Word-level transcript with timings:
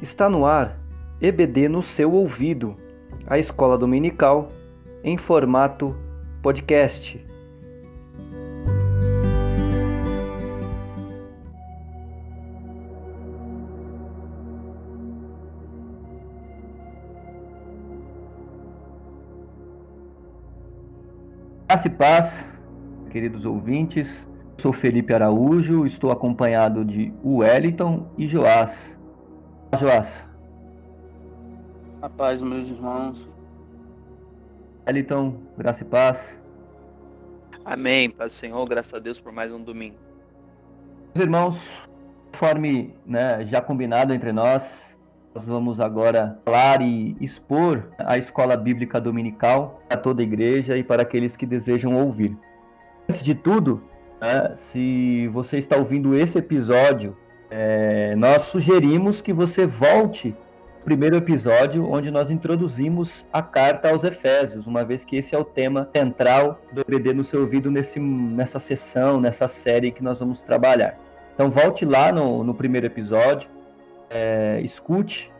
Está 0.00 0.28
no 0.28 0.44
ar 0.44 0.78
EBD 1.22 1.68
no 1.68 1.80
seu 1.82 2.12
ouvido, 2.12 2.76
a 3.26 3.38
escola 3.38 3.78
dominical 3.78 4.52
em 5.02 5.16
formato 5.16 5.96
podcast. 6.42 7.24
Graça 21.66 21.88
e 21.88 21.90
paz, 21.90 22.32
queridos 23.10 23.44
ouvintes. 23.44 24.08
Sou 24.58 24.72
Felipe 24.72 25.12
Araújo, 25.12 25.86
estou 25.86 26.10
acompanhado 26.10 26.84
de 26.84 27.12
Wellington 27.24 28.10
e 28.16 28.26
Joás. 28.28 28.95
Joás. 29.76 30.08
A 32.00 32.08
paz, 32.08 32.40
meus 32.40 32.68
irmãos. 32.68 33.18
Wellington, 34.86 35.34
graça 35.58 35.82
e 35.82 35.86
paz. 35.86 36.18
Amém, 37.64 38.08
paz 38.10 38.32
do 38.32 38.36
Senhor, 38.36 38.64
graças 38.68 38.94
a 38.94 38.98
Deus 38.98 39.20
por 39.20 39.32
mais 39.32 39.52
um 39.52 39.62
domingo. 39.62 39.96
Meus 41.14 41.24
irmãos, 41.24 41.88
conforme 42.32 42.94
né, 43.04 43.44
já 43.46 43.60
combinado 43.60 44.14
entre 44.14 44.32
nós, 44.32 44.62
nós 45.34 45.44
vamos 45.44 45.80
agora 45.80 46.38
falar 46.44 46.80
e 46.80 47.16
expor 47.20 47.90
a 47.98 48.16
escola 48.16 48.56
bíblica 48.56 49.00
dominical 49.00 49.82
para 49.88 49.98
toda 49.98 50.22
a 50.22 50.24
igreja 50.24 50.76
e 50.78 50.84
para 50.84 51.02
aqueles 51.02 51.36
que 51.36 51.44
desejam 51.44 51.94
ouvir. 51.94 52.36
Antes 53.08 53.24
de 53.24 53.34
tudo, 53.34 53.82
né, 54.20 54.56
se 54.70 55.28
você 55.28 55.58
está 55.58 55.76
ouvindo 55.76 56.16
esse 56.16 56.38
episódio, 56.38 57.16
é, 57.50 58.14
nós 58.16 58.42
sugerimos 58.44 59.20
que 59.20 59.32
você 59.32 59.66
volte 59.66 60.34
ao 60.78 60.84
primeiro 60.84 61.16
episódio, 61.16 61.90
onde 61.90 62.10
nós 62.10 62.30
introduzimos 62.30 63.24
a 63.32 63.42
carta 63.42 63.90
aos 63.90 64.04
Efésios, 64.04 64.66
uma 64.66 64.84
vez 64.84 65.04
que 65.04 65.16
esse 65.16 65.34
é 65.34 65.38
o 65.38 65.44
tema 65.44 65.88
central 65.92 66.60
do 66.72 66.80
EBD 66.80 67.12
no 67.12 67.24
seu 67.24 67.40
ouvido 67.40 67.70
nesse, 67.70 67.98
nessa 68.00 68.58
sessão, 68.58 69.20
nessa 69.20 69.48
série 69.48 69.90
que 69.90 70.02
nós 70.02 70.18
vamos 70.18 70.40
trabalhar. 70.42 70.98
Então 71.34 71.50
volte 71.50 71.84
lá 71.84 72.10
no, 72.10 72.42
no 72.42 72.54
primeiro 72.54 72.86
episódio, 72.86 73.48
é, 74.10 74.60
escute 74.62 75.30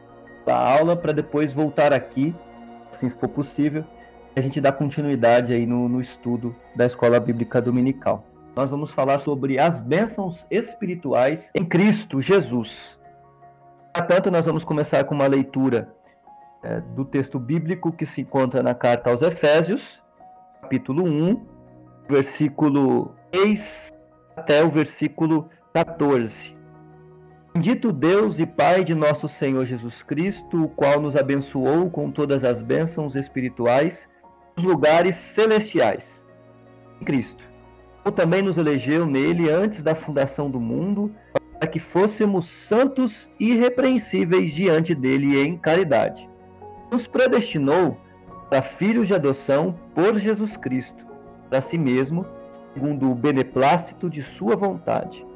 a 0.46 0.54
aula 0.54 0.96
para 0.96 1.12
depois 1.12 1.52
voltar 1.52 1.92
aqui, 1.92 2.34
assim 2.90 3.08
se 3.08 3.18
for 3.18 3.28
possível, 3.28 3.84
a 4.36 4.40
gente 4.40 4.60
dá 4.60 4.70
continuidade 4.70 5.52
aí 5.52 5.66
no, 5.66 5.88
no 5.88 6.00
estudo 6.00 6.54
da 6.74 6.84
Escola 6.84 7.18
Bíblica 7.18 7.60
Dominical. 7.60 8.24
Nós 8.56 8.70
vamos 8.70 8.90
falar 8.92 9.18
sobre 9.18 9.58
as 9.58 9.82
bênçãos 9.82 10.42
espirituais 10.50 11.50
em 11.54 11.62
Cristo 11.62 12.22
Jesus. 12.22 12.98
Portanto, 13.94 14.30
nós 14.30 14.46
vamos 14.46 14.64
começar 14.64 15.04
com 15.04 15.14
uma 15.14 15.26
leitura 15.26 15.94
é, 16.62 16.80
do 16.80 17.04
texto 17.04 17.38
bíblico 17.38 17.92
que 17.92 18.06
se 18.06 18.22
encontra 18.22 18.62
na 18.62 18.74
carta 18.74 19.10
aos 19.10 19.20
Efésios, 19.20 20.02
capítulo 20.62 21.04
1, 21.04 21.46
versículo 22.08 23.14
6 23.34 23.92
até 24.34 24.64
o 24.64 24.70
versículo 24.70 25.50
14. 25.74 26.56
Bendito 27.52 27.92
Deus 27.92 28.38
e 28.38 28.46
Pai 28.46 28.84
de 28.84 28.94
nosso 28.94 29.28
Senhor 29.28 29.66
Jesus 29.66 30.02
Cristo, 30.02 30.64
o 30.64 30.68
qual 30.70 30.98
nos 30.98 31.14
abençoou 31.14 31.90
com 31.90 32.10
todas 32.10 32.42
as 32.42 32.62
bênçãos 32.62 33.16
espirituais 33.16 34.08
nos 34.56 34.64
lugares 34.64 35.14
celestiais. 35.14 36.24
Em 37.02 37.04
Cristo. 37.04 37.55
Também 38.14 38.42
nos 38.42 38.56
elegeu 38.56 39.04
nele 39.04 39.50
antes 39.50 39.82
da 39.82 39.94
fundação 39.94 40.50
do 40.50 40.60
mundo, 40.60 41.12
para 41.58 41.68
que 41.68 41.80
fôssemos 41.80 42.48
santos 42.48 43.28
e 43.38 43.52
irrepreensíveis 43.52 44.52
diante 44.52 44.94
dele 44.94 45.38
em 45.38 45.56
caridade. 45.58 46.28
Nos 46.90 47.06
predestinou 47.06 47.96
para 48.48 48.62
filhos 48.62 49.08
de 49.08 49.14
adoção 49.14 49.74
por 49.94 50.18
Jesus 50.18 50.56
Cristo, 50.56 51.04
para 51.50 51.60
si 51.60 51.76
mesmo, 51.76 52.24
segundo 52.72 53.10
o 53.10 53.14
beneplácito 53.14 54.08
de 54.08 54.22
sua 54.22 54.54
vontade 54.54 55.26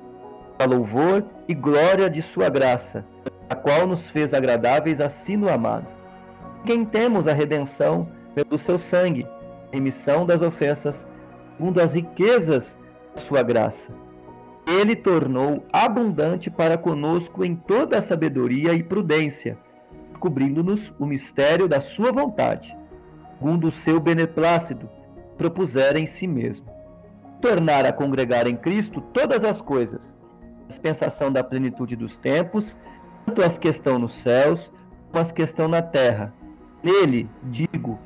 a 0.60 0.66
louvor 0.66 1.24
e 1.48 1.54
glória 1.54 2.10
de 2.10 2.20
sua 2.20 2.50
graça, 2.50 3.02
a 3.48 3.54
qual 3.54 3.86
nos 3.86 4.10
fez 4.10 4.34
agradáveis 4.34 5.00
assim 5.00 5.34
no 5.34 5.48
amado. 5.48 5.86
Quem 6.66 6.84
temos 6.84 7.26
a 7.26 7.32
redenção 7.32 8.06
pelo 8.34 8.58
seu 8.58 8.78
sangue, 8.78 9.26
remissão 9.72 10.26
das 10.26 10.42
ofensas, 10.42 11.06
segundo 11.60 11.78
as 11.78 11.92
riquezas 11.92 12.74
da 13.14 13.20
sua 13.20 13.42
graça. 13.42 13.92
Ele 14.66 14.96
tornou 14.96 15.62
abundante 15.70 16.50
para 16.50 16.78
conosco 16.78 17.44
em 17.44 17.54
toda 17.54 17.98
a 17.98 18.00
sabedoria 18.00 18.72
e 18.72 18.82
prudência, 18.82 19.58
descobrindo-nos 20.08 20.90
o 20.98 21.04
mistério 21.04 21.68
da 21.68 21.78
sua 21.82 22.12
vontade, 22.12 22.74
segundo 23.36 23.68
o 23.68 23.72
seu 23.72 24.00
beneplácito, 24.00 24.88
propusera 25.36 26.00
em 26.00 26.06
si 26.06 26.26
mesmo. 26.26 26.64
Tornar 27.42 27.84
a 27.84 27.92
congregar 27.92 28.46
em 28.46 28.56
Cristo 28.56 29.02
todas 29.12 29.44
as 29.44 29.60
coisas, 29.60 30.00
dispensação 30.66 31.30
da 31.30 31.44
plenitude 31.44 31.94
dos 31.94 32.16
tempos, 32.16 32.74
tanto 33.26 33.42
as 33.42 33.58
que 33.58 33.68
estão 33.68 33.98
nos 33.98 34.14
céus, 34.22 34.72
como 35.10 35.20
as 35.20 35.30
que 35.30 35.42
estão 35.42 35.68
na 35.68 35.82
terra. 35.82 36.32
Nele, 36.82 37.28
digo, 37.42 37.98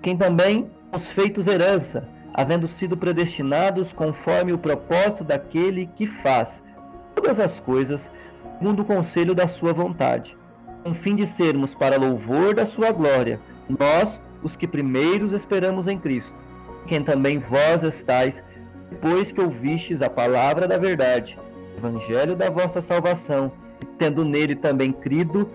quem 0.00 0.16
também 0.16 0.70
os 0.90 1.06
feitos 1.12 1.46
herança, 1.46 2.08
havendo 2.34 2.66
sido 2.68 2.96
predestinados 2.96 3.92
conforme 3.92 4.52
o 4.52 4.58
propósito 4.58 5.24
daquele 5.24 5.86
que 5.96 6.06
faz 6.06 6.62
todas 7.14 7.38
as 7.38 7.60
coisas, 7.60 8.10
segundo 8.58 8.82
o 8.82 8.84
conselho 8.84 9.34
da 9.34 9.46
sua 9.46 9.72
vontade, 9.72 10.36
com 10.82 10.94
fim 10.94 11.14
de 11.14 11.26
sermos 11.26 11.74
para 11.74 11.98
louvor 11.98 12.54
da 12.54 12.64
sua 12.64 12.90
glória, 12.90 13.38
nós, 13.68 14.20
os 14.42 14.56
que 14.56 14.66
primeiros 14.66 15.32
esperamos 15.32 15.86
em 15.86 15.98
Cristo, 15.98 16.32
quem 16.86 17.04
também 17.04 17.38
vós 17.38 17.82
estáis, 17.82 18.42
depois 18.90 19.30
que 19.30 19.40
ouvistes 19.40 20.02
a 20.02 20.10
palavra 20.10 20.66
da 20.66 20.78
verdade, 20.78 21.38
evangelho 21.76 22.34
da 22.34 22.50
vossa 22.50 22.80
salvação, 22.80 23.52
tendo 23.98 24.24
nele 24.24 24.54
também 24.54 24.92
crido, 24.92 25.48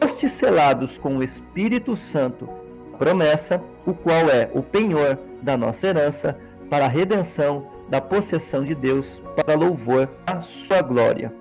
fostes 0.00 0.32
selados 0.32 0.98
com 0.98 1.18
o 1.18 1.22
Espírito 1.22 1.96
Santo, 1.96 2.48
promessa, 2.98 3.62
o 3.86 3.94
qual 3.94 4.28
é 4.28 4.50
o 4.54 4.62
penhor 4.62 5.18
da 5.42 5.56
nossa 5.56 5.86
herança, 5.86 6.38
para 6.70 6.86
a 6.86 6.88
redenção 6.88 7.66
da 7.88 8.00
possessão 8.00 8.64
de 8.64 8.74
Deus, 8.74 9.06
para 9.36 9.54
louvor 9.54 10.08
da 10.24 10.40
sua 10.40 10.80
glória. 10.80 11.32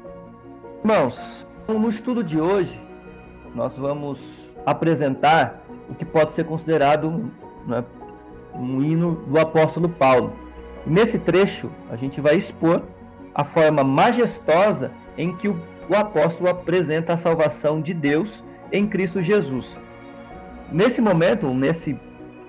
Irmãos, 0.84 1.46
no 1.68 1.90
estudo 1.90 2.24
de 2.24 2.40
hoje, 2.40 2.78
nós 3.56 3.76
vamos 3.78 4.20
apresentar 4.66 5.62
o 5.90 5.96
que 5.96 6.04
pode 6.04 6.34
ser 6.34 6.46
considerado 6.46 7.32
né, 7.68 7.84
um 8.54 8.82
hino 8.82 9.16
do 9.28 9.40
apóstolo 9.40 9.88
Paulo. 9.88 10.34
Nesse 10.86 11.20
trecho, 11.20 11.70
a 11.90 11.96
gente 11.96 12.20
vai 12.20 12.36
expor 12.36 12.82
a 13.34 13.44
forma 13.44 13.84
majestosa 13.84 14.92
em 15.18 15.36
que 15.38 15.48
o, 15.48 15.56
o 15.90 15.96
apóstolo 15.96 16.50
apresenta 16.50 17.14
a 17.14 17.18
salvação 17.18 17.82
de 17.82 17.94
Deus 17.94 18.44
em 18.72 18.88
Cristo 18.88 19.22
Jesus. 19.22 19.78
Nesse 20.72 21.02
momento, 21.02 21.54
nesse, 21.54 21.98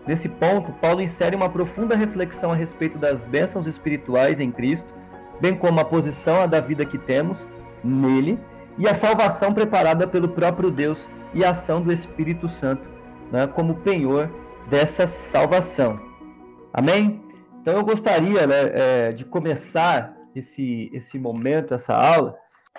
nesse 0.06 0.28
ponto, 0.28 0.72
Paulo 0.74 1.00
insere 1.00 1.36
uma 1.36 1.48
profunda 1.48 1.96
reflexão 1.96 2.52
a 2.52 2.56
respeito 2.56 2.98
das 2.98 3.24
bênçãos 3.24 3.66
espirituais 3.66 4.40
em 4.40 4.50
Cristo, 4.50 4.92
bem 5.40 5.56
como 5.56 5.80
a 5.80 5.84
posição 5.84 6.48
da 6.48 6.60
vida 6.60 6.84
que 6.84 6.98
temos 6.98 7.38
nele 7.82 8.38
e 8.78 8.88
a 8.88 8.94
salvação 8.94 9.52
preparada 9.52 10.06
pelo 10.06 10.28
próprio 10.28 10.70
Deus 10.70 10.98
e 11.34 11.44
a 11.44 11.50
ação 11.50 11.82
do 11.82 11.92
Espírito 11.92 12.48
Santo 12.48 12.92
né, 13.30 13.46
como 13.46 13.76
penhor 13.76 14.30
dessa 14.68 15.06
salvação. 15.06 15.98
Amém? 16.72 17.20
Então 17.60 17.74
eu 17.74 17.84
gostaria 17.84 18.46
né, 18.46 18.70
é, 18.72 19.12
de 19.12 19.24
começar 19.24 20.14
esse, 20.34 20.90
esse 20.92 21.18
momento, 21.18 21.74
essa 21.74 21.94
aula, 21.94 22.36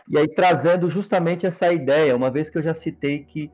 e 0.09 0.17
aí 0.17 0.27
trazendo 0.27 0.89
justamente 0.89 1.45
essa 1.45 1.71
ideia, 1.71 2.15
uma 2.15 2.29
vez 2.29 2.49
que 2.49 2.57
eu 2.57 2.61
já 2.61 2.73
citei 2.73 3.23
que 3.23 3.51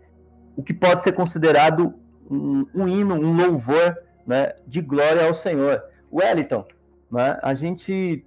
o 0.55 0.63
que 0.63 0.73
pode 0.73 1.01
ser 1.03 1.13
considerado 1.13 1.93
um, 2.29 2.65
um 2.73 2.87
hino, 2.87 3.15
um 3.15 3.35
louvor 3.35 3.97
né, 4.25 4.53
de 4.67 4.81
glória 4.81 5.25
ao 5.25 5.33
Senhor. 5.33 5.83
Wellington, 6.11 6.65
né, 7.11 7.39
a 7.41 7.53
gente 7.53 8.23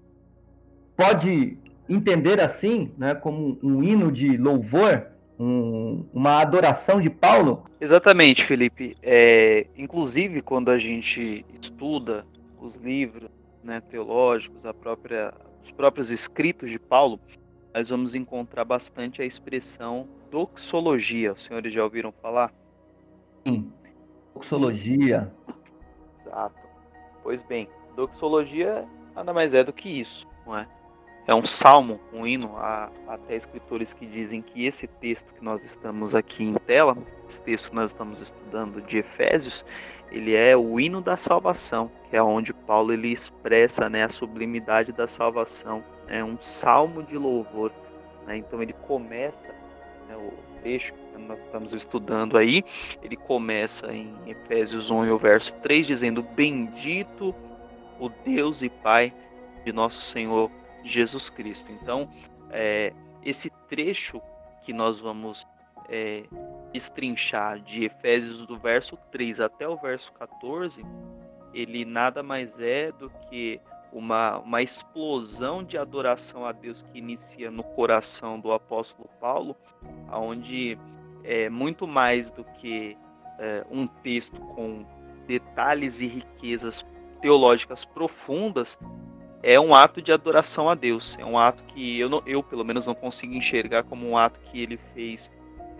pode 0.96 1.56
entender 1.88 2.40
assim, 2.40 2.92
né, 2.96 3.14
como 3.14 3.58
um 3.62 3.82
hino 3.82 4.10
de 4.10 4.36
louvor, 4.36 5.06
um, 5.38 6.04
uma 6.12 6.40
adoração 6.40 7.00
de 7.00 7.10
Paulo? 7.10 7.64
Exatamente, 7.80 8.44
Felipe. 8.44 8.96
É, 9.02 9.66
inclusive, 9.76 10.42
quando 10.42 10.70
a 10.70 10.78
gente 10.78 11.44
estuda 11.60 12.24
os 12.60 12.76
livros 12.76 13.28
né, 13.62 13.80
teológicos, 13.80 14.64
a 14.64 14.72
própria 14.72 15.32
os 15.64 15.70
próprios 15.70 16.10
escritos 16.10 16.70
de 16.70 16.78
Paulo, 16.78 17.20
nós 17.74 17.88
vamos 17.88 18.14
encontrar 18.14 18.64
bastante 18.64 19.22
a 19.22 19.24
expressão 19.24 20.06
doxologia. 20.30 21.32
Os 21.32 21.44
senhores 21.44 21.72
já 21.72 21.82
ouviram 21.82 22.12
falar? 22.12 22.52
Sim, 23.46 23.72
doxologia. 24.34 25.32
Exato. 26.20 26.54
Pois 27.22 27.42
bem, 27.42 27.68
doxologia 27.96 28.86
nada 29.14 29.32
mais 29.32 29.52
é 29.54 29.62
do 29.62 29.72
que 29.72 30.00
isso, 30.00 30.26
não 30.46 30.56
é? 30.56 30.66
é 31.26 31.34
um 31.34 31.46
salmo, 31.46 32.00
um 32.12 32.26
hino. 32.26 32.56
Há 32.56 32.90
até 33.06 33.36
escritores 33.36 33.92
que 33.92 34.06
dizem 34.06 34.42
que 34.42 34.66
esse 34.66 34.86
texto 34.86 35.32
que 35.34 35.44
nós 35.44 35.62
estamos 35.64 36.14
aqui 36.14 36.42
em 36.42 36.54
tela, 36.54 36.96
esse 37.28 37.40
texto 37.40 37.70
que 37.70 37.74
nós 37.74 37.90
estamos 37.90 38.20
estudando 38.20 38.80
de 38.82 38.98
Efésios, 38.98 39.64
ele 40.10 40.34
é 40.34 40.56
o 40.56 40.78
hino 40.78 41.00
da 41.00 41.16
salvação, 41.16 41.90
que 42.10 42.16
é 42.16 42.22
onde 42.22 42.52
Paulo 42.52 42.92
ele 42.92 43.08
expressa 43.08 43.88
né, 43.88 44.04
a 44.04 44.08
sublimidade 44.08 44.92
da 44.92 45.06
salvação. 45.06 45.82
É 46.08 46.22
um 46.22 46.36
salmo 46.40 47.02
de 47.02 47.16
louvor. 47.16 47.72
Né? 48.26 48.36
Então 48.38 48.62
ele 48.62 48.72
começa, 48.72 49.54
né, 50.08 50.16
o 50.16 50.51
trecho 50.62 50.94
que 50.94 51.18
nós 51.18 51.38
estamos 51.40 51.72
estudando 51.72 52.38
aí, 52.38 52.64
ele 53.02 53.16
começa 53.16 53.92
em 53.92 54.14
Efésios 54.26 54.90
1 54.90 55.06
e 55.06 55.10
o 55.10 55.18
verso 55.18 55.52
3, 55.60 55.86
dizendo: 55.86 56.22
Bendito 56.22 57.34
o 57.98 58.08
Deus 58.24 58.62
e 58.62 58.68
Pai 58.68 59.12
de 59.64 59.72
nosso 59.72 60.00
Senhor 60.12 60.50
Jesus 60.84 61.28
Cristo. 61.30 61.70
Então, 61.70 62.08
é, 62.50 62.92
esse 63.24 63.50
trecho 63.68 64.20
que 64.64 64.72
nós 64.72 64.98
vamos 65.00 65.46
é, 65.88 66.24
destrinchar 66.72 67.60
de 67.60 67.84
Efésios 67.84 68.46
do 68.46 68.58
verso 68.58 68.96
3 69.10 69.40
até 69.40 69.68
o 69.68 69.76
verso 69.76 70.12
14, 70.12 70.84
ele 71.52 71.84
nada 71.84 72.22
mais 72.22 72.50
é 72.60 72.90
do 72.92 73.10
que 73.28 73.60
uma, 73.92 74.38
uma 74.38 74.62
explosão 74.62 75.62
de 75.62 75.76
adoração 75.76 76.46
a 76.46 76.52
Deus 76.52 76.82
que 76.82 76.98
inicia 76.98 77.50
no 77.50 77.62
coração 77.62 78.40
do 78.40 78.52
apóstolo 78.52 79.08
Paulo, 79.20 79.56
onde 80.10 80.78
é 81.22 81.48
muito 81.48 81.86
mais 81.86 82.30
do 82.30 82.44
que 82.60 82.96
é, 83.38 83.64
um 83.70 83.86
texto 83.86 84.40
com 84.40 84.84
detalhes 85.26 86.00
e 86.00 86.06
riquezas 86.06 86.84
teológicas 87.20 87.84
profundas, 87.84 88.76
é 89.42 89.58
um 89.58 89.74
ato 89.74 90.00
de 90.00 90.12
adoração 90.12 90.68
a 90.68 90.74
Deus. 90.74 91.16
É 91.18 91.24
um 91.24 91.38
ato 91.38 91.62
que 91.64 91.98
eu, 91.98 92.08
não, 92.08 92.22
eu 92.26 92.42
pelo 92.42 92.64
menos, 92.64 92.86
não 92.86 92.94
consigo 92.94 93.34
enxergar 93.34 93.82
como 93.84 94.08
um 94.08 94.16
ato 94.16 94.40
que 94.40 94.60
ele 94.60 94.78
fez 94.94 95.30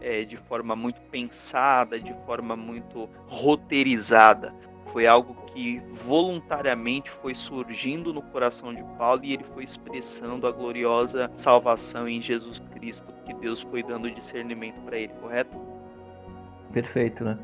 é, 0.01 0.25
de 0.25 0.37
forma 0.37 0.75
muito 0.75 1.01
pensada, 1.03 1.99
de 1.99 2.13
forma 2.27 2.57
muito 2.57 3.09
roteirizada. 3.29 4.53
Foi 4.93 5.07
algo 5.07 5.35
que 5.47 5.81
voluntariamente 6.07 7.11
foi 7.23 7.35
surgindo 7.35 8.13
no 8.13 8.23
coração 8.23 8.75
de 8.75 8.83
Paulo 8.99 9.25
e 9.25 9.33
ele 9.33 9.45
foi 9.55 9.65
expressando 9.65 10.47
a 10.47 10.53
gloriosa 10.53 11.31
salvação 11.37 12.09
em 12.09 12.21
Jesus 12.21 12.61
Cristo 12.75 13.13
que 13.25 13.35
Deus 13.35 13.63
foi 13.63 13.83
dando 13.83 14.11
discernimento 14.11 14.81
para 14.85 14.99
ele, 14.99 15.13
correto? 15.21 15.57
Perfeito, 16.73 17.25
né? 17.25 17.39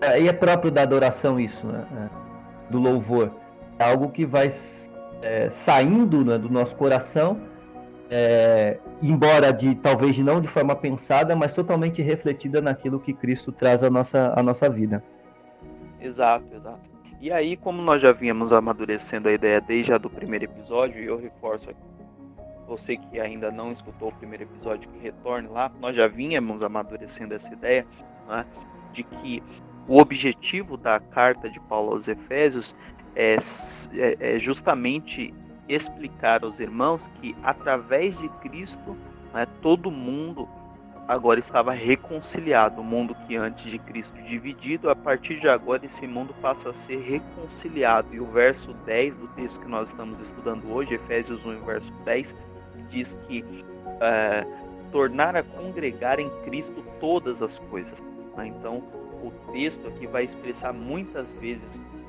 É, 0.00 0.20
e 0.20 0.28
é 0.28 0.32
próprio 0.32 0.70
da 0.70 0.82
adoração 0.82 1.38
isso, 1.38 1.66
né? 1.66 1.86
É, 1.96 2.70
do 2.70 2.78
louvor. 2.78 3.32
É 3.78 3.84
algo 3.84 4.10
que 4.10 4.24
vai 4.24 4.52
é, 5.22 5.50
saindo 5.50 6.24
né, 6.24 6.38
do 6.38 6.50
nosso 6.50 6.74
coração, 6.76 7.40
é, 8.10 8.78
embora 9.00 9.52
de 9.52 9.74
talvez 9.76 10.18
não 10.18 10.40
de 10.40 10.48
forma 10.48 10.76
pensada, 10.76 11.34
mas 11.34 11.52
totalmente 11.52 12.02
refletida 12.02 12.60
naquilo 12.60 13.00
que 13.00 13.12
Cristo 13.12 13.50
traz 13.50 13.82
à 13.82 13.90
nossa, 13.90 14.32
à 14.36 14.42
nossa 14.42 14.68
vida. 14.68 15.02
Exato, 16.00 16.44
exato. 16.54 16.91
E 17.22 17.30
aí, 17.30 17.56
como 17.56 17.80
nós 17.80 18.02
já 18.02 18.10
vínhamos 18.10 18.52
amadurecendo 18.52 19.28
a 19.28 19.32
ideia 19.32 19.60
desde 19.60 19.92
a 19.92 19.96
do 19.96 20.10
primeiro 20.10 20.46
episódio, 20.46 21.00
e 21.00 21.06
eu 21.06 21.16
reforço 21.16 21.70
aqui, 21.70 21.80
você 22.66 22.96
que 22.96 23.20
ainda 23.20 23.48
não 23.48 23.70
escutou 23.70 24.08
o 24.08 24.12
primeiro 24.12 24.42
episódio, 24.42 24.90
que 24.90 24.98
retorne 24.98 25.46
lá, 25.46 25.70
nós 25.80 25.94
já 25.94 26.08
vínhamos 26.08 26.64
amadurecendo 26.64 27.32
essa 27.32 27.48
ideia 27.52 27.86
né, 28.26 28.44
de 28.92 29.04
que 29.04 29.40
o 29.86 30.00
objetivo 30.00 30.76
da 30.76 30.98
carta 30.98 31.48
de 31.48 31.60
Paulo 31.60 31.92
aos 31.92 32.08
Efésios 32.08 32.74
é, 33.14 33.36
é, 33.94 34.34
é 34.34 34.38
justamente 34.40 35.32
explicar 35.68 36.42
aos 36.42 36.58
irmãos 36.58 37.08
que 37.20 37.36
através 37.44 38.18
de 38.18 38.28
Cristo 38.40 38.96
né, 39.32 39.46
todo 39.60 39.92
mundo 39.92 40.48
agora 41.08 41.40
estava 41.40 41.72
reconciliado. 41.72 42.80
O 42.80 42.84
mundo 42.84 43.14
que 43.26 43.36
antes 43.36 43.64
de 43.64 43.78
Cristo 43.78 44.14
dividido, 44.22 44.90
a 44.90 44.96
partir 44.96 45.40
de 45.40 45.48
agora 45.48 45.84
esse 45.84 46.06
mundo 46.06 46.34
passa 46.40 46.70
a 46.70 46.74
ser 46.74 47.00
reconciliado. 47.00 48.14
E 48.14 48.20
o 48.20 48.26
verso 48.26 48.72
10 48.86 49.16
do 49.16 49.28
texto 49.28 49.60
que 49.60 49.68
nós 49.68 49.88
estamos 49.88 50.18
estudando 50.20 50.72
hoje, 50.72 50.94
Efésios 50.94 51.44
1, 51.44 51.64
verso 51.64 51.92
10, 52.04 52.34
diz 52.90 53.14
que 53.26 53.44
é, 54.00 54.46
tornar 54.90 55.36
a 55.36 55.42
congregar 55.42 56.18
em 56.18 56.30
Cristo 56.44 56.84
todas 57.00 57.42
as 57.42 57.58
coisas. 57.70 57.98
Né? 58.36 58.48
Então, 58.48 58.82
o 59.22 59.30
texto 59.52 59.86
aqui 59.88 60.06
vai 60.06 60.24
expressar 60.24 60.72
muitas 60.72 61.30
vezes 61.34 61.62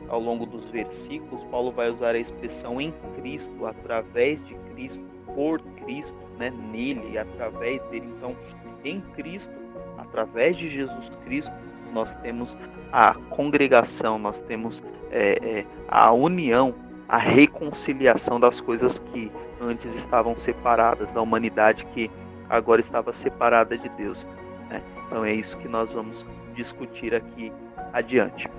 ao 0.10 0.20
longo 0.20 0.46
dos 0.46 0.66
versículos, 0.70 1.44
Paulo 1.46 1.72
vai 1.72 1.90
usar 1.90 2.16
a 2.16 2.20
expressão 2.20 2.80
em 2.80 2.94
Cristo, 3.16 3.66
através 3.66 4.44
de 4.46 4.54
Cristo, 4.74 5.00
por 5.34 5.60
Cristo, 5.84 6.14
né, 6.38 6.52
nele, 6.72 7.18
através 7.18 7.82
dele. 7.90 8.08
Então, 8.18 8.36
em 8.84 9.02
Cristo, 9.16 9.50
através 9.98 10.58
de 10.58 10.70
Jesus 10.70 11.12
Cristo, 11.26 11.52
nós 11.94 12.14
temos 12.22 12.56
a 12.92 13.14
congregação, 13.30 14.18
nós 14.18 14.40
temos 14.42 14.82
é, 15.12 15.38
é, 15.42 15.66
a 15.88 16.12
união, 16.12 16.74
a 17.08 17.18
reconciliação 17.18 18.40
das 18.40 18.60
coisas 18.60 19.00
que 19.00 19.32
antes 19.62 19.94
estavam 19.96 20.36
separadas, 20.36 21.10
da 21.12 21.22
humanidade 21.22 21.86
que 21.94 22.10
agora 22.50 22.82
estava 22.82 23.14
separada 23.14 23.78
de 23.78 23.90
Deus. 23.90 24.26
Né? 24.70 24.82
Então 25.06 25.24
é 25.24 25.34
isso 25.34 25.58
que 25.58 25.68
nós 25.68 25.92
vamos 25.92 26.26
discutir 26.56 27.14
aqui 27.14 27.52
adiante. 27.94 28.50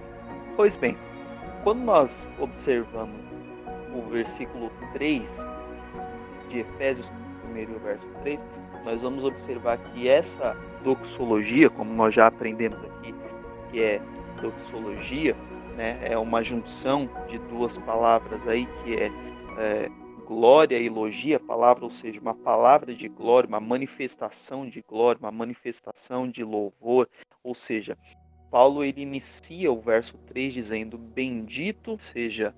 Pois 0.56 0.76
bem, 0.76 0.96
quando 1.62 1.80
nós 1.80 2.10
observamos 2.38 3.20
o 3.94 4.02
versículo 4.10 4.70
3 4.92 5.22
de 6.48 6.60
Efésios, 6.60 7.10
primeiro 7.42 7.78
verso 7.80 8.06
3, 8.22 8.38
nós 8.84 9.00
vamos 9.02 9.24
observar 9.24 9.78
que 9.78 10.08
essa 10.08 10.56
doxologia, 10.82 11.70
como 11.70 11.92
nós 11.92 12.14
já 12.14 12.26
aprendemos 12.26 12.78
aqui, 12.84 13.14
que 13.70 13.80
é 13.80 14.00
doxologia, 14.40 15.34
né, 15.76 15.98
é 16.02 16.16
uma 16.18 16.42
junção 16.42 17.08
de 17.28 17.38
duas 17.38 17.76
palavras 17.78 18.46
aí, 18.46 18.66
que 18.82 18.94
é, 18.94 19.10
é 19.58 19.90
glória 20.26 20.78
e 20.78 20.86
elogia, 20.86 21.38
palavra, 21.38 21.84
ou 21.84 21.90
seja, 21.90 22.20
uma 22.20 22.34
palavra 22.34 22.94
de 22.94 23.08
glória, 23.08 23.48
uma 23.48 23.60
manifestação 23.60 24.68
de 24.68 24.80
glória, 24.82 25.18
uma 25.18 25.32
manifestação 25.32 26.28
de 26.28 26.42
louvor, 26.42 27.08
ou 27.42 27.54
seja, 27.54 27.96
Paulo 28.50 28.84
ele 28.84 29.02
inicia 29.02 29.72
o 29.72 29.80
verso 29.80 30.16
3 30.28 30.54
dizendo: 30.54 30.96
Bendito 30.96 31.98
seja 31.98 32.54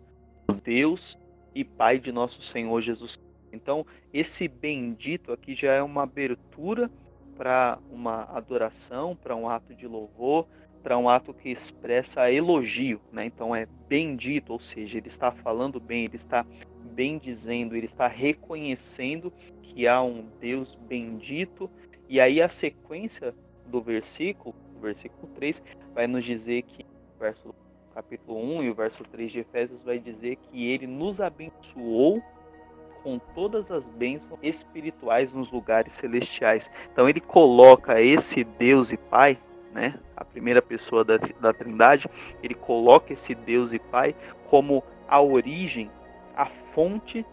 Deus 0.62 1.17
e 1.55 1.64
Pai 1.64 1.99
de 1.99 2.12
nosso 2.12 2.43
Senhor 2.43 2.81
Jesus. 2.82 3.19
Então, 3.52 3.87
esse 4.12 4.48
bendito 4.48 5.32
aqui 5.32 5.54
já 5.54 5.72
é 5.72 5.82
uma 5.82 6.02
abertura 6.02 6.90
para 7.37 7.78
uma 7.90 8.25
adoração, 8.25 9.15
para 9.15 9.36
um 9.36 9.48
ato 9.48 9.74
de 9.74 9.86
louvor, 9.86 10.46
para 10.82 10.96
um 10.96 11.08
ato 11.08 11.34
que 11.34 11.50
expressa 11.50 12.31
elogio, 12.31 13.00
né? 13.12 13.26
Então 13.26 13.55
é 13.55 13.67
bendito, 13.88 14.53
ou 14.53 14.60
seja, 14.60 14.98
ele 14.98 15.08
está 15.08 15.32
falando 15.32 15.81
bem, 15.81 16.05
ele 16.05 16.17
está 16.17 16.46
bendizendo, 16.94 17.76
ele 17.76 17.86
está 17.86 18.06
reconhecendo 18.06 19.32
que 19.62 19.86
há 19.86 20.00
um 20.00 20.24
Deus 20.41 20.74
bendito. 20.88 21.69
E 22.08 22.20
aí 22.20 22.41
a 22.41 22.48
sequência 22.48 23.34
do 23.67 23.82
versículo 23.82 24.55
o 24.76 24.81
versículo 24.81 25.29
3 25.34 25.62
vai 25.94 26.06
nos 26.06 26.24
dizer 26.24 26.62
que, 26.62 26.84
verso 27.19 27.55
capítulo 27.94 28.38
1 28.58 28.65
e 28.65 28.70
o 28.70 28.74
verso 28.74 29.03
3 29.05 29.32
de 29.32 29.38
Efésios 29.41 29.82
vai 29.82 29.98
dizer 29.98 30.36
que 30.36 30.67
ele 30.67 30.86
nos 30.86 31.20
abençoou 31.20 32.22
com 33.06 33.20
todas 33.36 33.70
as 33.70 33.84
bênçãos 33.84 34.36
espirituais 34.43 35.32
nos 35.32 35.48
lugares 35.53 35.93
celestiais. 35.93 36.69
Então 36.93 37.08
ele 37.08 37.20
coloca 37.20 38.03
esse 38.03 38.43
Deus 38.43 38.91
e 38.91 38.96
Pai, 38.96 39.39
né, 39.72 39.94
a 40.17 40.25
primeira 40.25 40.60
pessoa 40.60 41.05
da, 41.05 41.17
da 41.41 41.53
Trindade, 41.53 42.10
ele 42.43 42.55
coloca 42.55 43.13
esse 43.13 43.32
Deus 43.32 43.72
e 43.72 43.79
Pai 43.79 44.13
como 44.51 44.82
a 45.06 45.22
origem, 45.22 45.89
a 46.36 46.46
fonte 46.75 47.25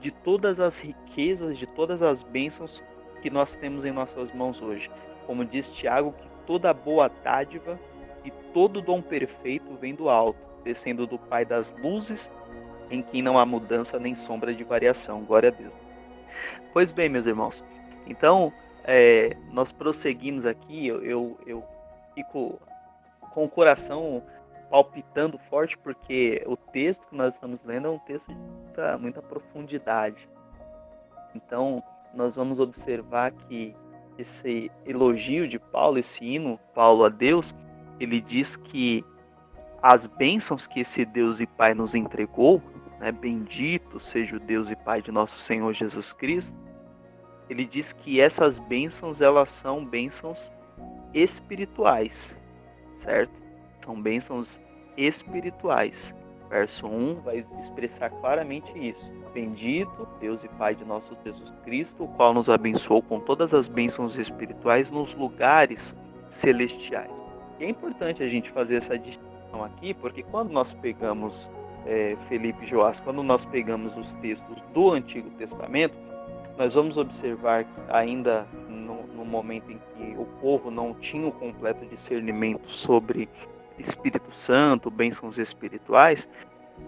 de 0.00 0.10
todas 0.10 0.58
as 0.58 0.76
riquezas, 0.80 1.56
de 1.56 1.66
todas 1.68 2.02
as 2.02 2.24
bênçãos 2.24 2.82
que 3.22 3.30
nós 3.30 3.54
temos 3.54 3.84
em 3.84 3.92
nossas 3.92 4.34
mãos 4.34 4.60
hoje. 4.60 4.90
Como 5.28 5.44
diz 5.44 5.70
Tiago, 5.70 6.10
que 6.10 6.28
toda 6.44 6.74
boa 6.74 7.08
dádiva 7.22 7.78
e 8.24 8.32
todo 8.52 8.82
dom 8.82 9.00
perfeito 9.00 9.76
vem 9.76 9.94
do 9.94 10.08
alto, 10.08 10.40
descendo 10.64 11.06
do 11.06 11.20
Pai 11.20 11.44
das 11.44 11.72
luzes, 11.80 12.28
em 12.90 13.02
quem 13.02 13.22
não 13.22 13.38
há 13.38 13.46
mudança 13.46 13.98
nem 13.98 14.14
sombra 14.14 14.54
de 14.54 14.64
variação. 14.64 15.22
Glória 15.24 15.50
a 15.50 15.52
Deus. 15.52 15.72
Pois 16.72 16.92
bem, 16.92 17.08
meus 17.08 17.26
irmãos, 17.26 17.64
então 18.06 18.52
é, 18.84 19.36
nós 19.52 19.72
prosseguimos 19.72 20.44
aqui. 20.44 20.86
Eu, 20.86 21.02
eu, 21.04 21.38
eu 21.46 21.64
fico 22.14 22.60
com 23.32 23.44
o 23.44 23.48
coração 23.48 24.22
palpitando 24.70 25.38
forte, 25.50 25.76
porque 25.78 26.42
o 26.46 26.56
texto 26.56 27.04
que 27.08 27.16
nós 27.16 27.34
estamos 27.34 27.58
lendo 27.64 27.88
é 27.88 27.90
um 27.90 27.98
texto 27.98 28.28
de 28.28 28.34
muita, 28.34 28.98
muita 28.98 29.22
profundidade. 29.22 30.28
Então, 31.34 31.82
nós 32.14 32.36
vamos 32.36 32.60
observar 32.60 33.32
que 33.32 33.74
esse 34.16 34.70
elogio 34.86 35.48
de 35.48 35.58
Paulo, 35.58 35.98
esse 35.98 36.24
hino 36.24 36.58
Paulo 36.74 37.04
a 37.04 37.08
Deus, 37.08 37.54
ele 37.98 38.20
diz 38.20 38.56
que 38.56 39.04
as 39.82 40.06
bênçãos 40.06 40.66
que 40.66 40.80
esse 40.80 41.04
Deus 41.04 41.40
e 41.40 41.46
Pai 41.46 41.74
nos 41.74 41.94
entregou, 41.94 42.62
né, 43.00 43.10
bendito 43.10 43.98
seja 43.98 44.36
o 44.36 44.40
Deus 44.40 44.70
e 44.70 44.76
Pai 44.76 45.00
de 45.00 45.10
nosso 45.10 45.38
Senhor 45.38 45.72
Jesus 45.72 46.12
Cristo, 46.12 46.54
ele 47.48 47.64
diz 47.64 47.92
que 47.92 48.20
essas 48.20 48.58
bênçãos 48.58 49.20
elas 49.20 49.50
são 49.50 49.84
bênçãos 49.84 50.52
espirituais, 51.12 52.36
certo? 53.02 53.32
São 53.84 54.00
bênçãos 54.00 54.60
espirituais. 54.96 56.14
Verso 56.48 56.86
1 56.86 57.20
vai 57.22 57.44
expressar 57.62 58.10
claramente 58.10 58.70
isso. 58.76 59.10
Bendito 59.32 60.06
Deus 60.20 60.42
e 60.44 60.48
Pai 60.48 60.74
de 60.74 60.84
nosso 60.84 61.16
Jesus 61.24 61.52
Cristo, 61.64 62.04
o 62.04 62.08
qual 62.08 62.34
nos 62.34 62.50
abençoou 62.50 63.02
com 63.02 63.20
todas 63.20 63.54
as 63.54 63.66
bênçãos 63.66 64.18
espirituais 64.18 64.90
nos 64.90 65.14
lugares 65.14 65.94
celestiais. 66.30 67.10
E 67.58 67.64
é 67.64 67.68
importante 67.68 68.22
a 68.22 68.28
gente 68.28 68.50
fazer 68.50 68.76
essa 68.76 68.98
distinção 68.98 69.64
aqui, 69.64 69.94
porque 69.94 70.22
quando 70.24 70.50
nós 70.50 70.72
pegamos 70.74 71.48
é, 71.86 72.16
Felipe 72.28 72.66
Joás, 72.66 73.00
quando 73.00 73.22
nós 73.22 73.44
pegamos 73.46 73.96
os 73.96 74.12
textos 74.14 74.56
do 74.74 74.92
Antigo 74.92 75.30
Testamento, 75.30 75.94
nós 76.58 76.74
vamos 76.74 76.96
observar 76.96 77.64
que 77.64 77.70
ainda 77.88 78.46
no, 78.68 79.06
no 79.06 79.24
momento 79.24 79.70
em 79.72 79.78
que 79.78 80.14
o 80.18 80.26
povo 80.40 80.70
não 80.70 80.94
tinha 80.94 81.26
o 81.26 81.32
completo 81.32 81.86
discernimento 81.86 82.70
sobre 82.70 83.28
Espírito 83.78 84.30
Santo, 84.34 84.90
bênçãos 84.90 85.38
espirituais, 85.38 86.28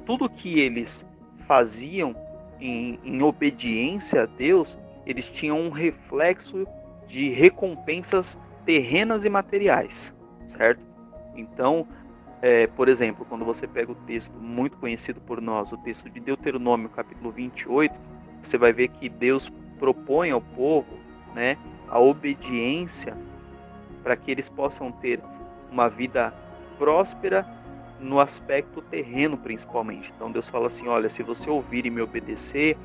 tudo 0.05 0.29
que 0.29 0.61
eles 0.61 1.05
faziam 1.47 2.15
em, 2.61 2.99
em 3.03 3.23
obediência 3.23 4.23
a 4.23 4.27
Deus, 4.27 4.79
eles 5.07 5.27
tinham 5.29 5.59
um 5.59 5.71
reflexo 5.71 6.67
de 7.09 7.31
recompensas 7.31 8.39
terrenas 8.65 9.25
e 9.25 9.29
materiais, 9.29 10.15
certo? 10.49 10.81
Então, 11.35 11.87
é, 12.43 12.67
por 12.67 12.89
exemplo, 12.89 13.25
quando 13.25 13.45
você 13.45 13.69
pega 13.69 13.93
o 13.93 13.95
texto 13.95 14.33
muito 14.35 14.77
conhecido 14.77 15.21
por 15.21 15.41
nós, 15.41 15.71
o 15.71 15.77
texto 15.79 16.11
de 16.11 16.19
Deuteronômio, 16.19 16.89
capítulo 16.89 17.31
28, 17.31 17.95
você 18.43 18.59
vai 18.59 18.73
ver 18.73 18.89
que 18.89 19.09
Deus 19.09 19.49
propõe 19.79 20.33
ao 20.33 20.41
povo 20.41 20.99
né, 21.35 21.57
a 21.89 22.01
obediência 22.01 23.17
para 24.03 24.17
que 24.17 24.33
eles 24.33 24.49
possam 24.49 24.91
ter 24.91 25.21
uma 25.71 25.89
vida 25.89 26.35
próspera 26.79 27.47
no 28.01 28.19
aspecto 28.19 28.83
terreno, 28.83 29.39
principalmente. 29.39 30.13
Então 30.17 30.33
Deus 30.33 30.49
fala 30.49 30.67
assim: 30.67 30.89
olha, 30.89 31.09
se 31.09 31.23
você 31.23 31.49
ouvir 31.49 31.87
e 31.87 31.91
me 31.91 32.03
obedecer, 32.03 32.77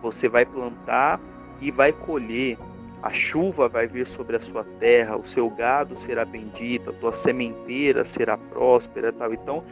você 0.00 0.26
vai 0.26 0.46
plantar 0.46 1.20
e 1.60 1.70
vai 1.70 1.92
colher. 1.92 2.56
A 3.02 3.10
chuva 3.12 3.68
vai 3.68 3.86
vir 3.86 4.06
sobre 4.06 4.36
a 4.36 4.40
sua 4.40 4.64
terra, 4.78 5.16
o 5.16 5.26
seu 5.26 5.50
gado 5.50 5.96
será 5.96 6.24
bendito, 6.24 6.90
a 6.90 6.92
tua 6.92 7.12
sementeira 7.12 8.04
será 8.04 8.38
próspera, 8.38 9.12
tal. 9.12 9.34
Então, 9.34 9.64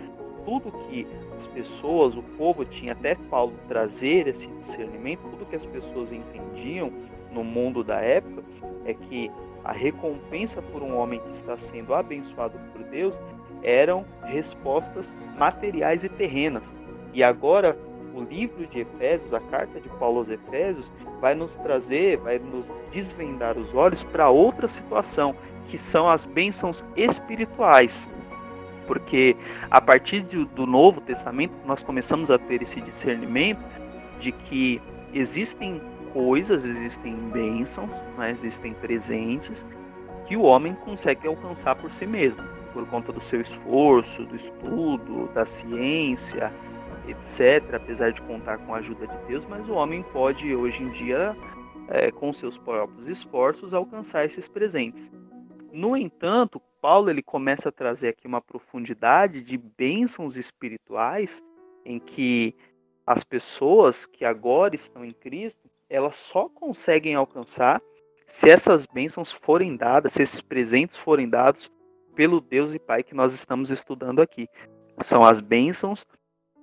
tudo 0.45 0.73
que 0.89 1.07
as 1.39 1.47
pessoas, 1.49 2.17
o 2.17 2.23
povo 2.37 2.65
tinha 2.65 2.93
até 2.93 3.15
Paulo 3.15 3.55
trazer 3.69 4.27
esse 4.27 4.49
discernimento, 4.49 5.21
tudo 5.23 5.47
que 5.47 5.55
as 5.55 5.65
pessoas 5.67 6.11
entendiam 6.13 6.91
no 7.31 7.45
mundo 7.45 7.85
da 7.85 8.01
época 8.01 8.43
é 8.85 8.95
que 8.95 9.31
a 9.65 9.73
recompensa 9.73 10.61
por 10.61 10.83
um 10.83 10.97
homem 10.97 11.21
que 11.21 11.33
está 11.33 11.57
sendo 11.59 11.95
abençoado 11.95 12.59
por 12.73 12.83
Deus 12.85 13.17
eram 13.63 14.05
respostas 14.25 15.13
materiais 15.39 16.03
e 16.03 16.09
terrenas. 16.09 16.65
E 17.13 17.23
agora 17.23 17.77
o 18.15 18.23
livro 18.23 18.67
de 18.67 18.81
Efésios, 18.81 19.33
a 19.33 19.41
carta 19.41 19.81
de 19.81 19.89
Paulo 19.91 20.19
aos 20.19 20.29
Efésios, 20.29 20.91
vai 21.21 21.35
nos 21.35 21.51
trazer, 21.63 22.17
vai 22.19 22.39
nos 22.39 22.65
desvendar 22.93 23.57
os 23.57 23.75
olhos 23.75 24.03
para 24.03 24.29
outra 24.31 24.69
situação, 24.69 25.35
que 25.69 25.79
são 25.79 26.09
as 26.09 26.25
bênçãos 26.25 26.85
espirituais. 26.97 28.07
Porque 28.87 29.37
a 29.71 29.81
partir 29.81 30.23
do 30.23 30.67
Novo 30.67 31.01
Testamento 31.01 31.55
nós 31.65 31.83
começamos 31.83 32.31
a 32.31 32.39
ter 32.39 32.63
esse 32.63 32.81
discernimento 32.81 33.65
de 34.21 34.33
que 34.33 34.81
existem 35.15 35.81
coisas, 36.13 36.65
existem 36.65 37.15
bênçãos, 37.33 37.91
né, 38.19 38.33
existem 38.33 38.75
presentes 38.75 39.65
que 40.27 40.37
o 40.37 40.43
homem 40.43 40.75
consegue 40.85 41.29
alcançar 41.29 41.77
por 41.77 41.93
si 41.93 42.07
mesmo 42.07 42.43
por 42.73 42.87
conta 42.87 43.13
do 43.13 43.21
seu 43.23 43.41
esforço, 43.41 44.25
do 44.25 44.37
estudo, 44.37 45.29
da 45.35 45.47
ciência, 45.47 46.53
etc., 47.11 47.75
apesar 47.75 48.13
de 48.13 48.21
contar 48.23 48.59
com 48.59 48.75
a 48.75 48.79
ajuda 48.79 49.07
de 49.07 49.17
Deus, 49.27 49.45
mas 49.47 49.69
o 49.69 49.75
homem 49.75 50.03
pode 50.13 50.55
hoje 50.55 50.83
em 50.83 50.91
dia, 50.91 51.37
é, 51.89 52.11
com 52.11 52.33
seus 52.33 52.59
próprios 52.59 53.09
esforços, 53.09 53.75
alcançar 53.75 54.25
esses 54.25 54.49
presentes. 54.49 55.11
No 55.73 55.97
entanto, 55.97 56.61
Paulo 56.81 57.11
ele 57.11 57.23
começa 57.23 57.69
a 57.69 57.73
trazer 57.73 58.09
aqui 58.09 58.27
uma 58.27 58.41
profundidade 58.41 59.43
de 59.43 59.57
bênçãos 59.57 60.37
espirituais 60.37 61.43
em 61.85 61.99
que 61.99 62.55
as 63.07 63.23
pessoas 63.25 64.07
que 64.07 64.25
agora 64.25 64.75
estão 64.75 65.05
em 65.05 65.13
Cristo, 65.13 65.69
elas 65.89 66.17
só 66.17 66.49
conseguem 66.49 67.15
alcançar 67.15 67.81
se 68.27 68.49
essas 68.49 68.87
bênçãos 68.87 69.33
forem 69.33 69.77
dadas, 69.77 70.13
se 70.13 70.23
esses 70.23 70.41
presentes 70.41 70.97
forem 70.97 71.29
dados 71.29 71.71
pelo 72.15 72.41
Deus 72.41 72.73
e 72.73 72.79
Pai 72.79 73.03
que 73.03 73.15
nós 73.15 73.35
estamos 73.35 73.71
estudando 73.71 74.23
aqui. 74.23 74.49
São 75.03 75.23
as 75.23 75.41
bênçãos 75.41 76.07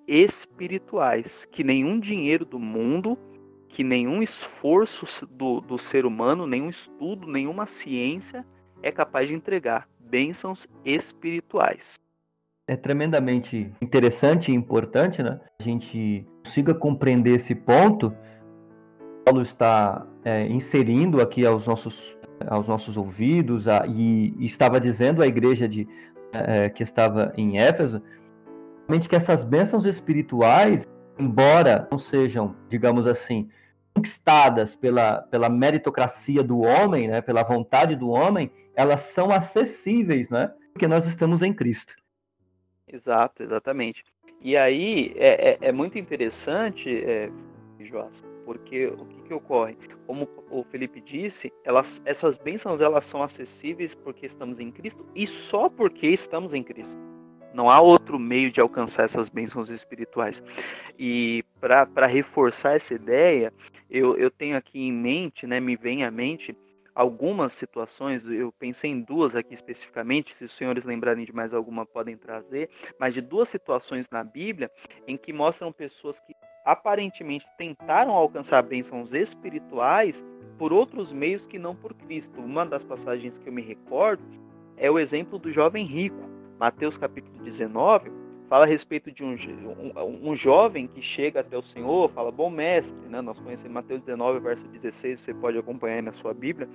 espirituais, 0.08 1.46
que 1.52 1.64
nenhum 1.64 2.00
dinheiro 2.00 2.46
do 2.46 2.58
mundo, 2.58 3.18
que 3.68 3.84
nenhum 3.84 4.22
esforço 4.22 5.26
do, 5.28 5.60
do 5.62 5.78
ser 5.78 6.06
humano, 6.06 6.48
nenhum 6.48 6.70
estudo, 6.70 7.28
nenhuma 7.28 7.66
ciência 7.66 8.46
é 8.82 8.92
capaz 8.92 9.28
de 9.28 9.36
entregar. 9.36 9.88
Bênçãos 10.00 10.66
espirituais. 10.86 11.96
É 12.68 12.76
tremendamente 12.76 13.72
interessante 13.82 14.52
e 14.52 14.56
importante, 14.56 15.22
né? 15.22 15.40
A 15.60 15.64
gente 15.64 16.26
consiga 16.44 16.74
compreender 16.74 17.36
esse 17.36 17.54
ponto. 17.54 18.14
Paulo 19.26 19.42
está 19.42 20.06
é, 20.24 20.48
inserindo 20.48 21.22
aqui 21.22 21.46
aos 21.46 21.68
nossos 21.68 22.18
aos 22.46 22.68
nossos 22.68 22.96
ouvidos 22.98 23.68
a, 23.68 23.86
e, 23.88 24.34
e, 24.38 24.46
estava 24.46 24.80
dizendo 24.80 25.24
à 25.24 25.28
igreja 25.28 25.68
de, 25.68 25.88
é, 26.32 26.70
que 26.70 26.84
estava 26.84 27.34
em 27.36 27.58
Éfeso 27.58 28.00
que 29.08 29.16
essas 29.16 29.44
bênçãos 29.44 29.86
espirituais, 29.86 30.88
embora 31.20 31.88
não 31.92 32.00
sejam, 32.00 32.56
digamos 32.70 33.06
assim, 33.06 33.50
conquistadas 33.94 34.76
pela, 34.76 35.24
pela 35.24 35.50
meritocracia 35.50 36.44
do 36.44 36.60
homem, 36.60 37.08
né, 37.08 37.22
pela 37.22 37.44
vontade 37.44 37.96
do 37.96 38.10
homem, 38.10 38.52
elas 38.76 39.02
são 39.02 39.32
acessíveis, 39.32 40.30
né, 40.30 40.54
porque 40.72 40.88
nós 40.88 41.06
estamos 41.06 41.42
em 41.42 41.54
Cristo. 41.54 41.94
Exato, 42.88 43.44
exatamente. 43.44 44.04
E 44.40 44.56
aí 44.56 45.14
é, 45.16 45.52
é, 45.52 45.58
é 45.62 45.72
muito 45.72 45.98
interessante, 45.98 46.90
é, 47.04 47.30
Joás, 47.80 48.24
porque 48.46 48.88
o 48.88 49.06
que, 49.06 49.22
que 49.24 49.34
ocorre? 49.34 49.76
Como 50.06 50.30
o 50.50 50.64
Felipe 50.64 51.02
disse, 51.02 51.52
elas, 51.64 52.02
essas 52.06 52.38
bênçãos 52.38 52.80
elas 52.80 53.06
são 53.06 53.22
acessíveis 53.22 53.94
porque 53.94 54.26
estamos 54.26 54.60
em 54.60 54.72
Cristo 54.72 55.06
e 55.16 55.28
só 55.28 55.68
porque 55.68 56.08
estamos 56.08 56.54
em 56.54 56.64
Cristo. 56.64 57.17
Não 57.58 57.72
há 57.72 57.82
outro 57.82 58.20
meio 58.20 58.52
de 58.52 58.62
alcançar 58.62 59.06
essas 59.06 59.30
bênçãos 59.30 59.72
espirituais. 59.72 60.44
E 61.00 61.44
para 61.60 62.06
reforçar 62.06 62.76
essa 62.76 62.94
ideia, 62.94 63.52
eu, 63.90 64.16
eu 64.16 64.30
tenho 64.30 64.56
aqui 64.56 64.80
em 64.80 64.94
mente, 64.94 65.48
né, 65.48 65.60
me 65.60 65.76
vem 65.76 66.06
à 66.06 66.12
mente 66.12 66.56
algumas 66.94 67.54
situações, 67.54 68.24
eu 68.28 68.52
pensei 68.52 68.92
em 68.92 69.02
duas 69.02 69.36
aqui 69.36 69.56
especificamente, 69.56 70.36
se 70.36 70.44
os 70.44 70.56
senhores 70.56 70.86
lembrarem 70.86 71.26
de 71.26 71.34
mais 71.34 71.52
alguma 71.52 71.84
podem 71.84 72.16
trazer, 72.16 72.70
mas 73.00 73.16
de 73.16 73.22
duas 73.22 73.50
situações 73.50 74.08
na 74.12 74.24
Bíblia 74.24 74.70
em 75.08 75.18
que 75.18 75.34
mostram 75.34 75.72
pessoas 75.72 76.20
que 76.20 76.36
aparentemente 76.64 77.48
tentaram 77.58 78.12
alcançar 78.12 78.62
bênçãos 78.62 79.16
espirituais 79.16 80.24
por 80.60 80.72
outros 80.72 81.12
meios 81.12 81.44
que 81.48 81.58
não 81.58 81.76
por 81.76 81.96
Cristo. 81.96 82.40
Uma 82.40 82.68
das 82.68 82.84
passagens 82.84 83.36
que 83.40 83.50
eu 83.50 83.54
me 83.54 83.64
recordo 83.64 84.24
é 84.76 84.92
o 84.92 85.00
exemplo 85.00 85.40
do 85.40 85.52
jovem 85.52 85.84
rico. 85.84 86.37
Mateus 86.60 86.98
capítulo 86.98 87.44
19 87.44 88.12
fala 88.50 88.66
a 88.66 88.68
respeito 88.68 89.12
de 89.12 89.24
um, 89.24 89.36
um, 89.36 90.32
um 90.32 90.36
jovem 90.36 90.88
que 90.88 91.02
chega 91.02 91.42
até 91.42 91.58
o 91.58 91.62
Senhor, 91.62 92.10
fala, 92.12 92.32
bom 92.32 92.50
mestre, 92.50 92.96
né? 93.10 93.22
nós 93.22 93.38
conhecemos 93.40 93.74
Mateus 93.74 94.02
19, 94.04 94.40
verso 94.40 94.66
16, 94.70 95.20
você 95.20 95.34
pode 95.34 95.58
acompanhar 95.58 96.02
na 96.02 96.14
sua 96.14 96.34
Bíblia, 96.34 96.68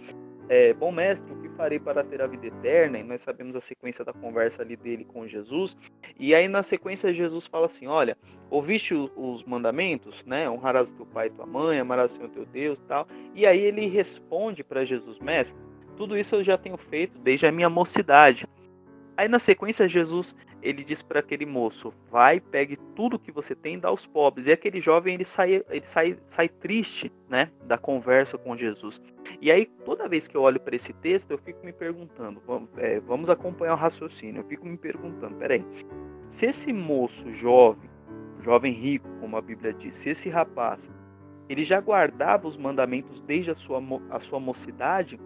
é, 0.49 0.75
bom 0.75 0.93
mestre, 0.93 1.33
o 1.33 1.37
que 1.41 1.49
farei 1.51 1.79
para 1.79 2.05
ter 2.05 2.21
a 2.21 2.27
vida 2.27 2.47
eterna? 2.47 2.99
E 2.99 3.03
nós 3.03 3.23
sabemos 3.23 3.57
a 3.57 3.61
sequência 3.61 4.05
da 4.05 4.13
conversa 4.13 4.61
ali 4.61 4.77
dele 4.77 5.05
com 5.05 5.27
Jesus. 5.27 5.77
E 6.19 6.35
aí 6.35 6.47
na 6.49 6.63
sequência 6.63 7.13
Jesus 7.13 7.47
fala 7.47 7.67
assim, 7.67 7.87
olha, 7.87 8.19
ouviste 8.51 8.93
os 8.93 9.45
mandamentos, 9.45 10.23
né? 10.27 10.51
Honrarás 10.51 10.91
o 10.91 10.95
teu 10.95 11.07
pai 11.07 11.29
e 11.29 11.31
tua 11.31 11.47
mãe, 11.47 11.79
amarás 11.79 12.13
o 12.13 12.17
Senhor 12.17 12.29
teu 12.31 12.45
Deus 12.45 12.79
tal. 12.87 13.07
E 13.35 13.47
aí 13.47 13.61
ele 13.61 13.87
responde 13.87 14.63
para 14.63 14.85
Jesus, 14.85 15.19
mestre, 15.21 15.57
tudo 15.97 16.19
isso 16.19 16.35
eu 16.35 16.45
já 16.45 16.59
tenho 16.59 16.77
feito 16.77 17.19
desde 17.19 17.47
a 17.47 17.53
minha 17.53 17.71
mocidade. 17.71 18.47
Aí 19.17 19.29
na 19.29 19.39
sequência 19.39 19.89
Jesus 19.89 20.35
ele 20.63 20.85
diz 20.85 21.03
para 21.03 21.21
aquele 21.21 21.45
moço: 21.45 21.93
vai, 22.11 22.41
pegue 22.41 22.77
tudo 22.95 23.19
que 23.19 23.33
você 23.33 23.55
tem 23.55 23.79
dá 23.79 23.89
aos 23.89 24.07
pobres. 24.07 24.47
E 24.47 24.53
aquele 24.53 24.81
jovem 24.81 25.15
ele 25.15 25.25
sai, 25.25 25.63
ele 25.69 25.87
sai, 25.87 26.19
sai 26.31 26.49
triste, 26.49 27.13
né, 27.29 27.51
da 27.65 27.77
conversa 27.77 28.39
com 28.39 28.57
Jesus. 28.57 29.01
E 29.41 29.51
aí 29.51 29.67
toda 29.85 30.09
vez 30.09 30.27
que 30.27 30.37
eu 30.37 30.43
olho 30.43 30.61
para 30.61 30.77
esse 30.77 30.93
texto 30.93 31.31
eu 31.31 31.39
fico 31.39 31.65
me 31.65 31.73
perguntando, 31.73 32.41
vamos, 32.47 32.69
é, 32.77 33.01
vamos 33.01 33.29
acompanhar 33.29 33.75
o 33.75 33.79
raciocínio. 33.79 34.41
Eu 34.41 34.47
fico 34.47 34.67
me 34.67 34.77
perguntando, 34.77 35.35
peraí, 35.37 35.65
se 36.31 36.47
esse 36.47 36.73
moço 36.73 37.31
jovem 37.35 37.91
jovem 38.43 38.73
rico, 38.73 39.09
como 39.21 39.37
a 39.37 39.41
Bíblia 39.41 39.73
diz, 39.73 39.95
se 39.95 40.11
esse 40.11 40.29
rapaz 40.29 40.91
ele 41.49 41.65
já 41.65 41.81
guardava 41.81 42.49
os 42.49 42.57
mandamentos 42.57 43.21
desde 43.23 43.51
a 43.51 43.55
sua, 43.55 43.81
a 44.11 44.21
sua 44.21 44.41
mocidade, 44.41 45.19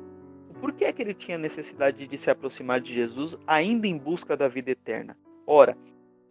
por 0.67 0.73
que 0.73 0.85
é 0.85 0.93
que 0.93 1.01
ele 1.01 1.15
tinha 1.15 1.39
necessidade 1.39 2.09
de 2.09 2.19
se 2.19 2.29
aproximar 2.29 2.81
de 2.81 2.93
Jesus 2.93 3.39
ainda 3.47 3.87
em 3.87 3.97
busca 3.97 4.37
da 4.37 4.49
vida 4.49 4.73
eterna? 4.73 5.17
Ora, 5.47 5.79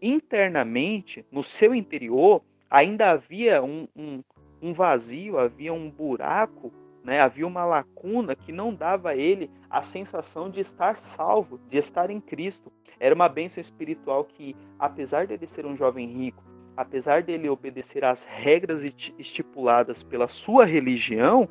internamente, 0.02 1.26
no 1.32 1.42
seu 1.42 1.74
interior, 1.74 2.42
ainda 2.70 3.12
havia 3.12 3.64
um, 3.64 3.88
um, 3.96 4.22
um 4.62 4.74
vazio, 4.74 5.40
havia 5.40 5.72
um 5.72 5.90
buraco, 5.90 6.74
né? 7.02 7.22
havia 7.22 7.48
uma 7.48 7.64
lacuna 7.64 8.36
que 8.36 8.52
não 8.52 8.76
dava 8.76 9.12
a 9.12 9.16
ele 9.16 9.50
a 9.70 9.84
sensação 9.84 10.50
de 10.50 10.60
estar 10.60 10.98
salvo, 11.16 11.58
de 11.70 11.78
estar 11.78 12.10
em 12.10 12.20
Cristo. 12.20 12.70
Era 13.00 13.16
uma 13.16 13.30
bênção 13.30 13.62
espiritual 13.62 14.26
que, 14.26 14.54
apesar 14.78 15.28
de 15.28 15.34
ele 15.34 15.48
ser 15.48 15.66
um 15.66 15.78
jovem 15.78 16.12
rico, 16.12 16.44
apesar 16.76 17.24
dele 17.24 17.48
obedecer 17.48 18.04
às 18.04 18.22
regras 18.26 18.84
estipuladas 19.18 20.04
pela 20.04 20.28
sua 20.28 20.66
religião, 20.66 21.48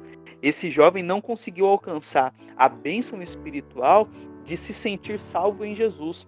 esse 0.49 0.71
jovem 0.71 1.03
não 1.03 1.21
conseguiu 1.21 1.67
alcançar 1.67 2.35
a 2.57 2.69
bênção 2.69 3.23
espiritual 3.23 4.09
de 4.45 4.57
se 4.57 4.75
sentir 4.75 5.21
salvo 5.21 5.65
em 5.65 5.75
Jesus, 5.75 6.27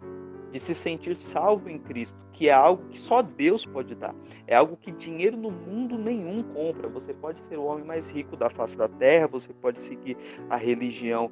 de 0.52 0.61
se 0.61 0.75
sentir 0.75 1.16
salvo 1.16 1.68
em 1.68 1.78
Cristo, 1.78 2.16
que 2.32 2.49
é 2.49 2.52
algo 2.52 2.88
que 2.88 2.99
só 2.99 3.20
Deus 3.20 3.66
pode 3.66 3.94
dar. 3.94 4.14
É 4.46 4.56
algo 4.56 4.76
que 4.76 4.90
dinheiro 4.90 5.37
no 5.37 5.50
mundo 5.50 5.99
nenhum 5.99 6.42
compra. 6.42 6.88
Você 6.88 7.12
pode 7.12 7.40
ser 7.42 7.58
o 7.58 7.64
homem 7.64 7.85
mais 7.85 8.08
rico 8.08 8.37
da 8.37 8.49
face 8.49 8.76
da 8.76 8.88
terra, 8.88 9.26
você 9.26 9.52
pode 9.52 9.80
seguir 9.80 10.16
a 10.49 10.56
religião 10.56 11.30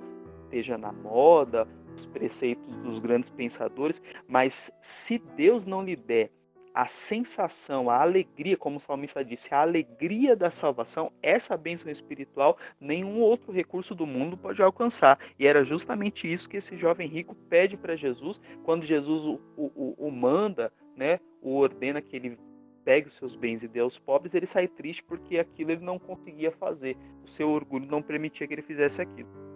esteja 0.55 0.79
na 0.79 0.93
moda, 0.93 1.67
os 1.97 2.07
preceitos 2.07 2.76
dos 2.76 3.00
grandes 3.00 3.29
pensadores, 3.31 4.00
mas 4.29 4.71
se 4.81 5.19
Deus 5.37 5.64
não 5.64 5.83
lhe 5.83 5.97
der 5.97 6.31
a 6.75 6.88
sensação, 6.88 7.88
a 7.88 8.02
alegria, 8.02 8.57
como 8.57 8.78
o 8.78 8.81
salmista 8.81 9.25
disse, 9.25 9.54
a 9.54 9.61
alegria 9.61 10.35
da 10.35 10.50
salvação, 10.50 11.12
essa 11.23 11.57
bênção 11.57 11.90
espiritual, 11.90 12.59
nenhum 12.81 13.21
outro 13.21 13.52
recurso 13.52 13.95
do 13.95 14.04
mundo 14.04 14.37
pode 14.37 14.61
alcançar. 14.61 15.19
E 15.38 15.47
era 15.47 15.64
justamente 15.64 16.31
isso 16.31 16.49
que 16.49 16.57
esse 16.57 16.76
jovem 16.76 17.07
rico 17.07 17.37
pede 17.49 17.76
para 17.76 17.95
Jesus, 17.95 18.40
quando 18.64 18.85
Jesus 18.85 19.23
o, 19.25 19.40
o, 19.57 19.95
o, 19.97 20.11
manda, 20.11 20.73
né, 20.97 21.21
o 21.40 21.54
ordena 21.54 22.02
que 22.02 22.16
ele 22.16 22.37
pegue 22.85 23.07
os 23.09 23.14
seus 23.14 23.37
bens 23.37 23.62
e 23.62 23.69
dê 23.69 23.78
aos 23.81 23.99
pobres, 23.99 24.35
ele 24.35 24.47
sai 24.47 24.66
triste 24.66 25.02
porque 25.04 25.38
aquilo 25.38 25.71
ele 25.71 25.85
não 25.85 25.99
conseguia 25.99 26.50
fazer. 26.50 26.97
O 27.25 27.28
seu 27.28 27.50
orgulho 27.50 27.87
não 27.87 28.02
permitia 28.02 28.47
que 28.47 28.52
ele 28.52 28.62
fizesse 28.62 29.00
aquilo. 29.00 29.54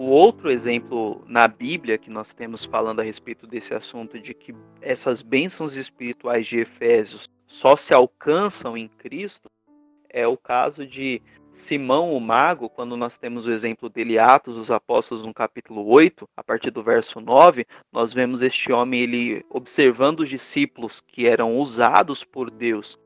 O 0.00 0.06
outro 0.06 0.50
exemplo 0.50 1.22
na 1.26 1.46
Bíblia 1.46 1.98
que 1.98 2.08
nós 2.08 2.32
temos 2.32 2.64
falando 2.64 3.00
a 3.00 3.02
respeito 3.02 3.46
desse 3.46 3.74
assunto 3.74 4.18
de 4.18 4.32
que 4.32 4.54
essas 4.80 5.20
bênçãos 5.20 5.76
espirituais 5.76 6.46
de 6.46 6.60
Efésios 6.60 7.28
só 7.46 7.76
se 7.76 7.92
alcançam 7.92 8.78
em 8.78 8.88
Cristo 8.88 9.50
é 10.08 10.26
o 10.26 10.38
caso 10.38 10.86
de 10.86 11.20
Simão 11.52 12.14
o 12.16 12.18
Mago, 12.18 12.70
quando 12.70 12.96
nós 12.96 13.18
temos 13.18 13.44
o 13.44 13.52
exemplo 13.52 13.90
dele, 13.90 14.18
Atos 14.18 14.56
dos 14.56 14.70
Apóstolos, 14.70 15.22
no 15.22 15.34
capítulo 15.34 15.86
8, 15.86 16.26
a 16.34 16.42
partir 16.42 16.70
do 16.70 16.82
verso 16.82 17.20
9, 17.20 17.66
nós 17.92 18.10
vemos 18.10 18.40
este 18.40 18.72
homem 18.72 19.02
ele 19.02 19.44
observando 19.50 20.20
os 20.20 20.30
discípulos 20.30 21.02
que 21.02 21.26
eram 21.26 21.58
usados 21.58 22.24
por 22.24 22.50
Deus 22.50 22.98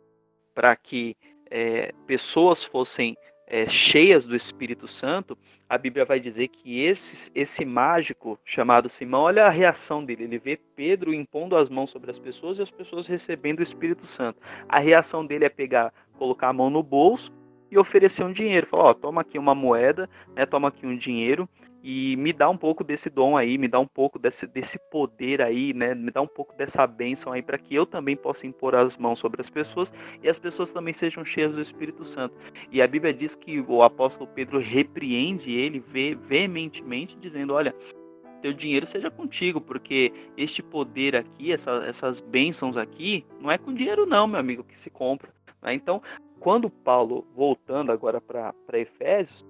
para 0.55 0.77
que 0.77 1.17
é, 1.51 1.93
pessoas 2.07 2.63
fossem 2.63 3.17
é, 3.47 3.69
cheias 3.69 4.25
do 4.25 4.35
Espírito 4.35 4.89
Santo, 4.89 5.37
a 5.69 5.79
Bíblia 5.79 6.05
vai 6.05 6.21
dizer 6.21 6.49
que 6.49 6.81
esse, 6.81 7.31
esse 7.35 7.65
mágico 7.65 8.39
chamado 8.45 8.89
Simão, 8.89 9.23
olha 9.23 9.47
a 9.47 9.51
reação 9.51 10.05
dele. 10.05 10.25
Ele 10.25 10.39
vê 10.39 10.57
Pedro 10.77 11.13
impondo 11.13 11.57
as 11.57 11.69
mãos 11.69 11.91
sobre 11.91 12.11
as 12.11 12.19
pessoas 12.19 12.59
e 12.59 12.63
as 12.63 12.71
pessoas 12.71 13.07
recebendo 13.07 13.61
o 13.61 13.63
Espírito 13.63 14.07
Santo. 14.07 14.41
A 14.69 14.79
reação 14.79 15.25
dele 15.25 15.45
é 15.45 15.49
pegar, 15.49 15.93
colocar 16.19 16.49
a 16.49 16.53
mão 16.53 16.71
no 16.71 16.83
bolso 16.83 17.33
e 17.75 17.79
oferecer 17.79 18.25
um 18.25 18.33
dinheiro. 18.33 18.67
Falar, 18.67 18.85
ó, 18.85 18.95
toma 18.95 19.21
aqui 19.21 19.39
uma 19.39 19.55
moeda, 19.55 20.09
né, 20.35 20.47
toma 20.47 20.69
aqui 20.69 20.87
um 20.87 20.97
dinheiro 20.97 21.49
e 21.83 22.17
me 22.17 22.33
dá 22.33 22.49
um 22.49 22.57
pouco 22.57 22.83
desse 22.83 23.11
dom 23.11 23.37
aí, 23.37 23.59
me 23.59 23.69
dá 23.69 23.79
um 23.79 23.87
pouco 23.87 24.19
desse, 24.19 24.47
desse 24.47 24.79
poder 24.91 25.43
aí, 25.43 25.75
né? 25.75 25.95
Me 25.95 26.11
dá 26.11 26.23
um 26.23 26.27
pouco 26.27 26.57
dessa 26.57 26.87
bênção 26.87 27.31
aí 27.31 27.43
para 27.43 27.59
que 27.59 27.75
eu 27.75 27.85
também 27.85 28.17
possa 28.17 28.47
impor 28.47 28.75
as 28.75 28.97
mãos 28.97 29.19
sobre 29.19 29.43
as 29.43 29.51
pessoas 29.51 29.93
e 30.23 30.29
as 30.29 30.39
pessoas 30.39 30.73
também 30.73 30.95
sejam 30.95 31.27
cheias 31.27 31.55
do 31.55 31.61
Espírito 31.61 32.07
Santo. 32.07 32.35
E 32.73 32.81
a 32.81 32.87
Bíblia 32.87 33.13
diz 33.13 33.35
que 33.35 33.61
o 33.61 33.83
apóstolo 33.83 34.31
Pedro 34.35 34.59
repreende 34.61 35.53
ele 35.53 35.85
veementemente, 36.27 37.19
dizendo: 37.21 37.53
Olha, 37.53 37.75
teu 38.41 38.55
dinheiro 38.55 38.87
seja 38.87 39.11
contigo, 39.11 39.61
porque 39.61 40.11
este 40.39 40.63
poder 40.63 41.15
aqui, 41.15 41.53
essa, 41.53 41.71
essas 41.87 42.19
bênçãos 42.19 42.79
aqui, 42.79 43.27
não 43.39 43.51
é 43.51 43.59
com 43.59 43.75
dinheiro, 43.75 44.07
não, 44.07 44.27
meu 44.27 44.41
amigo, 44.41 44.65
que 44.65 44.79
se 44.79 44.89
compra. 44.89 45.29
Né? 45.63 45.75
Então, 45.75 46.03
quando 46.45 46.69
Paulo, 46.69 47.27
voltando 47.35 47.91
agora 47.91 48.21
para 48.21 48.53
Efésios, 48.75 49.43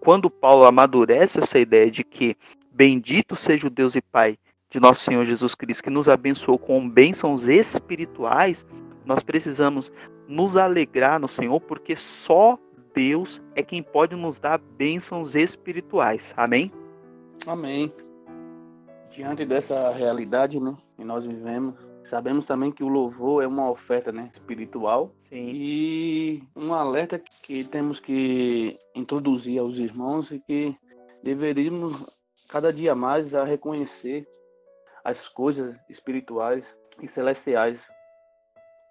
quando 0.00 0.30
Paulo 0.30 0.66
amadurece 0.66 1.38
essa 1.38 1.58
ideia 1.58 1.90
de 1.90 2.02
que 2.02 2.34
bendito 2.72 3.36
seja 3.36 3.66
o 3.66 3.70
Deus 3.70 3.94
e 3.94 4.00
Pai 4.00 4.38
de 4.70 4.80
nosso 4.80 5.04
Senhor 5.04 5.26
Jesus 5.26 5.54
Cristo, 5.54 5.82
que 5.82 5.90
nos 5.90 6.08
abençoou 6.08 6.58
com 6.58 6.88
bênçãos 6.88 7.46
espirituais, 7.46 8.64
nós 9.04 9.22
precisamos 9.22 9.92
nos 10.26 10.56
alegrar 10.56 11.20
no 11.20 11.28
Senhor, 11.28 11.60
porque 11.60 11.94
só 11.94 12.58
Deus 12.94 13.38
é 13.54 13.62
quem 13.62 13.82
pode 13.82 14.16
nos 14.16 14.38
dar 14.38 14.58
bênçãos 14.58 15.36
espirituais. 15.36 16.32
Amém? 16.38 16.72
Amém. 17.46 17.92
Diante 19.10 19.44
dessa 19.44 19.90
realidade 19.90 20.58
né, 20.58 20.74
que 20.96 21.04
nós 21.04 21.22
vivemos, 21.22 21.74
Sabemos 22.10 22.44
também 22.44 22.72
que 22.72 22.82
o 22.82 22.88
louvor 22.88 23.40
é 23.40 23.46
uma 23.46 23.70
oferta 23.70 24.10
né, 24.10 24.30
espiritual 24.34 25.12
Sim. 25.28 25.48
e 25.54 26.42
um 26.56 26.74
alerta 26.74 27.22
que 27.44 27.62
temos 27.62 28.00
que 28.00 28.76
introduzir 28.96 29.60
aos 29.60 29.78
irmãos 29.78 30.28
e 30.32 30.40
que 30.40 30.76
deveríamos 31.22 32.04
cada 32.48 32.72
dia 32.72 32.96
mais 32.96 33.32
a 33.32 33.44
reconhecer 33.44 34.26
as 35.04 35.28
coisas 35.28 35.76
espirituais 35.88 36.64
e 37.00 37.06
celestiais 37.06 37.80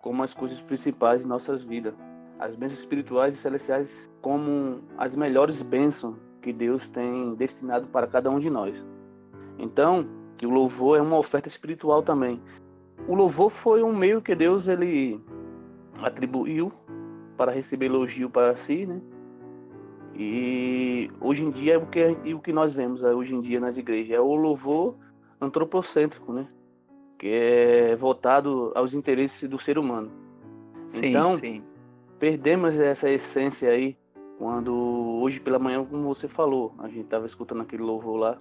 como 0.02 0.24
as 0.24 0.34
coisas 0.34 0.62
principais 0.62 1.22
de 1.22 1.28
nossas 1.28 1.62
vidas. 1.62 1.94
As 2.40 2.56
bênçãos 2.56 2.80
espirituais 2.80 3.34
e 3.34 3.42
celestiais 3.42 3.90
como 4.22 4.82
as 4.98 5.14
melhores 5.14 5.62
bênçãos 5.62 6.16
que 6.42 6.54
Deus 6.54 6.88
tem 6.88 7.36
destinado 7.36 7.86
para 7.88 8.08
cada 8.08 8.30
um 8.30 8.40
de 8.40 8.50
nós. 8.50 8.74
Então, 9.58 10.08
que 10.38 10.46
o 10.46 10.50
louvor 10.50 10.98
é 10.98 11.02
uma 11.02 11.18
oferta 11.18 11.50
espiritual 11.50 12.02
também 12.02 12.42
o 13.08 13.16
louvor 13.16 13.50
foi 13.50 13.84
um 13.84 13.96
meio 13.96 14.22
que 14.22 14.36
Deus 14.36 14.68
ele 14.68 15.20
atribuiu 16.02 16.72
para 17.38 17.52
receber 17.52 17.86
elogio 17.86 18.30
para 18.30 18.56
si, 18.58 18.86
né? 18.86 19.02
E 20.16 21.10
hoje 21.22 21.44
em 21.44 21.52
dia 21.52 21.76
é 21.76 21.78
o 21.78 21.86
que, 21.86 22.34
o 22.34 22.40
que 22.40 22.52
nós 22.52 22.74
vemos 22.74 23.02
é, 23.04 23.14
hoje 23.14 23.34
em 23.34 23.42
dia 23.42 23.60
nas 23.60 23.78
igrejas 23.78 24.12
é 24.12 24.20
o 24.20 24.36
louvor 24.36 24.96
antropocêntrico, 25.40 26.34
né? 26.34 26.48
Que 27.18 27.28
é 27.28 27.96
voltado 27.96 28.72
aos 28.76 28.94
interesses 28.94 29.50
do 29.50 29.60
ser 29.60 29.78
humano. 29.78 30.12
Sim, 30.90 31.06
então, 31.06 31.38
sim. 31.38 31.64
perdemos 32.20 32.76
essa 32.76 33.10
essência 33.10 33.70
aí 33.70 33.96
quando 34.38 34.74
hoje 35.22 35.40
pela 35.40 35.60
manhã, 35.60 35.84
como 35.84 36.14
você 36.14 36.28
falou, 36.28 36.74
a 36.80 36.88
gente 36.88 37.02
estava 37.02 37.26
escutando 37.26 37.62
aquele 37.62 37.84
louvor 37.84 38.18
lá, 38.18 38.38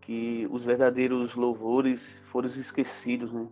que 0.00 0.46
os 0.50 0.64
verdadeiros 0.64 1.34
louvores 1.34 2.00
foram 2.30 2.48
esquecidos, 2.48 3.32
né? 3.32 3.46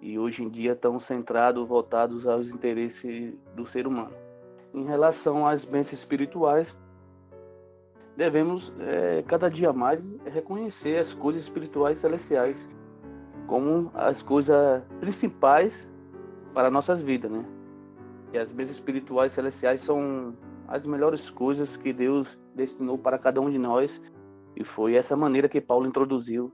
E 0.00 0.18
hoje 0.18 0.42
em 0.42 0.48
dia 0.48 0.72
estão 0.72 1.00
centrados, 1.00 1.66
voltados 1.66 2.26
aos 2.26 2.48
interesses 2.48 3.34
do 3.54 3.66
ser 3.66 3.86
humano. 3.86 4.12
Em 4.72 4.84
relação 4.84 5.46
às 5.46 5.64
bênçãos 5.64 6.00
espirituais, 6.00 6.76
devemos 8.16 8.72
é, 8.80 9.22
cada 9.26 9.48
dia 9.48 9.72
mais 9.72 10.02
reconhecer 10.26 10.98
as 10.98 11.12
coisas 11.14 11.42
espirituais 11.42 11.98
celestiais 11.98 12.56
como 13.46 13.90
as 13.94 14.22
coisas 14.22 14.82
principais 15.00 15.86
para 16.52 16.70
nossas 16.70 17.00
vidas, 17.02 17.30
né? 17.30 17.44
E 18.32 18.38
as 18.38 18.50
bênçãos 18.50 18.78
espirituais 18.78 19.32
celestiais 19.32 19.80
são 19.82 20.34
as 20.66 20.84
melhores 20.84 21.30
coisas 21.30 21.76
que 21.76 21.92
Deus 21.92 22.38
destinou 22.54 22.96
para 22.96 23.18
cada 23.18 23.40
um 23.40 23.50
de 23.50 23.58
nós 23.58 23.90
e 24.56 24.64
foi 24.64 24.94
essa 24.94 25.16
maneira 25.16 25.48
que 25.48 25.60
Paulo 25.60 25.86
introduziu 25.86 26.52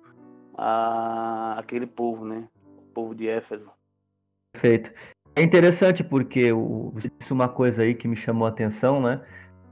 a 0.57 1.57
aquele 1.59 1.87
povo, 1.87 2.25
né? 2.25 2.49
Povo 3.01 3.15
de 3.15 3.29
Éfeso. 3.29 3.71
Perfeito. 4.53 4.91
É 5.35 5.43
interessante 5.43 6.05
porque 6.05 6.53
o, 6.53 6.93
disse 7.19 7.33
uma 7.33 7.49
coisa 7.49 7.83
aí 7.83 7.95
que 7.95 8.07
me 8.07 8.17
chamou 8.17 8.47
a 8.47 8.51
atenção, 8.51 9.01
né? 9.01 9.21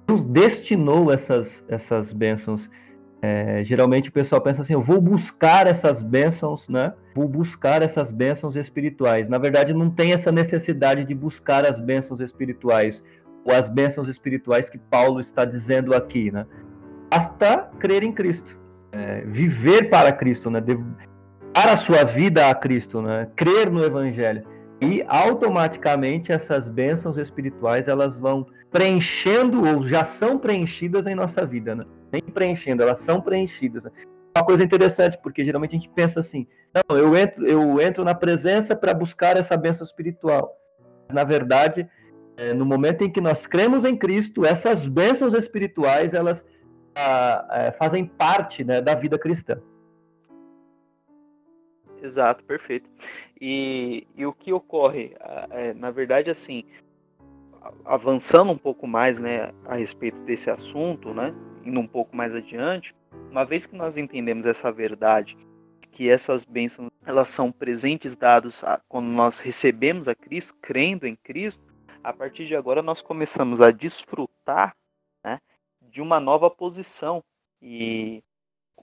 Deus 0.07 0.25
destinou 0.25 1.13
essas, 1.13 1.63
essas 1.69 2.13
bênçãos. 2.13 2.71
É, 3.21 3.65
geralmente 3.65 4.09
o 4.09 4.13
pessoal 4.13 4.41
pensa 4.41 4.63
assim, 4.63 4.73
eu 4.73 4.81
vou 4.81 5.01
buscar 5.01 5.67
essas 5.67 6.01
bênçãos, 6.01 6.69
né? 6.69 6.95
Vou 7.15 7.29
buscar 7.29 7.83
essas 7.83 8.11
bênçãos 8.11 8.57
espirituais. 8.57 9.29
Na 9.29 9.37
verdade, 9.37 9.75
não 9.75 9.91
tem 9.91 10.13
essa 10.13 10.33
necessidade 10.33 11.05
de 11.05 11.15
buscar 11.15 11.67
as 11.67 11.81
bênçãos 11.81 12.21
espirituais 12.21 13.05
ou 13.45 13.53
as 13.53 13.69
bênçãos 13.69 14.09
espirituais 14.09 14.71
que 14.71 14.79
Paulo 14.79 15.21
está 15.21 15.45
dizendo 15.45 15.93
aqui, 15.93 16.31
né? 16.31 16.47
Basta 17.11 17.69
crer 17.81 18.03
em 18.03 18.13
Cristo, 18.13 18.57
é, 18.93 19.23
viver 19.23 19.91
para 19.91 20.13
Cristo, 20.13 20.49
né? 20.49 20.63
Dar 21.59 21.73
a 21.73 21.77
sua 21.77 22.05
vida 22.05 22.49
a 22.49 22.55
Cristo, 22.55 23.03
né? 23.03 23.29
crer 23.35 23.69
no 23.69 23.85
Evangelho. 23.85 24.45
E 24.81 25.05
automaticamente 25.09 26.31
essas 26.31 26.69
bênçãos 26.69 27.19
espirituais 27.19 27.89
elas 27.89 28.17
vão 28.17 28.47
preenchendo 28.71 29.67
ou 29.69 29.85
já 29.85 30.05
são 30.05 30.39
preenchidas 30.39 31.05
em 31.09 31.17
nossa 31.17 31.45
vida, 31.45 31.75
né? 31.75 31.85
Nem 32.13 32.23
preenchendo, 32.23 32.81
elas 32.81 33.01
são 33.01 33.21
preenchidas. 33.21 33.83
Né? 33.83 33.91
Uma 34.37 34.45
coisa 34.45 34.63
interessante, 34.63 35.19
porque 35.21 35.45
geralmente 35.45 35.75
a 35.75 35.79
gente 35.79 35.91
pensa 35.91 36.21
assim: 36.21 36.47
não, 36.73 36.97
eu 36.97 37.17
entro, 37.17 37.45
eu 37.45 37.81
entro 37.81 38.05
na 38.05 38.15
presença 38.15 38.77
para 38.77 38.95
buscar 38.95 39.37
essa 39.37 39.57
bênção 39.57 39.85
espiritual. 39.85 40.57
Na 41.13 41.25
verdade, 41.25 41.89
é, 42.37 42.55
no 42.55 42.65
momento 42.65 43.03
em 43.03 43.11
que 43.11 43.21
nós 43.21 43.49
cremos 43.49 43.85
em 43.85 43.97
Cristo, 43.97 44.47
essas 44.47 44.87
bênçãos 44.87 45.35
espirituais 45.35 46.15
elas 46.15 46.45
ah, 46.95 47.49
é, 47.51 47.73
fazem 47.73 48.07
parte 48.07 48.63
né, 48.63 48.81
da 48.81 48.95
vida 48.95 49.19
cristã. 49.19 49.59
Exato, 52.03 52.45
perfeito. 52.45 52.89
E, 53.41 54.07
e 54.17 54.25
o 54.27 54.33
que 54.33 54.53
ocorre, 54.53 55.15
é, 55.51 55.75
na 55.75 55.91
verdade, 55.91 56.31
assim, 56.31 56.65
avançando 57.85 58.53
um 58.53 58.59
pouco 58.59 58.87
mais, 58.87 59.19
né, 59.19 59.53
a 59.65 59.75
respeito 59.75 60.19
desse 60.21 60.51
assunto, 60.51 61.13
né, 61.13 61.35
indo 61.65 61.81
um 61.81 61.87
pouco 61.87 62.17
mais 62.17 62.35
adiante, 62.35 62.95
uma 63.31 63.45
vez 63.45 63.67
que 63.67 63.77
nós 63.77 63.97
entendemos 63.97 64.47
essa 64.47 64.71
verdade, 64.71 65.37
que 65.93 66.09
essas 66.09 66.45
bênçãos 66.45 66.91
elas 67.05 67.29
são 67.29 67.51
presentes 67.51 68.15
dados 68.15 68.63
a, 68.63 68.81
quando 68.89 69.07
nós 69.07 69.39
recebemos 69.39 70.07
a 70.07 70.15
Cristo, 70.15 70.55
crendo 70.61 71.07
em 71.07 71.17
Cristo, 71.17 71.61
a 72.03 72.13
partir 72.13 72.47
de 72.47 72.55
agora 72.55 72.83
nós 72.83 73.01
começamos 73.01 73.61
a 73.61 73.71
desfrutar 73.71 74.77
né, 75.25 75.41
de 75.83 76.01
uma 76.01 76.21
nova 76.21 76.51
posição 76.51 77.23
e 77.61 78.23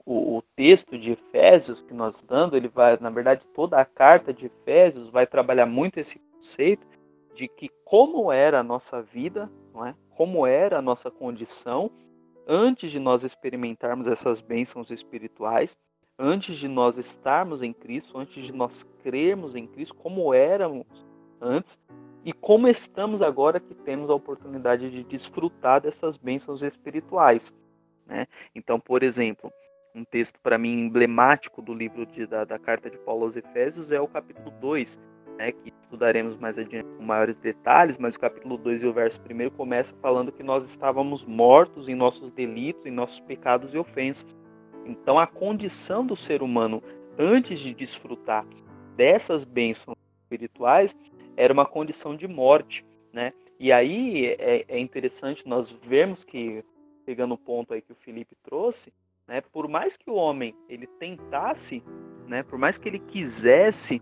o, 0.06 0.38
o, 0.38 0.42
texto 0.54 0.96
de 0.96 1.10
Efésios 1.10 1.82
que 1.82 1.92
nós 1.92 2.22
dando, 2.22 2.56
ele 2.56 2.68
vai, 2.68 2.96
na 3.00 3.10
verdade, 3.10 3.44
toda 3.52 3.78
a 3.78 3.84
carta 3.84 4.32
de 4.32 4.46
Efésios 4.46 5.10
vai 5.10 5.26
trabalhar 5.26 5.66
muito 5.66 5.98
esse 5.98 6.18
conceito 6.18 6.86
de 7.34 7.48
que 7.48 7.68
como 7.84 8.32
era 8.32 8.60
a 8.60 8.62
nossa 8.62 9.02
vida, 9.02 9.50
não 9.74 9.84
é? 9.84 9.94
Como 10.10 10.46
era 10.46 10.78
a 10.78 10.82
nossa 10.82 11.10
condição 11.10 11.90
antes 12.46 12.92
de 12.92 13.00
nós 13.00 13.24
experimentarmos 13.24 14.06
essas 14.06 14.40
bênçãos 14.40 14.90
espirituais, 14.90 15.76
antes 16.16 16.56
de 16.56 16.68
nós 16.68 16.96
estarmos 16.96 17.60
em 17.60 17.72
Cristo, 17.72 18.16
antes 18.16 18.44
de 18.44 18.52
nós 18.52 18.84
crermos 19.02 19.56
em 19.56 19.66
Cristo, 19.66 19.94
como 19.96 20.32
éramos 20.32 20.86
antes 21.40 21.76
e 22.24 22.32
como 22.32 22.68
estamos 22.68 23.20
agora 23.20 23.60
que 23.60 23.74
temos 23.74 24.08
a 24.08 24.14
oportunidade 24.14 24.90
de 24.90 25.02
desfrutar 25.04 25.80
dessas 25.80 26.16
bênçãos 26.16 26.62
espirituais. 26.62 27.52
Né? 28.06 28.26
Então, 28.54 28.80
por 28.80 29.02
exemplo, 29.02 29.52
um 29.96 30.04
texto 30.04 30.38
para 30.40 30.58
mim 30.58 30.80
emblemático 30.80 31.62
do 31.62 31.72
livro 31.72 32.04
de, 32.04 32.26
da, 32.26 32.44
da, 32.44 32.58
carta 32.58 32.90
de 32.90 32.98
Paulo 32.98 33.24
aos 33.24 33.36
Efésios 33.36 33.90
é 33.90 33.98
o 33.98 34.06
capítulo 34.06 34.50
2, 34.60 34.98
né, 35.38 35.52
que 35.52 35.72
estudaremos 35.82 36.36
mais 36.36 36.58
adiante 36.58 36.86
com 36.98 37.02
maiores 37.02 37.36
detalhes, 37.38 37.96
mas 37.96 38.14
o 38.14 38.20
capítulo 38.20 38.58
2 38.58 38.82
e 38.82 38.86
o 38.86 38.92
verso 38.92 39.18
1 39.20 39.50
começa 39.56 39.94
falando 40.02 40.30
que 40.30 40.42
nós 40.42 40.64
estávamos 40.66 41.24
mortos 41.24 41.88
em 41.88 41.94
nossos 41.94 42.30
delitos, 42.32 42.84
em 42.84 42.90
nossos 42.90 43.20
pecados 43.20 43.72
e 43.72 43.78
ofensas. 43.78 44.36
Então 44.84 45.18
a 45.18 45.26
condição 45.26 46.04
do 46.04 46.14
ser 46.14 46.42
humano 46.42 46.82
antes 47.18 47.58
de 47.58 47.72
desfrutar 47.72 48.46
dessas 48.96 49.44
bênçãos 49.44 49.96
espirituais 50.22 50.94
era 51.36 51.52
uma 51.52 51.64
condição 51.64 52.14
de 52.14 52.28
morte, 52.28 52.84
né? 53.12 53.32
E 53.58 53.72
aí 53.72 54.26
é, 54.38 54.64
é 54.68 54.78
interessante 54.78 55.48
nós 55.48 55.70
vermos 55.82 56.22
que, 56.22 56.62
pegando 57.06 57.34
o 57.34 57.38
ponto 57.38 57.72
aí 57.72 57.80
que 57.80 57.92
o 57.92 57.96
Felipe 57.96 58.36
trouxe, 58.42 58.92
né? 59.26 59.40
Por 59.40 59.68
mais 59.68 59.96
que 59.96 60.10
o 60.10 60.14
homem 60.14 60.54
ele 60.68 60.86
tentasse, 60.86 61.82
né? 62.26 62.42
Por 62.42 62.58
mais 62.58 62.78
que 62.78 62.88
ele 62.88 62.98
quisesse 62.98 64.00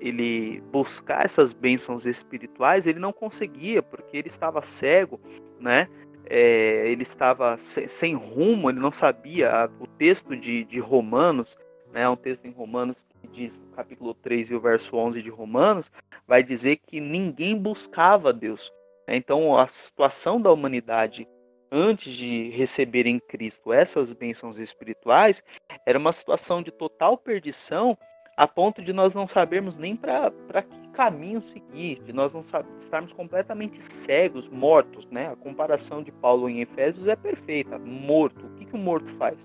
ele 0.00 0.60
buscar 0.72 1.24
essas 1.24 1.52
bênçãos 1.52 2.06
espirituais, 2.06 2.86
ele 2.86 2.98
não 2.98 3.12
conseguia 3.12 3.82
porque 3.82 4.16
ele 4.16 4.28
estava 4.28 4.62
cego, 4.62 5.20
né? 5.58 5.88
É, 6.30 6.90
ele 6.90 7.02
estava 7.02 7.56
sem, 7.56 8.14
rumo, 8.14 8.68
ele 8.68 8.78
não 8.78 8.92
sabia. 8.92 9.70
O 9.80 9.86
texto 9.86 10.36
de, 10.36 10.64
de 10.64 10.78
Romanos, 10.78 11.56
né, 11.90 12.06
um 12.08 12.16
texto 12.16 12.44
em 12.44 12.50
Romanos 12.50 13.06
que 13.22 13.28
diz, 13.28 13.62
capítulo 13.74 14.12
3 14.14 14.50
e 14.50 14.54
o 14.54 14.60
verso 14.60 14.94
11 14.94 15.22
de 15.22 15.30
Romanos, 15.30 15.90
vai 16.26 16.42
dizer 16.42 16.76
que 16.86 17.00
ninguém 17.00 17.56
buscava 17.56 18.32
Deus. 18.32 18.70
Então, 19.08 19.58
a 19.58 19.66
situação 19.68 20.38
da 20.40 20.52
humanidade 20.52 21.26
antes 21.70 22.14
de 22.14 22.50
receber 22.50 23.06
em 23.06 23.18
Cristo 23.18 23.72
essas 23.72 24.12
bênçãos 24.12 24.58
espirituais, 24.58 25.42
era 25.84 25.98
uma 25.98 26.12
situação 26.12 26.62
de 26.62 26.70
total 26.70 27.16
perdição, 27.16 27.96
a 28.36 28.46
ponto 28.46 28.82
de 28.82 28.92
nós 28.92 29.14
não 29.14 29.26
sabermos 29.26 29.76
nem 29.76 29.96
para 29.96 30.30
que 30.62 30.88
caminho 30.98 31.40
seguir, 31.42 32.02
de 32.02 32.12
nós 32.12 32.32
não 32.32 32.40
estarmos 32.40 33.12
completamente 33.12 33.80
cegos, 33.82 34.48
mortos, 34.48 35.06
né? 35.10 35.28
A 35.32 35.36
comparação 35.36 36.02
de 36.02 36.10
Paulo 36.10 36.48
em 36.48 36.60
Efésios 36.60 37.06
é 37.06 37.16
perfeita, 37.16 37.78
morto. 37.78 38.46
O 38.46 38.50
que, 38.56 38.64
que 38.64 38.74
o 38.74 38.78
morto 38.78 39.12
faz? 39.16 39.38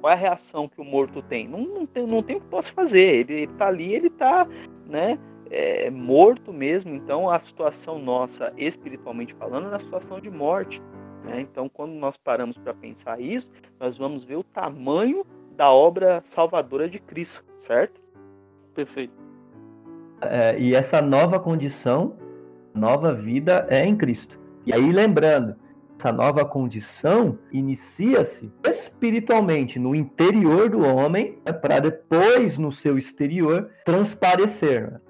Qual 0.00 0.12
é 0.12 0.14
a 0.14 0.18
reação 0.18 0.68
que 0.68 0.80
o 0.80 0.84
morto 0.84 1.22
tem? 1.22 1.48
Não, 1.48 1.60
não, 1.60 1.86
tem, 1.86 2.06
não 2.06 2.22
tem 2.22 2.36
o 2.36 2.40
que 2.40 2.46
possa 2.46 2.72
fazer. 2.72 3.28
Ele, 3.30 3.44
está 3.44 3.68
ali, 3.68 3.94
ele 3.94 4.08
está, 4.08 4.46
né? 4.86 5.18
É, 5.50 5.90
morto 5.90 6.52
mesmo. 6.52 6.94
Então, 6.94 7.30
a 7.30 7.40
situação 7.40 7.98
nossa, 7.98 8.52
espiritualmente 8.56 9.34
falando, 9.34 9.66
é 9.66 9.68
uma 9.70 9.80
situação 9.80 10.20
de 10.20 10.30
morte. 10.30 10.80
Né? 11.26 11.40
Então, 11.40 11.68
quando 11.68 11.92
nós 11.92 12.16
paramos 12.16 12.56
para 12.56 12.72
pensar 12.72 13.20
isso, 13.20 13.50
nós 13.78 13.98
vamos 13.98 14.24
ver 14.24 14.36
o 14.36 14.44
tamanho 14.44 15.26
da 15.56 15.70
obra 15.70 16.22
salvadora 16.28 16.88
de 16.88 16.98
Cristo, 17.00 17.42
certo? 17.60 18.00
Perfeito. 18.74 19.14
É, 20.20 20.58
e 20.58 20.74
essa 20.74 21.02
nova 21.02 21.38
condição, 21.38 22.16
nova 22.74 23.12
vida 23.12 23.66
é 23.68 23.84
em 23.84 23.96
Cristo. 23.96 24.38
E 24.64 24.72
aí, 24.72 24.92
lembrando, 24.92 25.56
essa 25.98 26.12
nova 26.12 26.44
condição 26.44 27.38
inicia-se 27.50 28.50
espiritualmente 28.64 29.78
no 29.78 29.94
interior 29.94 30.68
do 30.68 30.80
homem, 30.80 31.38
né, 31.44 31.52
para 31.52 31.80
depois, 31.80 32.58
no 32.58 32.70
seu 32.72 32.98
exterior, 32.98 33.70
transparecer. 33.84 34.92
Né? 34.92 35.00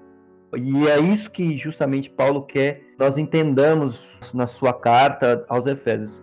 E 0.57 0.87
é 0.87 0.99
isso 0.99 1.29
que 1.29 1.57
justamente 1.57 2.09
Paulo 2.09 2.43
quer 2.43 2.86
nós 2.97 3.17
entendamos 3.17 3.99
na 4.33 4.47
sua 4.47 4.73
carta 4.73 5.45
aos 5.47 5.65
Efésios. 5.65 6.21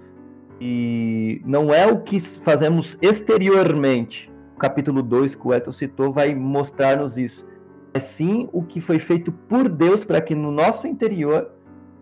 E 0.61 1.41
não 1.45 1.73
é 1.73 1.87
o 1.87 2.01
que 2.03 2.21
fazemos 2.21 2.97
exteriormente. 3.01 4.31
O 4.57 4.59
capítulo 4.59 5.03
2 5.03 5.35
que 5.35 5.47
o 5.47 5.53
Eto 5.53 5.73
citou 5.73 6.13
vai 6.13 6.35
mostrar-nos 6.35 7.17
isso. 7.17 7.45
É 7.93 7.99
sim 7.99 8.49
o 8.53 8.63
que 8.63 8.81
foi 8.81 8.99
feito 8.99 9.31
por 9.31 9.69
Deus 9.69 10.05
para 10.05 10.21
que 10.21 10.35
no 10.35 10.51
nosso 10.51 10.87
interior 10.87 11.51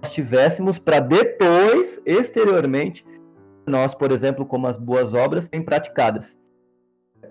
nós 0.00 0.12
tivéssemos 0.12 0.78
para 0.78 1.00
depois, 1.00 2.00
exteriormente, 2.04 3.04
nós, 3.66 3.94
por 3.94 4.10
exemplo, 4.10 4.44
como 4.44 4.66
as 4.66 4.76
boas 4.76 5.14
obras, 5.14 5.48
bem 5.48 5.62
praticadas. 5.62 6.26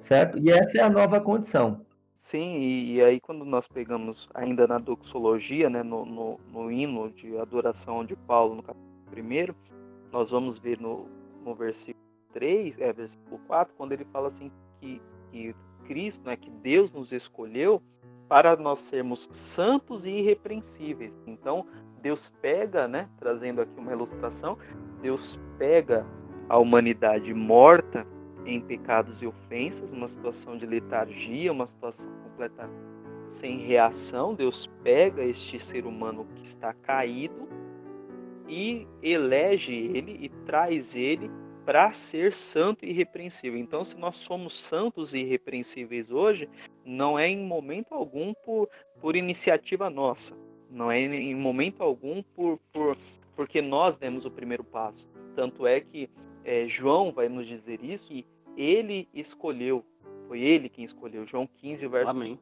Certo? 0.02 0.38
E 0.40 0.50
essa 0.50 0.78
é 0.78 0.82
a 0.82 0.90
nova 0.90 1.20
condição. 1.20 1.82
Sim, 2.24 2.58
e, 2.58 2.94
e, 2.94 3.02
aí 3.02 3.20
quando 3.20 3.44
nós 3.44 3.68
pegamos 3.68 4.30
ainda 4.34 4.68
na 4.68 4.78
doxologia, 4.78 5.70
né, 5.70 5.84
no, 5.84 6.06
no, 6.06 6.40
no, 6.52 6.72
hino 6.72 7.10
de 7.12 7.38
adoração 7.38 8.06
de 8.06 8.16
Paulo, 8.16 8.56
no 8.56 8.64
capítulo 8.64 8.92
1, 9.12 9.54
nós 10.12 10.30
vamos 10.30 10.58
ver 10.58 10.80
no, 10.80 11.08
no 11.44 11.56
versículo 11.56 12.06
3, 12.34 12.80
é, 12.80 12.94
versículo 12.94 13.40
4, 13.48 13.74
quando 13.76 13.92
ele 13.92 14.06
fala 14.06 14.30
assim 14.30 14.52
que, 14.80 15.02
que 15.32 15.56
Cristo, 15.86 16.24
né, 16.24 16.38
que 16.38 16.50
Deus 16.50 16.92
nos 16.92 17.12
escolheu 17.12 17.82
para 18.30 18.56
nós 18.56 18.80
sermos 18.82 19.28
santos 19.34 20.06
e 20.06 20.10
irrepreensíveis. 20.10 21.14
Então, 21.28 21.66
Deus 22.02 22.32
pega, 22.42 22.88
né, 22.88 23.10
trazendo 23.20 23.62
aqui 23.62 23.78
uma 23.78 23.92
ilustração, 23.92 24.58
Deus 25.02 25.38
pega 25.58 26.06
a 26.48 26.58
humanidade 26.58 27.34
morta 27.34 28.08
em 28.46 28.60
pecados 28.60 29.22
e 29.22 29.28
ofensas, 29.28 29.92
uma 29.92 30.08
situação 30.08 30.58
de 30.58 30.66
letargia, 30.66 31.52
uma 31.52 31.68
situação 31.68 32.08
completa 32.24 32.70
sem 33.28 33.60
reação. 33.60 34.34
Deus 34.34 34.70
pega 34.84 35.24
este 35.24 35.60
ser 35.66 35.86
humano 35.86 36.28
que 36.36 36.48
está 36.48 36.74
caído 36.74 37.48
e 38.48 38.88
elege 39.02 39.74
ele 39.74 40.18
e 40.22 40.30
traz 40.46 40.96
ele 40.96 41.30
para 41.66 41.94
ser 41.94 42.34
santo 42.34 42.84
e 42.84 42.90
irrepreensível. 42.90 43.60
Então, 43.60 43.84
se 43.84 43.96
nós 43.96 44.16
somos 44.18 44.64
santos 44.64 45.14
e 45.14 45.20
irrepreensíveis 45.20 46.12
hoje, 46.12 46.50
não 46.84 47.18
é 47.18 47.28
em 47.28 47.46
momento 47.46 47.94
algum 47.94 48.34
por, 48.34 48.68
por 49.00 49.16
iniciativa 49.16 49.90
nossa, 49.90 50.36
não 50.70 50.92
é 50.92 51.00
em 51.00 51.36
momento 51.36 51.82
algum 51.82 52.24
por, 52.24 52.60
por 52.74 52.98
porque 53.36 53.62
nós 53.62 53.98
demos 53.98 54.26
o 54.26 54.32
primeiro 54.32 54.64
passo. 54.64 55.08
Tanto 55.36 55.66
é 55.66 55.80
que 55.80 56.10
é, 56.44 56.68
João 56.68 57.12
vai 57.12 57.30
nos 57.30 57.48
dizer 57.48 57.84
isso, 57.84 58.08
que 58.08 58.26
ele 58.58 59.08
escolheu, 59.14 59.84
foi 60.28 60.42
ele 60.42 60.70
quem 60.70 60.86
escolheu. 60.86 61.26
João 61.26 61.48
15, 61.48 61.88
verso. 61.88 62.10
Amém. 62.10 62.40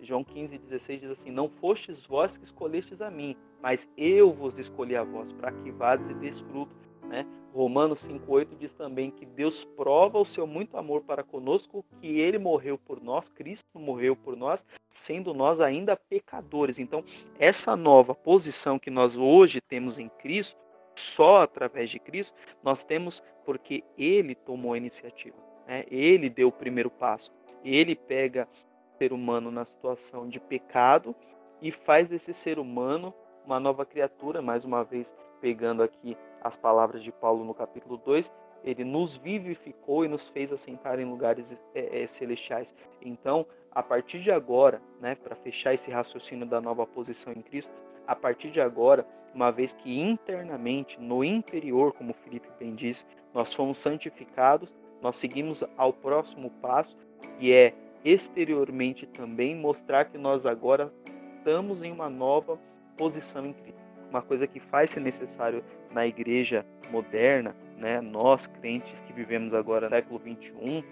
João 0.00 0.22
15, 0.22 0.58
16 0.58 1.00
diz 1.00 1.10
assim: 1.10 1.30
Não 1.30 1.48
fostes 1.48 2.04
vós 2.06 2.36
que 2.36 2.44
escolhestes 2.44 3.00
a 3.00 3.10
mim, 3.10 3.36
mas 3.62 3.88
eu 3.96 4.32
vos 4.32 4.58
escolhi 4.58 4.96
a 4.96 5.04
vós, 5.04 5.32
para 5.32 5.52
que 5.52 5.70
vades 5.70 6.08
e 6.10 6.14
deis 6.14 6.38
fruto, 6.40 6.74
né? 7.04 7.26
Romanos 7.54 8.00
5,8 8.04 8.48
diz 8.58 8.72
também 8.74 9.12
que 9.12 9.24
Deus 9.24 9.64
prova 9.76 10.18
o 10.18 10.24
seu 10.24 10.44
muito 10.44 10.76
amor 10.76 11.02
para 11.02 11.22
conosco, 11.22 11.84
que 12.00 12.18
ele 12.18 12.36
morreu 12.36 12.76
por 12.76 13.00
nós, 13.00 13.28
Cristo 13.28 13.78
morreu 13.78 14.16
por 14.16 14.36
nós, 14.36 14.60
sendo 14.96 15.32
nós 15.32 15.60
ainda 15.60 15.96
pecadores. 15.96 16.80
Então, 16.80 17.04
essa 17.38 17.76
nova 17.76 18.12
posição 18.12 18.76
que 18.76 18.90
nós 18.90 19.16
hoje 19.16 19.60
temos 19.60 19.98
em 20.00 20.08
Cristo, 20.08 20.56
só 20.94 21.42
através 21.42 21.90
de 21.90 21.98
Cristo, 21.98 22.34
nós 22.62 22.82
temos 22.82 23.22
porque 23.44 23.84
ele 23.96 24.34
tomou 24.34 24.72
a 24.72 24.78
iniciativa. 24.78 25.36
Né? 25.66 25.84
Ele 25.90 26.28
deu 26.28 26.48
o 26.48 26.52
primeiro 26.52 26.90
passo. 26.90 27.32
Ele 27.64 27.94
pega 27.94 28.48
o 28.52 28.98
ser 28.98 29.12
humano 29.12 29.50
na 29.50 29.64
situação 29.64 30.28
de 30.28 30.38
pecado 30.38 31.14
e 31.60 31.70
faz 31.70 32.08
desse 32.08 32.34
ser 32.34 32.58
humano 32.58 33.14
uma 33.44 33.60
nova 33.60 33.84
criatura, 33.84 34.40
mais 34.40 34.64
uma 34.64 34.82
vez 34.82 35.12
pegando 35.40 35.82
aqui 35.82 36.16
as 36.42 36.56
palavras 36.56 37.02
de 37.02 37.12
Paulo 37.12 37.44
no 37.44 37.54
capítulo 37.54 37.98
2, 37.98 38.32
ele 38.64 38.82
nos 38.82 39.16
vivificou 39.16 40.04
e 40.04 40.08
nos 40.08 40.26
fez 40.30 40.50
assentar 40.50 40.98
em 40.98 41.04
lugares 41.04 41.46
é, 41.74 42.02
é, 42.02 42.06
celestiais. 42.06 42.74
Então, 43.02 43.46
a 43.70 43.82
partir 43.82 44.20
de 44.20 44.30
agora, 44.30 44.80
né, 45.00 45.14
para 45.14 45.36
fechar 45.36 45.74
esse 45.74 45.90
raciocínio 45.90 46.46
da 46.46 46.60
nova 46.60 46.86
posição 46.86 47.32
em 47.32 47.42
Cristo, 47.42 47.72
a 48.06 48.14
partir 48.14 48.50
de 48.50 48.60
agora, 48.60 49.06
uma 49.34 49.50
vez 49.50 49.72
que 49.72 50.00
internamente, 50.00 51.00
no 51.00 51.24
interior, 51.24 51.92
como 51.92 52.14
Felipe 52.14 52.48
bem 52.58 52.74
disse, 52.74 53.04
nós 53.32 53.52
fomos 53.52 53.78
santificados, 53.78 54.72
nós 55.02 55.16
seguimos 55.16 55.64
ao 55.76 55.92
próximo 55.92 56.50
passo, 56.62 56.96
que 57.38 57.52
é 57.52 57.74
exteriormente 58.04 59.06
também 59.06 59.56
mostrar 59.56 60.04
que 60.04 60.18
nós 60.18 60.46
agora 60.46 60.92
estamos 61.38 61.82
em 61.82 61.90
uma 61.90 62.08
nova 62.08 62.58
posição 62.96 63.46
em 63.46 63.52
Cristo. 63.52 63.80
Uma 64.08 64.22
coisa 64.22 64.46
que 64.46 64.60
faz 64.60 64.92
ser 64.92 65.00
necessário 65.00 65.64
na 65.90 66.06
igreja 66.06 66.64
moderna, 66.90 67.56
né, 67.76 68.00
nós 68.00 68.46
crentes 68.46 69.00
que 69.00 69.12
vivemos 69.12 69.52
agora 69.52 69.88
no 69.88 69.96
século 69.96 70.20
21, 70.20 70.84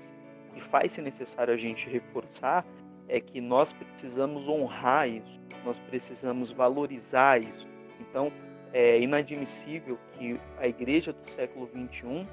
e 0.57 0.61
faz 0.63 0.93
ser 0.93 1.03
necessário 1.03 1.55
a 1.55 1.57
gente 1.57 1.89
reforçar 1.89 2.65
é 3.13 3.21
que 3.21 3.43
nós 3.43 3.71
precisamos 3.75 4.49
honrar 4.49 5.07
isso, 5.07 5.41
nós 5.67 5.79
precisamos 5.91 6.51
valorizar 6.51 7.39
isso. 7.39 7.69
Então, 8.01 8.33
é 8.73 8.99
inadmissível 8.99 9.99
que 10.15 10.41
a 10.59 10.67
igreja 10.67 11.13
do 11.13 11.31
século 11.33 11.69
21 11.75 12.27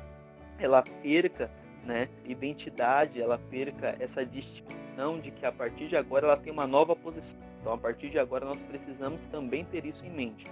ela 0.57 0.81
perca 1.03 1.51
né, 1.85 2.07
identidade, 2.23 3.21
ela 3.21 3.37
perca 3.37 3.97
essa 3.99 4.25
distinção 4.25 5.19
de 5.19 5.31
que 5.31 5.45
a 5.45 5.51
partir 5.51 5.89
de 5.89 5.97
agora 5.97 6.27
ela 6.27 6.37
tem 6.37 6.51
uma 6.51 6.65
nova 6.65 6.95
posição. 6.95 7.37
Então, 7.59 7.73
a 7.73 7.77
partir 7.77 8.09
de 8.09 8.17
agora, 8.17 8.45
nós 8.45 8.59
precisamos 8.69 9.19
também 9.31 9.65
ter 9.65 9.85
isso 9.85 10.05
em 10.05 10.09
mente 10.09 10.45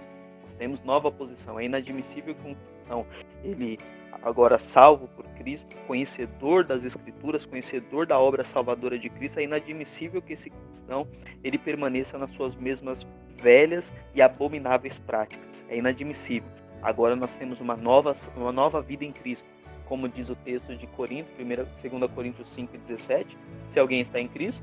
temos 0.58 0.82
nova 0.82 1.10
posição. 1.10 1.58
É 1.58 1.64
inadmissível 1.64 2.34
que 2.34 2.48
um 2.48 2.56
cristão, 2.88 3.06
ele 3.44 3.78
agora 4.22 4.58
salvo 4.58 5.06
por 5.08 5.24
Cristo, 5.36 5.76
conhecedor 5.86 6.64
das 6.64 6.84
Escrituras, 6.84 7.44
conhecedor 7.44 8.06
da 8.06 8.18
obra 8.18 8.44
salvadora 8.44 8.98
de 8.98 9.08
Cristo, 9.10 9.38
é 9.38 9.44
inadmissível 9.44 10.20
que 10.20 10.32
esse 10.32 10.50
cristão 10.50 11.06
ele 11.44 11.58
permaneça 11.58 12.18
nas 12.18 12.30
suas 12.32 12.56
mesmas 12.56 13.06
velhas 13.40 13.92
e 14.14 14.22
abomináveis 14.22 14.98
práticas. 14.98 15.64
É 15.68 15.76
inadmissível. 15.76 16.48
Agora 16.82 17.14
nós 17.14 17.32
temos 17.34 17.60
uma 17.60 17.76
nova, 17.76 18.16
uma 18.36 18.52
nova 18.52 18.80
vida 18.80 19.04
em 19.04 19.12
Cristo. 19.12 19.46
Como 19.86 20.08
diz 20.08 20.28
o 20.28 20.36
texto 20.36 20.76
de 20.76 20.86
Corinto, 20.88 21.30
2 21.36 22.10
Coríntios 22.12 22.48
5 22.54 22.74
e 22.74 22.78
17, 22.78 23.38
se 23.72 23.78
alguém 23.78 24.02
está 24.02 24.20
em 24.20 24.28
Cristo, 24.28 24.62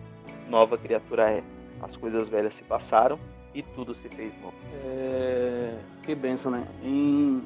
nova 0.50 0.78
criatura 0.78 1.32
é. 1.32 1.44
As 1.82 1.96
coisas 1.98 2.30
velhas 2.30 2.54
se 2.54 2.64
passaram, 2.64 3.20
e 3.56 3.64
tudo 3.64 3.96
se 3.96 4.10
fez 4.10 4.34
bom. 4.44 4.52
É... 4.84 5.80
Que 6.04 6.14
benção, 6.14 6.52
né? 6.52 6.68
Em... 6.84 7.42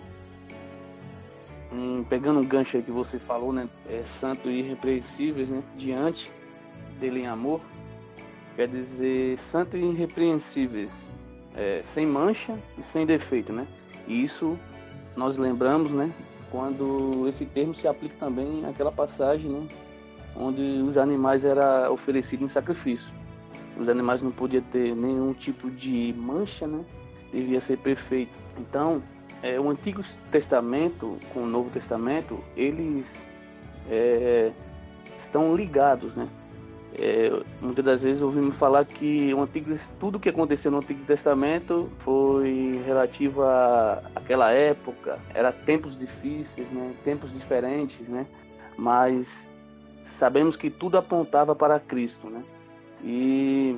em... 1.72 2.04
pegando 2.04 2.40
um 2.40 2.46
gancho 2.46 2.78
aí 2.78 2.84
que 2.84 2.92
você 2.92 3.20
falou, 3.20 3.54
né? 3.54 3.68
É 3.88 4.04
santo 4.20 4.50
e 4.50 4.60
irrepreensíveis, 4.60 5.50
né? 5.50 5.64
Diante 5.78 6.32
dele 7.00 7.22
em 7.22 7.28
amor, 7.28 7.62
quer 8.56 8.68
dizer 8.68 9.38
santo 9.52 9.78
e 9.78 9.82
irrepreensíveis, 9.82 10.90
é, 11.56 11.84
sem 11.94 12.06
mancha 12.06 12.58
e 12.78 12.84
sem 12.84 13.06
defeito, 13.06 13.54
né? 13.54 13.68
E 14.08 14.24
isso 14.24 14.58
nós 15.16 15.38
lembramos, 15.38 15.92
né? 15.92 16.12
Quando 16.52 17.28
esse 17.28 17.46
termo 17.46 17.76
se 17.76 17.88
aplica 17.88 18.16
também 18.20 18.66
àquela 18.66 18.92
passagem, 18.92 19.50
né? 19.50 19.68
Onde 20.36 20.62
os 20.62 20.98
animais 20.98 21.44
eram 21.44 21.94
oferecidos 21.94 22.50
em 22.50 22.54
sacrifício 22.54 23.20
os 23.80 23.88
animais 23.88 24.22
não 24.22 24.32
podiam 24.32 24.62
ter 24.64 24.94
nenhum 24.94 25.34
tipo 25.34 25.72
de 25.72 26.14
mancha, 26.18 26.68
né? 26.68 26.84
Devia 27.32 27.62
ser 27.62 27.78
perfeito. 27.78 28.32
Então, 28.58 29.02
é, 29.42 29.60
o 29.60 29.70
Antigo 29.70 30.04
Testamento 30.32 31.18
com 31.34 31.42
o 31.42 31.48
Novo 31.48 31.70
Testamento, 31.70 32.40
eles 32.56 33.06
é, 33.90 34.52
estão 35.24 35.56
ligados, 35.56 36.14
né? 36.16 36.28
É, 36.98 37.32
muitas 37.62 37.86
das 37.86 38.02
vezes 38.02 38.22
ouvimos 38.22 38.56
falar 38.56 38.84
que 38.84 39.32
o 39.34 39.42
Antigo, 39.42 39.78
tudo 40.00 40.20
que 40.20 40.28
aconteceu 40.28 40.72
no 40.72 40.78
Antigo 40.78 41.06
Testamento 41.06 41.90
foi 42.00 42.82
relativo 42.86 43.44
à 43.44 44.02
aquela 44.16 44.52
época, 44.52 45.20
era 45.34 45.52
tempos 45.52 45.98
difíceis, 45.98 46.68
né? 46.72 46.94
tempos 47.04 47.32
diferentes, 47.32 48.08
né? 48.08 48.26
mas 48.76 49.28
sabemos 50.18 50.56
que 50.56 50.70
tudo 50.70 50.98
apontava 50.98 51.56
para 51.56 51.80
Cristo. 51.80 52.28
Né? 52.28 52.44
E 53.04 53.78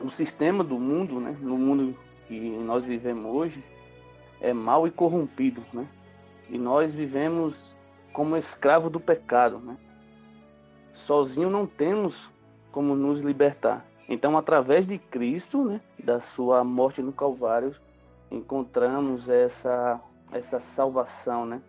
o 0.00 0.10
sistema 0.10 0.62
do 0.62 0.78
mundo, 0.78 1.18
né, 1.18 1.34
no 1.40 1.56
mundo 1.56 1.96
que 2.28 2.38
nós 2.38 2.84
vivemos 2.84 3.24
hoje, 3.34 3.64
é 4.44 4.52
mal 4.52 4.86
e 4.86 4.90
corrompido, 4.90 5.64
né? 5.72 5.88
E 6.50 6.58
nós 6.58 6.92
vivemos 6.92 7.56
como 8.12 8.36
escravo 8.36 8.90
do 8.90 9.00
pecado, 9.00 9.58
né? 9.58 9.76
Sozinho 10.92 11.48
não 11.48 11.66
temos 11.66 12.30
como 12.70 12.94
nos 12.94 13.20
libertar. 13.20 13.84
Então, 14.06 14.36
através 14.36 14.86
de 14.86 14.98
Cristo, 14.98 15.64
né, 15.64 15.80
da 15.98 16.20
sua 16.20 16.62
morte 16.62 17.00
no 17.00 17.12
Calvário, 17.12 17.74
encontramos 18.30 19.28
essa 19.28 20.00
essa 20.30 20.60
salvação, 20.60 21.46
né? 21.46 21.62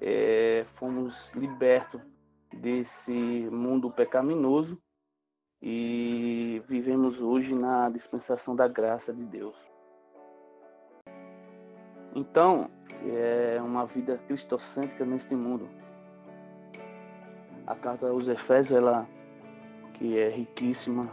É, 0.00 0.64
fomos 0.76 1.30
libertos 1.34 2.00
desse 2.50 3.12
mundo 3.52 3.90
pecaminoso 3.90 4.78
e 5.60 6.62
vivemos 6.66 7.20
hoje 7.20 7.54
na 7.54 7.90
dispensação 7.90 8.56
da 8.56 8.66
graça 8.66 9.12
de 9.12 9.22
Deus. 9.24 9.69
Então, 12.14 12.68
é 13.04 13.60
uma 13.62 13.86
vida 13.86 14.18
cristocêntrica 14.26 15.04
neste 15.04 15.34
mundo. 15.34 15.68
A 17.66 17.74
carta 17.74 18.08
aos 18.08 18.28
Efésios, 18.28 18.76
ela 18.76 19.06
que 19.94 20.18
é 20.18 20.28
riquíssima, 20.28 21.08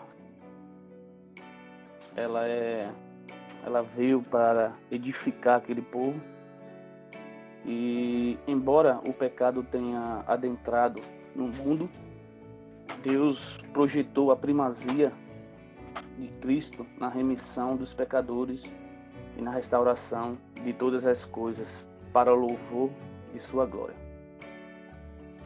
ela 2.16 2.48
é 2.48 2.90
ela 3.66 3.82
veio 3.82 4.22
para 4.22 4.74
edificar 4.90 5.58
aquele 5.58 5.82
povo. 5.82 6.20
E 7.66 8.38
embora 8.48 9.00
o 9.06 9.12
pecado 9.12 9.62
tenha 9.62 10.24
adentrado 10.26 11.02
no 11.36 11.50
mundo, 11.50 11.90
Deus 13.04 13.60
projetou 13.74 14.32
a 14.32 14.38
primazia 14.38 15.12
de 16.18 16.28
Cristo 16.40 16.86
na 16.98 17.10
remissão 17.10 17.76
dos 17.76 17.94
pecadores 17.94 18.64
e 19.38 19.42
na 19.42 19.52
restauração 19.52 20.38
de 20.64 20.74
todas 20.74 21.06
as 21.06 21.24
coisas 21.26 21.68
para 22.12 22.34
o 22.34 22.36
louvor 22.36 22.90
de 23.34 23.40
sua 23.42 23.66
glória. 23.66 23.96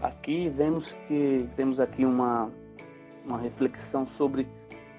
Aqui 0.01 0.49
vemos 0.49 0.91
que 1.07 1.47
temos 1.55 1.79
aqui 1.79 2.05
uma, 2.05 2.49
uma 3.25 3.37
reflexão 3.37 4.07
sobre 4.07 4.47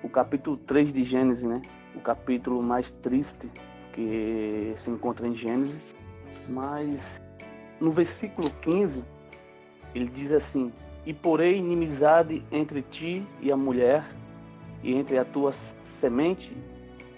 o 0.03 0.09
capítulo 0.09 0.57
3 0.59 0.93
de 0.93 1.05
Gênesis, 1.05 1.43
né? 1.43 1.63
O 1.97 2.01
capítulo 2.01 2.63
mais 2.63 2.91
triste 3.03 3.51
que 3.95 4.75
se 4.79 4.91
encontra 4.91 5.27
em 5.27 5.35
Gênesis, 5.35 5.83
mas 6.49 7.01
no 7.81 7.91
versículo 7.91 8.51
15 8.63 9.03
ele 9.95 10.07
diz 10.07 10.31
assim: 10.33 10.73
e 11.05 11.13
porei 11.13 11.57
inimizade 11.57 12.45
entre 12.51 12.83
ti 12.83 13.27
e 13.41 13.51
a 13.51 13.57
mulher, 13.57 14.05
e 14.83 14.95
entre 14.95 15.19
a 15.19 15.25
tua 15.25 15.53
semente 16.01 16.57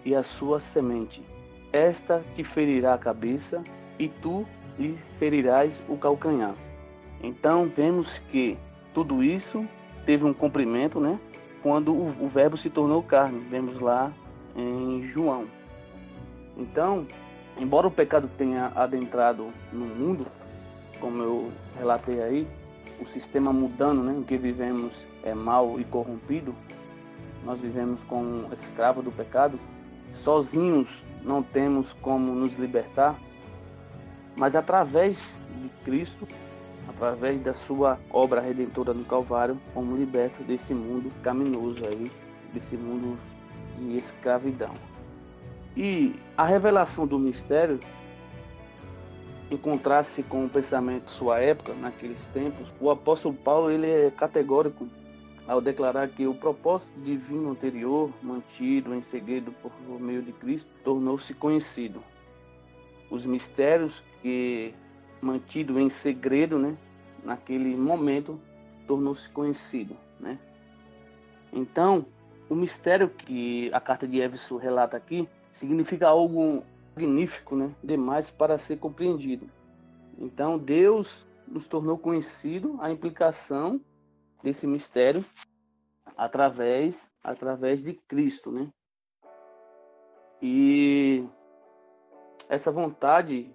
e 0.04 0.14
a 0.14 0.22
sua 0.22 0.60
semente. 0.60 1.33
Esta 1.74 2.22
te 2.36 2.44
ferirá 2.44 2.94
a 2.94 2.98
cabeça, 2.98 3.60
e 3.98 4.08
tu 4.08 4.46
lhe 4.78 4.96
ferirás 5.18 5.74
o 5.88 5.96
calcanhar. 5.96 6.54
Então 7.20 7.68
vemos 7.76 8.16
que 8.30 8.56
tudo 8.94 9.24
isso 9.24 9.66
teve 10.06 10.24
um 10.24 10.32
cumprimento, 10.32 11.00
né? 11.00 11.18
Quando 11.64 11.92
o, 11.92 12.14
o 12.20 12.28
verbo 12.28 12.56
se 12.56 12.70
tornou 12.70 13.02
carne, 13.02 13.40
vemos 13.50 13.80
lá 13.80 14.12
em 14.54 15.02
João. 15.12 15.46
Então, 16.56 17.08
embora 17.58 17.88
o 17.88 17.90
pecado 17.90 18.30
tenha 18.38 18.70
adentrado 18.76 19.50
no 19.72 19.84
mundo, 19.84 20.28
como 21.00 21.24
eu 21.24 21.50
relatei 21.76 22.22
aí, 22.22 22.46
o 23.00 23.06
sistema 23.06 23.52
mudando, 23.52 24.00
né, 24.00 24.14
em 24.16 24.22
que 24.22 24.36
vivemos 24.36 24.92
é 25.24 25.34
mal 25.34 25.80
e 25.80 25.84
corrompido, 25.84 26.54
nós 27.44 27.58
vivemos 27.58 27.98
como 28.04 28.52
escravo 28.52 29.02
do 29.02 29.10
pecado, 29.10 29.58
sozinhos 30.22 30.88
não 31.24 31.42
temos 31.42 31.92
como 31.94 32.34
nos 32.34 32.56
libertar, 32.58 33.18
mas 34.36 34.54
através 34.54 35.16
de 35.16 35.68
Cristo, 35.84 36.28
através 36.88 37.40
da 37.42 37.54
sua 37.54 37.98
obra 38.10 38.40
redentora 38.40 38.92
no 38.92 39.04
Calvário, 39.04 39.58
como 39.72 39.96
liberto 39.96 40.42
desse 40.42 40.74
mundo 40.74 41.10
caminoso 41.22 41.84
aí, 41.86 42.10
desse 42.52 42.76
mundo 42.76 43.18
de 43.78 43.98
escravidão. 43.98 44.74
E 45.76 46.14
a 46.36 46.44
revelação 46.44 47.06
do 47.06 47.18
mistério, 47.18 47.80
em 49.50 49.56
contraste 49.56 50.22
com 50.22 50.44
o 50.44 50.48
pensamento 50.48 51.06
de 51.06 51.12
sua 51.12 51.40
época, 51.40 51.72
naqueles 51.74 52.18
tempos, 52.32 52.68
o 52.80 52.90
apóstolo 52.90 53.34
Paulo 53.34 53.70
ele 53.70 53.88
é 53.88 54.10
categórico 54.10 54.86
ao 55.46 55.60
declarar 55.60 56.08
que 56.08 56.26
o 56.26 56.34
propósito 56.34 56.90
divino 57.00 57.50
anterior, 57.50 58.10
mantido 58.22 58.94
em 58.94 59.02
segredo 59.10 59.52
por 59.62 59.72
meio 60.00 60.22
de 60.22 60.32
Cristo, 60.32 60.68
tornou-se 60.82 61.32
conhecido. 61.34 62.02
Os 63.10 63.26
mistérios 63.26 64.02
que 64.22 64.74
mantido 65.20 65.78
em 65.78 65.90
segredo, 65.90 66.58
né, 66.58 66.76
naquele 67.22 67.76
momento, 67.76 68.40
tornou-se 68.86 69.28
conhecido, 69.30 69.96
né? 70.20 70.38
Então, 71.52 72.06
o 72.48 72.54
mistério 72.54 73.08
que 73.08 73.70
a 73.72 73.80
carta 73.80 74.06
de 74.06 74.20
Éfeso 74.20 74.56
relata 74.56 74.96
aqui 74.96 75.28
significa 75.54 76.08
algo 76.08 76.62
magnífico, 76.94 77.56
né? 77.56 77.70
Demais 77.82 78.30
para 78.30 78.58
ser 78.58 78.78
compreendido. 78.78 79.48
Então, 80.18 80.58
Deus 80.58 81.26
nos 81.46 81.66
tornou 81.66 81.96
conhecido 81.96 82.76
a 82.80 82.90
implicação 82.90 83.80
desse 84.44 84.66
mistério 84.66 85.24
através 86.14 86.94
através 87.22 87.82
de 87.82 87.94
Cristo, 87.94 88.52
né? 88.52 88.68
E 90.42 91.26
essa 92.50 92.70
vontade 92.70 93.50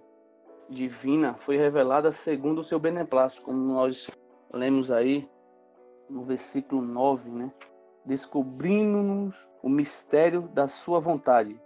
divina 0.68 1.34
foi 1.46 1.56
revelada 1.56 2.12
segundo 2.12 2.62
o 2.62 2.64
seu 2.64 2.80
beneplácito, 2.80 3.42
como 3.42 3.58
nós 3.58 4.10
lemos 4.52 4.90
aí 4.90 5.30
no 6.08 6.24
versículo 6.24 6.82
9, 6.82 7.30
né? 7.30 7.52
Descobrindo-nos 8.04 9.36
o 9.62 9.68
mistério 9.68 10.42
da 10.48 10.66
sua 10.66 10.98
vontade, 10.98 11.56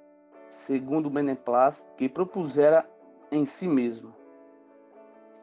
segundo 0.59 1.07
o 1.07 1.11
beneplácito 1.11 1.87
que 1.97 2.11
propusera 2.11 2.87
em 3.33 3.47
si 3.47 3.67
mesmo 3.67 4.24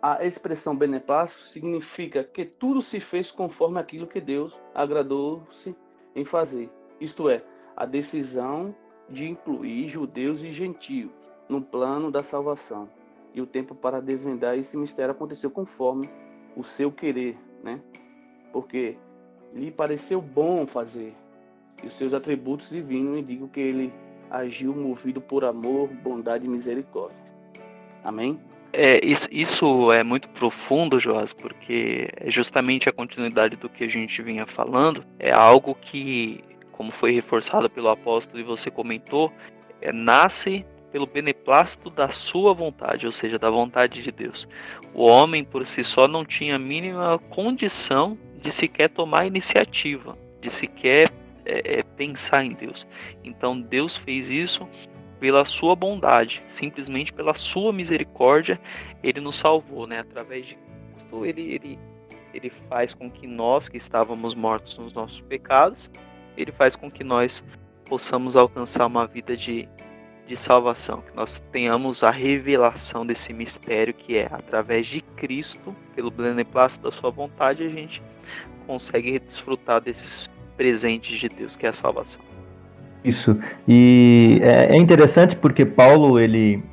a 0.02 0.26
expressão 0.26 0.76
beneplácito 0.76 1.44
significa 1.48 2.24
que 2.24 2.44
tudo 2.44 2.82
se 2.82 3.00
fez 3.00 3.30
conforme 3.30 3.80
aquilo 3.80 4.08
que 4.08 4.20
Deus 4.20 4.52
agradou-se 4.74 5.76
em 6.16 6.26
fazer. 6.26 6.72
Isto 7.00 7.30
é, 7.30 7.44
a 7.76 7.86
decisão 7.86 8.74
de 9.08 9.28
incluir 9.28 9.90
judeus 9.90 10.42
e 10.42 10.52
gentios 10.54 11.12
no 11.48 11.62
plano 11.62 12.10
da 12.10 12.24
salvação. 12.24 12.90
E 13.34 13.42
o 13.42 13.46
tempo 13.46 13.76
para 13.76 14.02
desvendar 14.02 14.58
esse 14.58 14.76
mistério 14.76 15.12
aconteceu 15.12 15.52
conforme 15.52 16.10
o 16.56 16.64
seu 16.64 16.92
querer, 16.92 17.38
né? 17.64 17.80
Porque 18.52 18.98
lhe 19.54 19.70
pareceu 19.70 20.22
bom 20.22 20.66
fazer. 20.66 21.16
E 21.84 21.88
os 21.88 21.98
seus 21.98 22.14
atributos 22.14 22.70
divinos 22.70 23.20
indicam 23.20 23.48
que 23.48 23.60
ele 23.60 23.94
agiu 24.30 24.74
movido 24.74 25.22
por 25.22 25.46
amor, 25.46 25.88
bondade 25.88 26.46
e 26.46 26.50
misericórdia. 26.50 27.18
Amém? 28.04 28.40
É, 28.74 29.06
isso, 29.06 29.28
isso 29.32 29.92
é 29.92 30.04
muito 30.04 30.30
profundo, 30.30 31.00
Joás, 31.00 31.34
porque 31.34 32.08
é 32.16 32.32
justamente 32.32 32.88
a 32.88 32.94
continuidade 32.94 33.56
do 33.58 33.68
que 33.68 33.84
a 33.84 33.88
gente 33.88 34.22
vinha 34.22 34.46
falando. 34.46 35.04
É 35.20 35.32
algo 35.32 35.76
que, 35.76 36.42
como 36.72 36.92
foi 36.92 37.12
reforçado 37.12 37.70
pelo 37.70 37.90
apóstolo 37.90 38.40
e 38.40 38.44
você 38.44 38.72
comentou, 38.72 39.32
é, 39.82 39.92
nasce 39.92 40.66
pelo 40.92 41.06
beneplácito 41.06 41.90
da 41.90 42.10
sua 42.10 42.54
vontade, 42.54 43.06
ou 43.06 43.12
seja, 43.12 43.38
da 43.38 43.50
vontade 43.50 44.02
de 44.02 44.12
Deus. 44.12 44.48
O 44.94 45.06
homem 45.06 45.44
por 45.44 45.66
si 45.66 45.84
só 45.84 46.08
não 46.08 46.26
tinha 46.26 46.56
a 46.56 46.60
mínima 46.60 47.18
condição 47.30 48.18
de 48.42 48.52
sequer 48.52 48.90
tomar 48.90 49.26
iniciativa, 49.26 50.18
de 50.42 50.50
sequer 50.50 51.12
é, 51.46 51.80
é 51.80 51.84
pensar 51.84 52.44
em 52.44 52.50
Deus. 52.50 52.86
Então 53.24 53.60
Deus 53.60 53.98
fez 53.98 54.30
isso 54.30 54.68
pela 55.22 55.46
sua 55.46 55.76
bondade, 55.76 56.44
simplesmente 56.50 57.14
pela 57.14 57.36
sua 57.36 57.72
misericórdia, 57.72 58.60
ele 59.04 59.22
nos 59.22 59.38
salvou, 59.38 59.86
né? 59.86 60.00
Através 60.00 60.48
de 60.48 60.56
Cristo, 60.56 61.24
ele, 61.24 61.54
ele, 61.54 61.80
ele 62.34 62.50
faz 62.68 62.96
com 62.96 63.10
que 63.10 63.28
nós 63.28 63.70
que 63.70 63.78
estávamos 63.78 64.34
mortos 64.34 64.76
nos 64.80 64.92
nossos 64.94 65.22
pecados, 65.22 65.92
ele 66.36 66.52
faz 66.52 66.76
com 66.76 66.90
que 66.90 67.04
nós 67.04 67.44
possamos 67.86 68.36
alcançar 68.36 68.88
uma 68.88 69.06
vida 69.06 69.38
de, 69.38 69.70
de 70.26 70.36
salvação, 70.36 71.04
que 71.04 71.16
nós 71.16 71.40
tenhamos 71.52 72.02
a 72.02 72.10
revelação 72.10 73.06
desse 73.06 73.32
mistério 73.32 73.94
que 73.94 74.18
é 74.18 74.26
através 74.26 74.88
de 74.88 75.02
Cristo, 75.02 75.76
pelo 75.94 76.10
beneplácito 76.10 76.82
da 76.82 76.92
sua 76.92 77.12
vontade, 77.12 77.64
a 77.64 77.70
gente 77.70 78.02
consegue 78.66 79.20
desfrutar 79.20 79.82
desses 79.82 80.28
presentes 80.58 81.20
de 81.20 81.30
Deus, 81.30 81.56
que 81.56 81.68
é 81.68 81.70
a 81.70 81.74
salvação. 81.74 82.31
Isso. 83.04 83.38
E 83.68 84.40
é, 84.42 84.76
é 84.76 84.78
interessante 84.78 85.36
porque 85.36 85.66
Paulo, 85.66 86.20
ele 86.20 86.64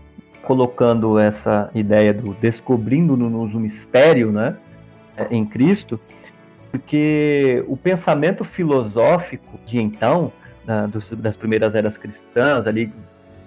colocando 0.43 1.19
essa 1.19 1.71
ideia 1.75 2.13
do 2.13 2.33
descobrindo-nos 2.35 3.55
o 3.55 3.61
mistério, 3.61 4.33
né, 4.33 4.57
é, 5.17 5.27
em 5.31 5.45
Cristo, 5.45 6.01
porque 6.71 7.63
o 7.67 7.77
pensamento 7.77 8.45
filosófico 8.45 9.59
de 9.67 9.79
então, 9.79 10.33
das 11.19 11.37
primeiras 11.37 11.75
eras 11.75 11.97
cristãs, 11.97 12.67
ali 12.67 12.93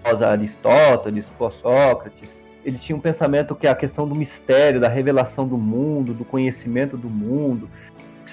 pós 0.04 0.22
Aristóteles, 0.22 1.26
pós 1.38 1.54
Sócrates, 1.56 2.30
eles 2.64 2.82
tinham 2.82 2.98
um 2.98 3.02
pensamento 3.02 3.56
que 3.56 3.68
a 3.68 3.76
questão 3.76 4.08
do 4.08 4.16
mistério, 4.16 4.80
da 4.80 4.88
revelação 4.88 5.48
do 5.48 5.58
mundo, 5.58 6.14
do 6.14 6.26
conhecimento 6.26 6.96
do 6.98 7.10
mundo, 7.10 7.70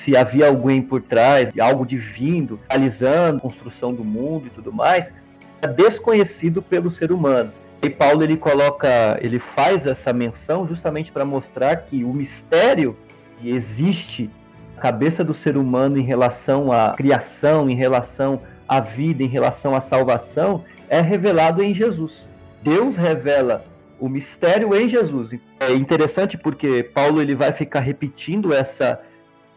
se 0.05 0.17
havia 0.17 0.49
alguém 0.49 0.83
por 0.83 1.03
trás, 1.03 1.51
algo 1.59 1.85
divino, 1.87 2.59
realizando 2.69 3.39
a 3.39 3.41
construção 3.41 3.93
do 3.93 4.05
mundo 4.05 4.47
e 4.47 4.51
tudo 4.51 4.73
mais, 4.73 5.13
é 5.61 5.67
desconhecido 5.67 6.63
pelo 6.63 6.91
ser 6.91 7.13
humano. 7.13 7.53
E 7.83 7.89
Paulo 7.89 8.23
ele 8.23 8.37
coloca, 8.37 9.19
ele 9.21 9.39
faz 9.39 9.87
essa 9.87 10.13
menção 10.13 10.67
justamente 10.67 11.13
para 11.13 11.25
mostrar 11.25 11.77
que 11.77 12.05
o 12.05 12.13
mistério 12.13 12.97
que 13.39 13.51
existe 13.51 14.29
na 14.75 14.83
cabeça 14.83 15.23
do 15.23 15.33
ser 15.33 15.57
humano 15.57 15.97
em 15.97 16.03
relação 16.03 16.73
à 16.73 16.95
criação, 16.97 17.71
em 17.71 17.77
relação 17.77 18.41
à 18.69 18.81
vida, 18.81 19.23
em 19.23 19.29
relação 19.29 19.77
à 19.77 19.81
salvação, 19.81 20.65
é 20.89 21.01
revelado 21.01 21.63
em 21.63 21.73
Jesus. 21.73 22.27
Deus 22.63 22.97
revela 22.97 23.65
o 24.01 24.09
mistério 24.09 24.75
em 24.75 24.89
Jesus. 24.89 25.31
É 25.61 25.73
interessante 25.73 26.37
porque 26.37 26.83
Paulo 26.83 27.21
ele 27.21 27.35
vai 27.35 27.53
ficar 27.53 27.81
repetindo 27.81 28.53
essa 28.53 29.01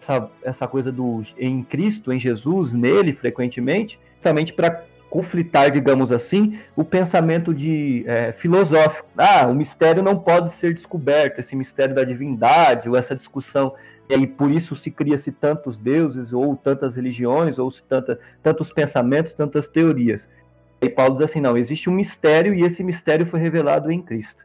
essa, 0.02 0.30
essa 0.44 0.68
coisa 0.68 0.92
do 0.92 1.24
em 1.38 1.64
Cristo, 1.64 2.12
em 2.12 2.20
Jesus, 2.20 2.74
nele, 2.74 3.14
frequentemente, 3.14 4.00
justamente 4.16 4.54
para 4.54 4.84
conflitar, 5.10 5.72
digamos 5.72 6.12
assim, 6.12 6.58
o 6.76 6.84
pensamento 6.84 7.54
de 7.54 8.04
é, 8.08 8.32
filosófico. 8.32 9.08
Ah, 9.18 9.46
o 9.48 9.54
mistério 9.54 10.02
não 10.02 10.18
pode 10.18 10.52
ser 10.52 10.74
descoberto, 10.74 11.40
esse 11.40 11.56
mistério 11.56 11.94
da 11.94 12.04
divindade, 12.04 12.88
ou 12.88 12.96
essa 12.96 13.16
discussão 13.16 13.74
e 14.12 14.14
aí 14.14 14.28
por 14.28 14.52
isso 14.52 14.76
se 14.76 14.92
cria-se 14.92 15.32
tantos 15.32 15.78
deuses, 15.78 16.34
ou 16.34 16.54
tantas 16.54 16.98
religiões, 16.98 17.58
ou 17.58 17.72
se 17.72 17.82
tanta, 17.84 18.20
tantos 18.44 18.70
pensamentos, 18.74 19.32
tantas 19.32 19.70
teorias. 19.70 20.28
E 20.82 20.90
Paulo 20.90 21.14
diz 21.14 21.30
assim: 21.30 21.40
não, 21.40 21.58
existe 21.58 21.90
um 21.90 21.94
mistério 21.94 22.54
e 22.54 22.62
esse 22.62 22.84
mistério 22.84 23.26
foi 23.26 23.40
revelado 23.40 23.90
em 23.90 24.02
Cristo. 24.02 24.44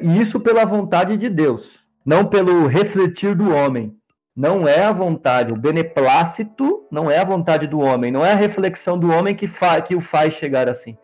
E 0.00 0.18
isso 0.18 0.40
pela 0.40 0.64
vontade 0.64 1.18
de 1.18 1.28
Deus, 1.28 1.78
não 2.06 2.24
pelo 2.24 2.66
refletir 2.66 3.34
do 3.34 3.50
homem 3.50 3.94
não 4.34 4.66
é 4.66 4.82
a 4.82 4.92
vontade, 4.92 5.52
o 5.52 5.58
beneplácito 5.58 6.86
não 6.90 7.10
é 7.10 7.18
a 7.18 7.24
vontade 7.24 7.66
do 7.66 7.80
homem, 7.80 8.10
não 8.10 8.24
é 8.24 8.32
a 8.32 8.36
reflexão 8.36 8.98
do 8.98 9.10
homem 9.10 9.34
que, 9.34 9.48
que 9.86 9.94
o 9.94 10.00
faz 10.00 10.34
chegar 10.34 10.68
assim. 10.68 10.96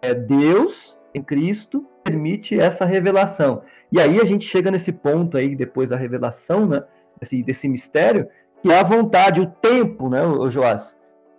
É 0.00 0.14
Deus 0.14 0.96
em 1.12 1.22
Cristo 1.22 1.84
permite 2.04 2.58
essa 2.58 2.84
revelação. 2.84 3.62
E 3.90 4.00
aí 4.00 4.20
a 4.20 4.24
gente 4.24 4.46
chega 4.46 4.70
nesse 4.70 4.92
ponto 4.92 5.36
aí, 5.36 5.56
depois 5.56 5.88
da 5.88 5.96
revelação, 5.96 6.66
né, 6.66 6.84
desse, 7.20 7.42
desse 7.42 7.68
mistério, 7.68 8.28
que 8.62 8.70
é 8.70 8.78
a 8.78 8.84
vontade, 8.84 9.40
o 9.40 9.46
tempo, 9.46 10.08
né, 10.08 10.20
Joás? 10.50 10.94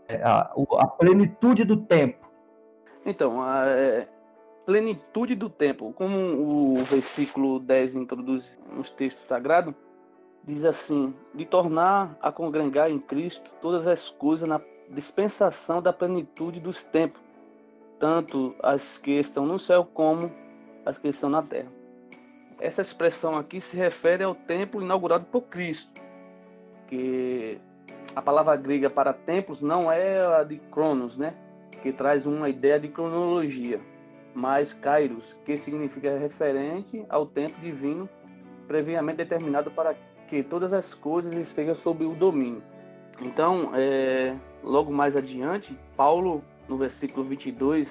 É 0.08 0.22
a, 0.24 0.52
a, 0.80 0.88
plenitude 0.88 1.64
do 1.64 1.78
tempo. 1.78 2.28
Então, 3.06 3.42
a 3.42 3.66
é, 3.68 4.08
plenitude 4.66 5.36
do 5.36 5.50
tempo, 5.50 5.94
como 5.94 6.18
o 6.18 6.84
versículo 6.86 7.60
10 7.60 7.96
introduz 7.96 8.44
nos 8.76 8.90
textos 8.92 9.26
sagrados, 9.28 9.74
diz 10.50 10.66
assim: 10.66 11.14
de 11.34 11.46
tornar 11.46 12.18
a 12.22 12.32
congregar 12.32 12.90
em 12.90 13.00
Cristo 13.00 13.50
todas 13.62 13.86
as 13.86 14.10
coisas 14.10 14.48
na 14.48 14.60
dispensação 14.90 15.82
da 15.82 15.94
plenitude 15.94 16.60
dos 16.60 16.82
tempos, 16.86 17.22
tanto 18.00 18.56
as 18.62 18.98
que 18.98 19.12
estão 19.12 19.46
no 19.46 19.60
céu 19.60 19.88
como 19.94 20.32
as 20.86 20.98
que 20.98 21.08
estão 21.08 21.30
na 21.30 21.44
terra. 21.44 21.72
Essa 22.60 22.82
expressão 22.82 23.38
aqui 23.38 23.62
se 23.62 23.78
refere 23.78 24.24
ao 24.24 24.34
templo 24.34 24.82
inaugurado 24.82 25.26
por 25.26 25.44
Cristo, 25.44 25.90
que 26.88 27.60
a 28.16 28.22
palavra 28.22 28.56
grega 28.56 28.90
para 28.90 29.14
templos 29.14 29.62
não 29.62 29.92
é 29.92 30.26
a 30.36 30.44
de 30.44 30.58
Cronos, 30.72 31.16
né? 31.16 31.34
Que 31.84 31.94
traz 31.94 32.26
uma 32.26 32.50
ideia 32.50 32.80
de 32.80 32.90
cronologia, 32.90 33.80
mas 34.34 34.74
Kairos, 34.74 35.24
que 35.46 35.58
significa 35.60 36.18
referente 36.18 37.06
ao 37.08 37.26
tempo 37.26 37.58
divino 37.62 38.10
previamente 38.68 39.18
determinado 39.18 39.72
para 39.72 39.96
que 40.30 40.44
todas 40.44 40.72
as 40.72 40.94
coisas 40.94 41.34
estejam 41.36 41.76
sob 41.76 42.06
o 42.06 42.14
domínio. 42.14 42.62
Então, 43.22 43.72
é, 43.74 44.36
logo 44.64 44.92
mais 44.92 45.16
adiante, 45.16 45.76
Paulo, 45.98 46.44
no 46.68 46.78
versículo 46.78 47.26
22, 47.26 47.88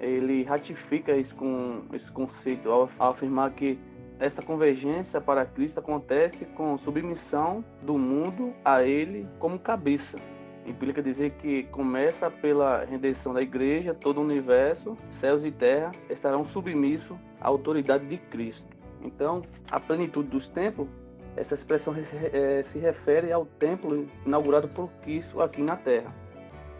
ele 0.00 0.42
ratifica 0.42 1.16
esse, 1.16 1.32
com, 1.32 1.82
esse 1.92 2.10
conceito 2.10 2.70
ao, 2.70 2.90
ao 2.98 3.12
afirmar 3.12 3.52
que 3.52 3.78
essa 4.18 4.42
convergência 4.42 5.20
para 5.20 5.44
Cristo 5.44 5.78
acontece 5.78 6.44
com 6.56 6.76
submissão 6.78 7.64
do 7.82 7.98
mundo 7.98 8.52
a 8.64 8.82
Ele 8.82 9.26
como 9.38 9.58
cabeça. 9.58 10.18
Implica 10.66 11.02
dizer 11.02 11.30
que 11.32 11.64
começa 11.64 12.30
pela 12.30 12.84
redenção 12.84 13.32
da 13.32 13.40
igreja, 13.40 13.94
todo 13.94 14.18
o 14.18 14.24
universo, 14.24 14.96
céus 15.20 15.44
e 15.44 15.50
terra 15.50 15.92
estarão 16.10 16.44
submissos 16.46 17.16
à 17.40 17.46
autoridade 17.46 18.06
de 18.06 18.16
Cristo. 18.16 18.64
Então, 19.02 19.42
a 19.70 19.78
plenitude 19.78 20.28
dos 20.28 20.48
tempos, 20.48 20.88
essa 21.36 21.54
expressão 21.54 21.94
é, 22.32 22.62
se 22.64 22.78
refere 22.78 23.32
ao 23.32 23.44
templo 23.44 24.08
inaugurado 24.24 24.68
por 24.68 24.90
Cristo 25.02 25.40
aqui 25.40 25.60
na 25.60 25.76
terra. 25.76 26.12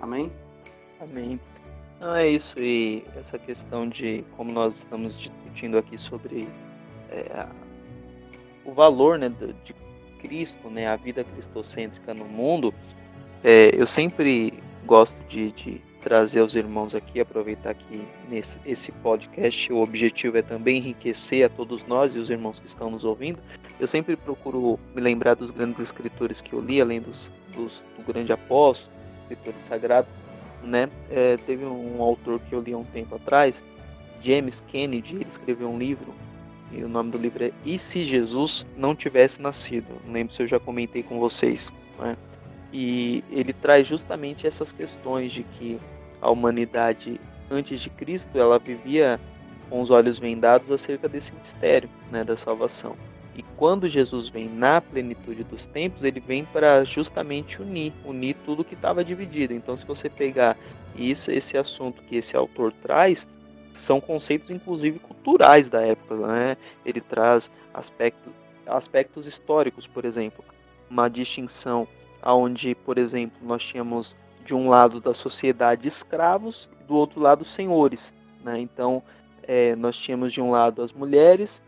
Amém? 0.00 0.32
Amém. 1.00 1.38
Não 2.00 2.14
é 2.14 2.28
isso, 2.28 2.58
e 2.58 3.02
essa 3.16 3.38
questão 3.38 3.88
de 3.88 4.24
como 4.36 4.52
nós 4.52 4.76
estamos 4.76 5.16
discutindo 5.18 5.78
aqui 5.78 5.96
sobre 5.96 6.46
é, 7.10 7.46
o 8.64 8.72
valor 8.72 9.18
né, 9.18 9.30
de 9.64 9.74
Cristo, 10.20 10.68
né, 10.68 10.86
a 10.86 10.96
vida 10.96 11.24
cristocêntrica 11.24 12.12
no 12.12 12.26
mundo, 12.26 12.74
é, 13.42 13.70
eu 13.74 13.86
sempre 13.86 14.52
gosto 14.84 15.14
de, 15.28 15.52
de, 15.52 15.80
trazer 16.02 16.38
aos 16.38 16.54
irmãos 16.54 16.94
aqui, 16.94 17.18
aproveitar 17.18 17.74
que 17.74 18.06
nesse 18.28 18.56
esse 18.64 18.92
podcast 18.92 19.72
o 19.72 19.82
objetivo 19.82 20.38
é 20.38 20.42
também 20.42 20.78
enriquecer 20.78 21.44
a 21.44 21.48
todos 21.48 21.84
nós 21.88 22.14
e 22.14 22.18
os 22.18 22.30
irmãos 22.30 22.60
que 22.60 22.66
estão 22.68 22.88
nos 22.88 23.02
ouvindo. 23.02 23.40
Eu 23.78 23.86
sempre 23.86 24.16
procuro 24.16 24.78
me 24.94 25.00
lembrar 25.00 25.34
dos 25.34 25.50
grandes 25.50 25.80
escritores 25.80 26.40
que 26.40 26.52
eu 26.52 26.60
li, 26.60 26.80
além 26.80 27.00
dos, 27.00 27.30
dos 27.54 27.82
do 27.96 28.04
grande 28.06 28.32
apóstolo, 28.32 28.90
escritores 29.22 29.60
sagrados, 29.68 30.10
né? 30.62 30.88
É, 31.10 31.36
teve 31.36 31.64
um 31.64 32.00
autor 32.00 32.40
que 32.40 32.54
eu 32.54 32.60
li 32.60 32.72
há 32.72 32.78
um 32.78 32.84
tempo 32.84 33.14
atrás, 33.16 33.54
James 34.22 34.62
Kennedy, 34.68 35.16
ele 35.16 35.26
escreveu 35.30 35.68
um 35.68 35.78
livro 35.78 36.14
e 36.72 36.82
o 36.82 36.88
nome 36.88 37.10
do 37.10 37.18
livro 37.18 37.44
é 37.44 37.52
E 37.64 37.78
se 37.78 38.04
Jesus 38.04 38.66
não 38.76 38.94
tivesse 38.94 39.40
nascido? 39.40 39.86
Não 40.04 40.12
lembro 40.12 40.34
se 40.34 40.42
eu 40.42 40.46
já 40.46 40.58
comentei 40.58 41.02
com 41.02 41.18
vocês. 41.18 41.72
Né? 41.98 42.16
E 42.72 43.22
ele 43.30 43.52
traz 43.52 43.86
justamente 43.86 44.46
essas 44.46 44.72
questões 44.72 45.32
de 45.32 45.42
que 45.42 45.78
a 46.20 46.30
humanidade 46.30 47.20
antes 47.50 47.80
de 47.80 47.90
Cristo 47.90 48.36
ela 48.36 48.58
vivia 48.58 49.20
com 49.70 49.80
os 49.80 49.90
olhos 49.90 50.18
vendados 50.18 50.70
acerca 50.70 51.08
desse 51.08 51.32
mistério 51.32 51.88
né, 52.10 52.24
da 52.24 52.36
salvação. 52.36 52.96
E 53.36 53.42
quando 53.56 53.86
Jesus 53.86 54.30
vem 54.30 54.48
na 54.48 54.80
plenitude 54.80 55.44
dos 55.44 55.62
tempos, 55.66 56.02
ele 56.02 56.20
vem 56.20 56.46
para 56.46 56.84
justamente 56.84 57.60
unir, 57.60 57.92
unir 58.02 58.34
tudo 58.46 58.64
que 58.64 58.74
estava 58.74 59.04
dividido. 59.04 59.52
Então, 59.52 59.76
se 59.76 59.84
você 59.84 60.08
pegar 60.08 60.56
isso, 60.96 61.30
esse 61.30 61.56
assunto 61.58 62.02
que 62.04 62.16
esse 62.16 62.34
autor 62.34 62.72
traz, 62.82 63.26
são 63.74 64.00
conceitos 64.00 64.50
inclusive 64.50 64.98
culturais 64.98 65.68
da 65.68 65.82
época, 65.82 66.16
né? 66.16 66.56
Ele 66.82 67.02
traz 67.02 67.50
aspectos, 67.74 68.32
aspectos 68.66 69.26
históricos, 69.26 69.86
por 69.86 70.06
exemplo, 70.06 70.42
uma 70.88 71.08
distinção 71.08 71.86
aonde, 72.22 72.74
por 72.74 72.96
exemplo, 72.96 73.36
nós 73.42 73.62
tínhamos 73.62 74.16
de 74.46 74.54
um 74.54 74.70
lado 74.70 74.98
da 74.98 75.12
sociedade 75.12 75.86
escravos 75.86 76.66
do 76.88 76.94
outro 76.94 77.20
lado 77.20 77.44
senhores, 77.44 78.14
né? 78.42 78.58
Então, 78.58 79.02
é, 79.42 79.76
nós 79.76 79.94
tínhamos 79.94 80.32
de 80.32 80.40
um 80.40 80.50
lado 80.50 80.82
as 80.82 80.92
mulheres, 80.92 81.60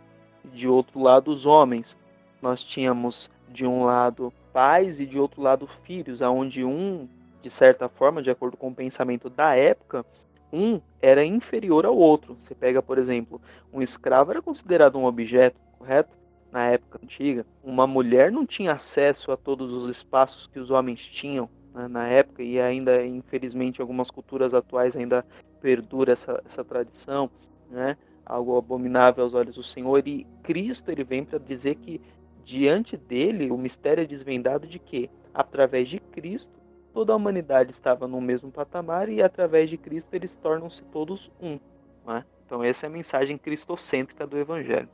de 0.45 0.69
outro 0.69 1.01
lado 1.01 1.31
os 1.31 1.47
homens. 1.47 1.97
Nós 2.41 2.63
tínhamos 2.63 3.31
de 3.49 3.67
um 3.67 3.85
lado 3.85 4.33
pais 4.53 5.01
e 5.01 5.07
de 5.07 5.19
outro 5.19 5.43
lado 5.43 5.69
filhos, 5.85 6.23
aonde 6.23 6.65
um, 6.65 7.09
de 7.43 7.51
certa 7.51 7.89
forma, 7.89 8.23
de 8.23 8.31
acordo 8.31 8.57
com 8.57 8.69
o 8.69 8.75
pensamento 8.75 9.29
da 9.29 9.55
época, 9.55 10.05
um 10.53 10.81
era 11.01 11.25
inferior 11.25 11.85
ao 11.85 11.97
outro. 11.97 12.37
Você 12.43 12.55
pega, 12.55 12.83
por 12.83 12.99
exemplo, 12.99 13.41
um 13.73 13.83
escravo 13.83 14.31
era 14.31 14.43
considerado 14.43 14.99
um 14.99 15.05
objeto, 15.05 15.59
correto? 15.79 16.17
Na 16.51 16.67
época 16.67 16.99
antiga, 17.03 17.45
uma 17.63 17.87
mulher 17.87 18.33
não 18.33 18.47
tinha 18.47 18.73
acesso 18.73 19.31
a 19.31 19.37
todos 19.37 19.71
os 19.71 19.91
espaços 19.91 20.47
que 20.47 20.59
os 20.59 20.71
homens 20.71 21.01
tinham 21.01 21.49
né, 21.75 21.87
na 21.89 22.09
época 22.09 22.43
e 22.43 22.59
ainda, 22.59 23.05
infelizmente, 23.05 23.81
algumas 23.81 24.11
culturas 24.11 24.55
atuais 24.55 24.97
ainda 24.97 25.25
perdura 25.61 26.13
essa, 26.13 26.43
essa 26.47 26.65
tradição, 26.65 27.31
né? 27.71 27.97
Algo 28.29 28.59
abominável 28.59 29.25
aos 29.25 29.33
olhos 29.33 29.55
do 29.55 29.65
Senhor 29.65 30.07
e 30.07 30.27
Cristo 30.43 30.91
ele 30.91 31.03
vem 31.03 31.25
para 31.25 31.39
dizer 31.39 31.77
que 31.77 31.99
diante 32.45 32.95
dele 32.95 33.51
o 33.51 33.57
mistério 33.57 34.03
é 34.03 34.07
desvendado 34.07 34.67
de 34.67 34.79
que 34.79 35.11
através 35.33 35.89
de 35.89 35.99
Cristo 35.99 36.51
toda 36.93 37.13
a 37.13 37.17
humanidade 37.17 37.73
estava 37.73 38.07
no 38.07 38.21
mesmo 38.21 38.51
patamar 38.51 39.09
e 39.09 39.23
através 39.23 39.71
de 39.71 39.79
Cristo 39.79 40.13
eles 40.13 40.31
tornam-se 40.43 40.83
todos 40.85 41.31
um. 41.41 41.59
Né? 42.07 42.23
Então 42.45 42.63
essa 42.63 42.85
é 42.85 42.89
a 42.89 42.93
mensagem 42.93 43.39
cristocêntrica 43.39 44.27
do 44.27 44.37
Evangelho. 44.37 44.89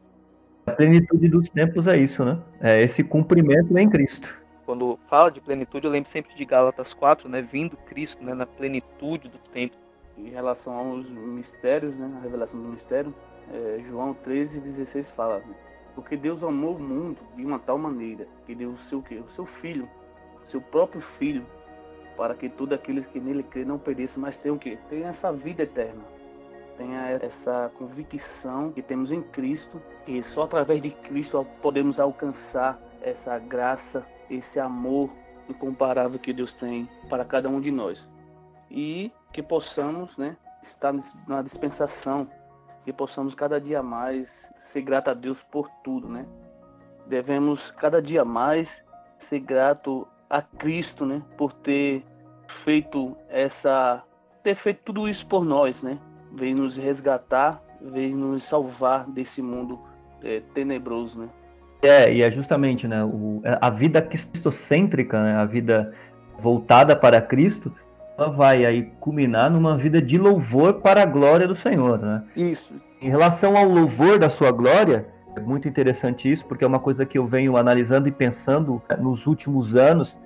A 0.66 0.72
plenitude 0.72 1.28
dos 1.28 1.48
tempos 1.50 1.86
é 1.86 1.96
isso, 1.96 2.24
né? 2.24 2.38
É 2.60 2.82
esse 2.82 3.04
cumprimento 3.04 3.76
em 3.76 3.88
Cristo. 3.90 4.32
Quando 4.64 4.98
fala 5.08 5.30
de 5.30 5.40
plenitude, 5.40 5.86
eu 5.86 5.92
lembro 5.92 6.08
sempre 6.08 6.34
de 6.34 6.44
Gálatas 6.44 6.94
4, 6.94 7.28
né? 7.28 7.42
Vindo 7.42 7.76
Cristo, 7.76 8.24
né? 8.24 8.32
Na 8.32 8.46
plenitude 8.46 9.28
do 9.28 9.38
tempo. 9.52 9.76
Em 10.16 10.30
relação 10.30 10.72
aos 10.74 11.08
mistérios, 11.08 11.94
né? 11.96 12.12
A 12.18 12.22
revelação 12.22 12.60
do 12.60 12.68
mistério, 12.68 13.14
é, 13.52 13.82
João 13.88 14.14
13, 14.14 14.60
16 14.60 15.10
fala, 15.10 15.38
né? 15.40 15.54
Porque 15.94 16.16
Deus 16.16 16.42
amou 16.42 16.76
o 16.76 16.80
mundo 16.80 17.18
de 17.36 17.44
uma 17.44 17.58
tal 17.58 17.78
maneira 17.78 18.26
que 18.46 18.54
deu 18.54 18.70
o 18.70 18.78
seu, 18.78 18.98
o 18.98 19.30
seu 19.30 19.46
filho, 19.46 19.88
seu 20.46 20.60
próprio 20.60 21.00
filho, 21.18 21.46
para 22.16 22.34
que 22.34 22.48
tudo 22.48 22.74
aqueles 22.74 23.06
que 23.06 23.20
nele 23.20 23.42
crê 23.42 23.64
não 23.64 23.78
pereçam, 23.78 24.20
mas 24.20 24.36
tenham 24.36 24.58
que 24.58 24.76
tenha 24.88 25.08
essa 25.08 25.32
vida 25.32 25.62
eterna. 25.62 26.02
Tenha 26.76 27.10
essa 27.10 27.70
convicção 27.78 28.72
que 28.72 28.82
temos 28.82 29.12
em 29.12 29.22
Cristo, 29.22 29.80
e 30.06 30.22
só 30.24 30.42
através 30.42 30.82
de 30.82 30.90
Cristo 30.90 31.46
podemos 31.62 32.00
alcançar 32.00 32.80
essa 33.00 33.38
graça, 33.38 34.04
esse 34.28 34.58
amor 34.58 35.10
incomparável 35.48 36.18
que 36.18 36.32
Deus 36.32 36.52
tem 36.54 36.88
para 37.08 37.24
cada 37.24 37.48
um 37.48 37.60
de 37.60 37.70
nós. 37.70 38.04
E 38.70 39.12
que 39.34 39.42
possamos, 39.42 40.16
né, 40.16 40.36
estar 40.62 40.94
na 41.26 41.42
dispensação, 41.42 42.28
que 42.84 42.92
possamos 42.92 43.34
cada 43.34 43.60
dia 43.60 43.82
mais 43.82 44.30
ser 44.66 44.80
grato 44.80 45.10
a 45.10 45.14
Deus 45.14 45.42
por 45.50 45.68
tudo, 45.82 46.08
né? 46.08 46.24
Devemos 47.06 47.72
cada 47.72 48.00
dia 48.00 48.24
mais 48.24 48.70
ser 49.28 49.40
grato 49.40 50.06
a 50.30 50.40
Cristo, 50.40 51.04
né, 51.04 51.20
por 51.36 51.52
ter 51.52 52.04
feito 52.64 53.16
essa 53.28 54.02
ter 54.44 54.54
feito 54.56 54.80
tudo 54.84 55.08
isso 55.08 55.26
por 55.26 55.44
nós, 55.44 55.82
né? 55.82 55.98
Veio 56.32 56.56
nos 56.56 56.76
resgatar, 56.76 57.60
veio 57.80 58.16
nos 58.16 58.44
salvar 58.44 59.04
desse 59.10 59.42
mundo 59.42 59.80
é, 60.22 60.42
tenebroso, 60.54 61.18
né? 61.18 61.28
É, 61.82 62.14
e 62.14 62.22
é 62.22 62.30
justamente, 62.30 62.86
né, 62.86 63.04
o, 63.04 63.42
a 63.60 63.68
vida 63.68 64.00
cristocêntrica, 64.00 65.22
né, 65.22 65.36
a 65.36 65.44
vida 65.44 65.92
voltada 66.40 66.96
para 66.96 67.20
Cristo, 67.20 67.72
ela 68.16 68.30
vai 68.30 68.64
aí 68.64 68.82
culminar 69.00 69.50
numa 69.50 69.76
vida 69.76 70.00
de 70.00 70.16
louvor 70.16 70.74
para 70.74 71.02
a 71.02 71.06
glória 71.06 71.48
do 71.48 71.56
Senhor, 71.56 71.98
né? 71.98 72.22
Isso. 72.36 72.74
Em 73.00 73.10
relação 73.10 73.56
ao 73.56 73.68
louvor 73.68 74.18
da 74.18 74.30
sua 74.30 74.50
glória, 74.50 75.06
é 75.36 75.40
muito 75.40 75.68
interessante 75.68 76.30
isso, 76.30 76.44
porque 76.46 76.64
é 76.64 76.66
uma 76.66 76.78
coisa 76.78 77.04
que 77.04 77.18
eu 77.18 77.26
venho 77.26 77.56
analisando 77.56 78.08
e 78.08 78.12
pensando 78.12 78.80
é, 78.88 78.96
nos 78.96 79.26
últimos 79.26 79.74
anos 79.74 80.16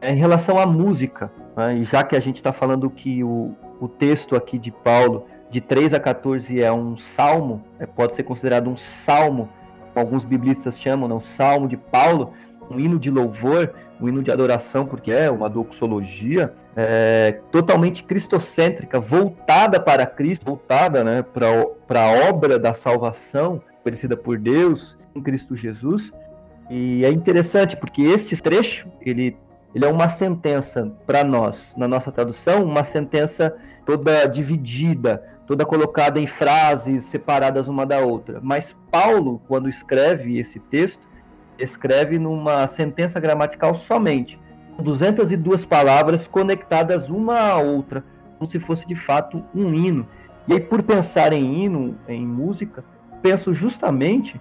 é, 0.00 0.12
em 0.12 0.16
relação 0.16 0.58
à 0.58 0.66
música. 0.66 1.30
Né? 1.56 1.78
E 1.78 1.84
já 1.84 2.04
que 2.04 2.14
a 2.14 2.20
gente 2.20 2.36
está 2.36 2.52
falando 2.52 2.88
que 2.90 3.24
o, 3.24 3.54
o 3.80 3.88
texto 3.88 4.36
aqui 4.36 4.58
de 4.58 4.70
Paulo, 4.70 5.24
de 5.50 5.60
3 5.60 5.94
a 5.94 6.00
14, 6.00 6.60
é 6.60 6.70
um 6.70 6.96
salmo, 6.98 7.64
é, 7.78 7.86
pode 7.86 8.14
ser 8.14 8.24
considerado 8.24 8.68
um 8.68 8.76
salmo, 8.76 9.48
alguns 9.94 10.22
biblistas 10.22 10.78
chamam, 10.78 11.08
né? 11.08 11.14
um 11.14 11.20
salmo 11.20 11.66
de 11.66 11.76
Paulo, 11.76 12.34
um 12.70 12.78
hino 12.78 12.98
de 12.98 13.10
louvor, 13.10 13.72
um 13.98 14.08
hino 14.08 14.22
de 14.22 14.30
adoração, 14.30 14.84
porque 14.84 15.10
é 15.10 15.30
uma 15.30 15.48
doxologia 15.48 16.52
é, 16.80 17.40
totalmente 17.50 18.04
cristocêntrica, 18.04 19.00
voltada 19.00 19.80
para 19.80 20.06
Cristo, 20.06 20.44
voltada 20.44 21.02
né, 21.02 21.24
para 21.24 22.00
a 22.00 22.28
obra 22.30 22.56
da 22.56 22.72
salvação 22.72 23.60
oferecida 23.80 24.16
por 24.16 24.38
Deus 24.38 24.96
em 25.12 25.20
Cristo 25.20 25.56
Jesus. 25.56 26.12
E 26.70 27.04
é 27.04 27.10
interessante 27.10 27.76
porque 27.76 28.02
esse 28.02 28.40
trecho 28.40 28.86
ele, 29.00 29.36
ele 29.74 29.84
é 29.84 29.88
uma 29.88 30.08
sentença 30.08 30.88
para 31.04 31.24
nós, 31.24 31.60
na 31.76 31.88
nossa 31.88 32.12
tradução, 32.12 32.62
uma 32.62 32.84
sentença 32.84 33.56
toda 33.84 34.26
dividida, 34.26 35.20
toda 35.48 35.66
colocada 35.66 36.20
em 36.20 36.28
frases 36.28 37.06
separadas 37.06 37.66
uma 37.66 37.84
da 37.84 37.98
outra. 37.98 38.38
Mas 38.40 38.76
Paulo, 38.88 39.42
quando 39.48 39.68
escreve 39.68 40.38
esse 40.38 40.60
texto, 40.60 41.02
escreve 41.58 42.20
numa 42.20 42.68
sentença 42.68 43.18
gramatical 43.18 43.74
somente, 43.74 44.38
202 44.82 45.64
palavras 45.64 46.26
conectadas 46.26 47.08
uma 47.08 47.38
à 47.38 47.58
outra, 47.58 48.04
como 48.38 48.50
se 48.50 48.58
fosse 48.60 48.86
de 48.86 48.94
fato 48.94 49.42
um 49.54 49.74
hino. 49.74 50.06
E 50.46 50.52
aí, 50.52 50.60
por 50.60 50.82
pensar 50.82 51.32
em 51.32 51.64
hino, 51.64 51.96
em 52.08 52.26
música, 52.26 52.84
penso 53.20 53.52
justamente 53.52 54.40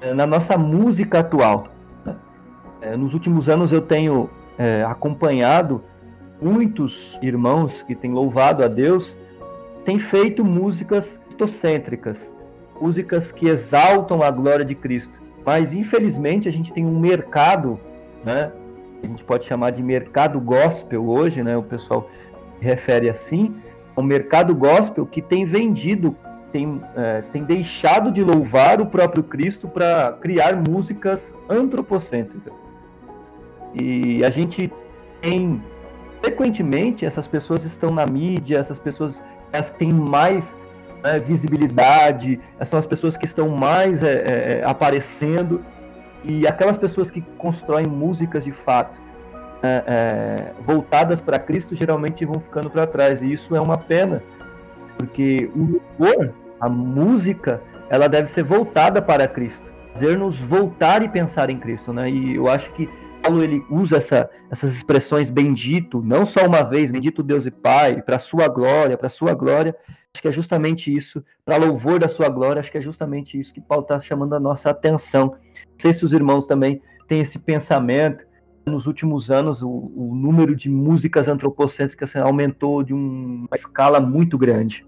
é, 0.00 0.12
na 0.12 0.26
nossa 0.26 0.56
música 0.56 1.20
atual. 1.20 1.68
Né? 2.04 2.14
É, 2.82 2.96
nos 2.96 3.14
últimos 3.14 3.48
anos 3.48 3.72
eu 3.72 3.80
tenho 3.80 4.30
é, 4.58 4.84
acompanhado 4.84 5.82
muitos 6.40 7.18
irmãos 7.22 7.82
que 7.82 7.94
têm 7.94 8.12
louvado 8.12 8.62
a 8.62 8.68
Deus, 8.68 9.16
têm 9.84 9.98
feito 9.98 10.44
músicas 10.44 11.18
cristocêntricas, 11.26 12.18
músicas 12.80 13.32
que 13.32 13.48
exaltam 13.48 14.22
a 14.22 14.30
glória 14.30 14.64
de 14.64 14.74
Cristo. 14.74 15.12
Mas 15.44 15.72
infelizmente 15.72 16.48
a 16.48 16.52
gente 16.52 16.72
tem 16.72 16.84
um 16.84 16.98
mercado, 16.98 17.78
né? 18.24 18.52
A 19.02 19.06
gente 19.06 19.24
pode 19.24 19.46
chamar 19.46 19.70
de 19.70 19.82
mercado 19.82 20.40
gospel 20.40 21.08
hoje, 21.08 21.42
né? 21.42 21.56
O 21.56 21.62
pessoal 21.62 22.08
refere 22.60 23.08
assim, 23.08 23.54
um 23.96 24.02
mercado 24.02 24.54
gospel 24.54 25.06
que 25.06 25.22
tem 25.22 25.44
vendido, 25.44 26.14
tem, 26.52 26.80
é, 26.96 27.22
tem 27.32 27.44
deixado 27.44 28.12
de 28.12 28.22
louvar 28.22 28.80
o 28.80 28.86
próprio 28.86 29.22
Cristo 29.22 29.68
para 29.68 30.16
criar 30.20 30.56
músicas 30.56 31.20
antropocêntricas. 31.48 32.52
E 33.74 34.24
a 34.24 34.30
gente 34.30 34.70
tem 35.20 35.60
frequentemente 36.20 37.04
essas 37.04 37.26
pessoas 37.26 37.64
estão 37.64 37.90
na 37.90 38.04
mídia, 38.06 38.58
essas 38.58 38.78
pessoas 38.78 39.22
elas 39.52 39.70
têm 39.72 39.92
mais 39.92 40.44
né, 41.02 41.18
visibilidade, 41.18 42.38
são 42.66 42.78
as 42.78 42.86
pessoas 42.86 43.16
que 43.16 43.24
estão 43.24 43.48
mais 43.48 44.02
é, 44.02 44.12
é, 44.12 44.60
é, 44.60 44.64
aparecendo 44.64 45.64
e 46.24 46.46
aquelas 46.46 46.78
pessoas 46.78 47.10
que 47.10 47.20
constroem 47.38 47.86
músicas 47.86 48.44
de 48.44 48.52
fato 48.52 48.98
é, 49.62 49.84
é 49.86 50.62
voltadas 50.64 51.20
para 51.20 51.38
Cristo 51.38 51.74
geralmente 51.74 52.24
vão 52.24 52.40
ficando 52.40 52.70
para 52.70 52.86
trás 52.86 53.22
e 53.22 53.32
isso 53.32 53.54
é 53.54 53.60
uma 53.60 53.78
pena 53.78 54.22
porque 55.00 55.50
o 55.54 55.80
louvor, 55.98 56.34
a 56.60 56.68
música, 56.68 57.62
ela 57.88 58.06
deve 58.06 58.28
ser 58.28 58.42
voltada 58.42 59.00
para 59.00 59.26
Cristo, 59.26 59.62
fazer-nos 59.94 60.38
voltar 60.40 61.02
e 61.02 61.08
pensar 61.08 61.48
em 61.48 61.58
Cristo, 61.58 61.90
né? 61.90 62.10
E 62.10 62.34
eu 62.34 62.48
acho 62.48 62.70
que 62.72 62.86
Paulo 63.22 63.42
ele 63.42 63.64
usa 63.70 63.96
essa, 63.96 64.30
essas 64.50 64.74
expressões 64.74 65.30
bendito, 65.30 66.02
não 66.02 66.26
só 66.26 66.46
uma 66.46 66.62
vez, 66.62 66.90
bendito 66.90 67.22
Deus 67.22 67.46
e 67.46 67.50
Pai, 67.50 68.02
para 68.02 68.18
sua 68.18 68.46
glória, 68.46 68.98
para 68.98 69.08
sua 69.08 69.32
glória. 69.32 69.74
Acho 70.12 70.22
que 70.22 70.28
é 70.28 70.32
justamente 70.32 70.94
isso, 70.94 71.24
para 71.44 71.56
louvor 71.56 71.98
da 71.98 72.08
sua 72.08 72.28
glória, 72.28 72.60
acho 72.60 72.70
que 72.70 72.78
é 72.78 72.82
justamente 72.82 73.40
isso 73.40 73.54
que 73.54 73.60
Paulo 73.60 73.84
está 73.84 74.00
chamando 74.00 74.34
a 74.34 74.40
nossa 74.40 74.68
atenção. 74.68 75.34
Sei 75.80 75.94
se 75.94 76.04
os 76.04 76.12
irmãos 76.12 76.46
também 76.46 76.82
têm 77.08 77.20
esse 77.20 77.38
pensamento. 77.38 78.24
Nos 78.66 78.86
últimos 78.86 79.30
anos, 79.30 79.62
o, 79.62 79.68
o 79.68 80.14
número 80.14 80.54
de 80.54 80.68
músicas 80.68 81.26
antropocêntricas 81.26 82.14
aumentou 82.14 82.82
de 82.82 82.92
uma 82.92 83.48
escala 83.54 83.98
muito 83.98 84.36
grande. 84.36 84.84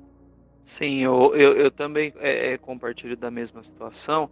Sim, 0.66 0.99
eu, 0.99 1.34
eu, 1.34 1.53
eu 1.55 1.70
também 1.70 2.12
é, 2.18 2.53
é 2.53 2.59
compartilho 2.59 3.16
da 3.16 3.30
mesma 3.30 3.64
situação. 3.64 4.28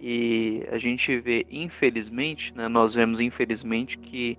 E 0.00 0.64
a 0.70 0.78
gente 0.78 1.18
vê, 1.18 1.44
infelizmente, 1.50 2.54
né, 2.54 2.68
nós 2.68 2.94
vemos 2.94 3.18
infelizmente 3.18 3.98
que 3.98 4.38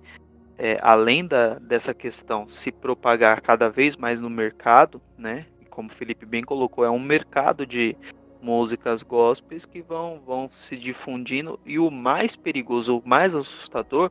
é, 0.56 0.78
além 0.80 1.26
da, 1.26 1.58
dessa 1.58 1.92
questão 1.92 2.48
se 2.48 2.72
propagar 2.72 3.42
cada 3.42 3.68
vez 3.68 3.96
mais 3.96 4.18
no 4.18 4.30
mercado, 4.30 5.00
né, 5.18 5.44
como 5.68 5.90
o 5.90 5.94
Felipe 5.94 6.24
bem 6.24 6.42
colocou, 6.42 6.84
é 6.84 6.90
um 6.90 6.98
mercado 6.98 7.66
de 7.66 7.94
músicas 8.42 9.02
gospels 9.02 9.64
que 9.64 9.82
vão, 9.82 10.20
vão 10.24 10.50
se 10.50 10.76
difundindo 10.76 11.58
e 11.64 11.78
o 11.78 11.90
mais 11.90 12.36
perigoso, 12.36 12.98
o 12.98 13.08
mais 13.08 13.34
assustador 13.34 14.10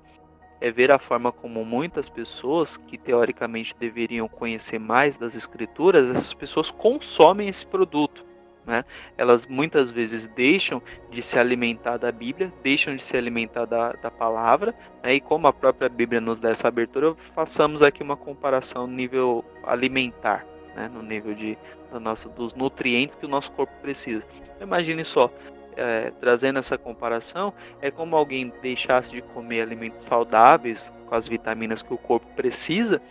é 0.61 0.69
ver 0.69 0.91
a 0.91 0.99
forma 0.99 1.31
como 1.31 1.63
muitas 1.63 2.09
pessoas 2.09 2.75
que 2.77 2.97
teoricamente 2.97 3.75
deveriam 3.79 4.27
conhecer 4.27 4.79
mais 4.79 5.17
das 5.17 5.33
escrituras, 5.35 6.15
essas 6.15 6.33
pessoas 6.33 6.69
consomem 6.71 7.47
esse 7.47 7.65
produto. 7.65 8.25
Né? 8.65 8.83
Elas 9.17 9.47
muitas 9.47 9.89
vezes 9.89 10.27
deixam 10.35 10.81
de 11.09 11.23
se 11.23 11.39
alimentar 11.39 11.97
da 11.97 12.11
Bíblia, 12.11 12.53
deixam 12.61 12.95
de 12.95 13.03
se 13.03 13.17
alimentar 13.17 13.65
da, 13.65 13.93
da 13.93 14.11
palavra, 14.11 14.75
né? 15.01 15.15
e 15.15 15.21
como 15.21 15.47
a 15.47 15.53
própria 15.53 15.89
Bíblia 15.89 16.21
nos 16.21 16.39
dá 16.39 16.51
essa 16.51 16.67
abertura, 16.67 17.15
façamos 17.33 17.81
aqui 17.81 18.03
uma 18.03 18.17
comparação 18.17 18.85
nível 18.85 19.43
alimentar, 19.63 20.45
né? 20.79 20.89
no 20.91 21.03
nível 21.03 21.33
de, 21.33 21.57
da 21.91 21.99
nossa, 21.99 22.29
dos 22.29 22.55
nutrientes 22.55 23.15
que 23.17 23.25
o 23.25 23.29
nosso 23.29 23.51
corpo 23.51 23.73
precisa. 23.81 24.23
Imagine 24.61 25.03
só, 25.03 25.29
é, 25.75 26.11
trazendo 26.21 26.59
essa 26.59 26.77
comparação, 26.77 27.53
é 27.81 27.91
como 27.91 28.15
alguém 28.15 28.51
deixasse 28.61 29.11
de 29.11 29.21
comer 29.21 29.61
alimentos 29.61 30.05
saudáveis, 30.05 30.89
com 31.07 31.15
as 31.15 31.27
vitaminas 31.27 31.81
que 31.81 31.93
o 31.93 31.97
corpo 31.97 32.25
precisa, 32.35 33.01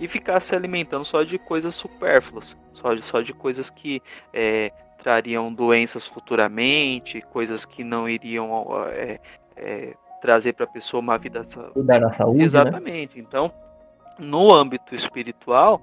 e 0.00 0.08
ficar 0.08 0.42
se 0.42 0.54
alimentando 0.54 1.04
só 1.04 1.22
de 1.22 1.38
coisas 1.38 1.74
supérfluas, 1.74 2.56
só 2.72 2.94
de, 2.94 3.04
só 3.06 3.20
de 3.20 3.34
coisas 3.34 3.68
que 3.68 4.00
é, 4.32 4.72
trariam 5.02 5.52
doenças 5.52 6.06
futuramente, 6.06 7.20
coisas 7.32 7.64
que 7.64 7.84
não 7.84 8.08
iriam 8.08 8.66
é, 8.90 9.20
é, 9.56 9.94
trazer 10.22 10.54
para 10.54 10.64
a 10.64 10.68
pessoa 10.68 11.00
uma 11.00 11.18
vida 11.18 11.44
Cuidar 11.72 11.98
da 11.98 12.12
saúde. 12.12 12.38
Né? 12.38 12.44
Exatamente. 12.44 13.16
Né? 13.18 13.24
Então, 13.26 13.52
no 14.18 14.54
âmbito 14.54 14.94
espiritual, 14.94 15.80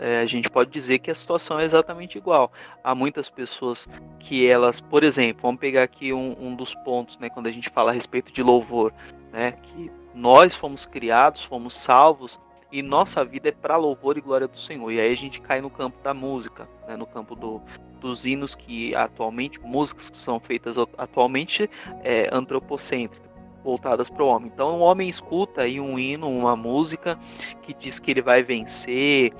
é, 0.00 0.20
a 0.20 0.26
gente 0.26 0.48
pode 0.48 0.70
dizer 0.70 0.98
que 0.98 1.10
a 1.10 1.14
situação 1.14 1.58
é 1.58 1.64
exatamente 1.64 2.18
igual. 2.18 2.52
Há 2.82 2.94
muitas 2.94 3.28
pessoas 3.28 3.86
que 4.20 4.46
elas, 4.46 4.80
por 4.80 5.04
exemplo, 5.04 5.42
vamos 5.42 5.60
pegar 5.60 5.82
aqui 5.82 6.12
um, 6.12 6.36
um 6.38 6.54
dos 6.54 6.74
pontos, 6.84 7.18
né, 7.18 7.28
quando 7.28 7.46
a 7.46 7.52
gente 7.52 7.70
fala 7.70 7.90
a 7.90 7.94
respeito 7.94 8.32
de 8.32 8.42
louvor, 8.42 8.92
né, 9.32 9.52
que 9.52 9.90
nós 10.14 10.54
fomos 10.56 10.86
criados, 10.86 11.44
fomos 11.44 11.74
salvos 11.82 12.38
e 12.70 12.82
nossa 12.82 13.24
vida 13.24 13.48
é 13.48 13.52
para 13.52 13.76
louvor 13.76 14.18
e 14.18 14.20
glória 14.20 14.46
do 14.46 14.58
Senhor. 14.58 14.90
E 14.90 15.00
aí 15.00 15.12
a 15.12 15.16
gente 15.16 15.40
cai 15.40 15.60
no 15.60 15.70
campo 15.70 16.02
da 16.02 16.12
música, 16.12 16.68
né, 16.86 16.96
no 16.96 17.06
campo 17.06 17.34
do, 17.34 17.60
dos 18.00 18.26
hinos 18.26 18.54
que 18.54 18.94
atualmente, 18.94 19.58
músicas 19.60 20.10
que 20.10 20.18
são 20.18 20.38
feitas 20.38 20.76
atualmente 20.96 21.68
é, 22.02 22.28
antropocêntricas, 22.32 23.27
voltadas 23.68 24.08
para 24.08 24.24
o 24.24 24.28
homem. 24.28 24.50
Então 24.52 24.78
o 24.78 24.80
homem 24.80 25.10
escuta 25.10 25.60
aí 25.60 25.78
um 25.78 25.98
hino, 25.98 26.26
uma 26.26 26.56
música 26.56 27.18
que 27.62 27.74
diz 27.74 27.98
que 27.98 28.10
ele 28.10 28.22
vai 28.22 28.42
vencer, 28.42 29.30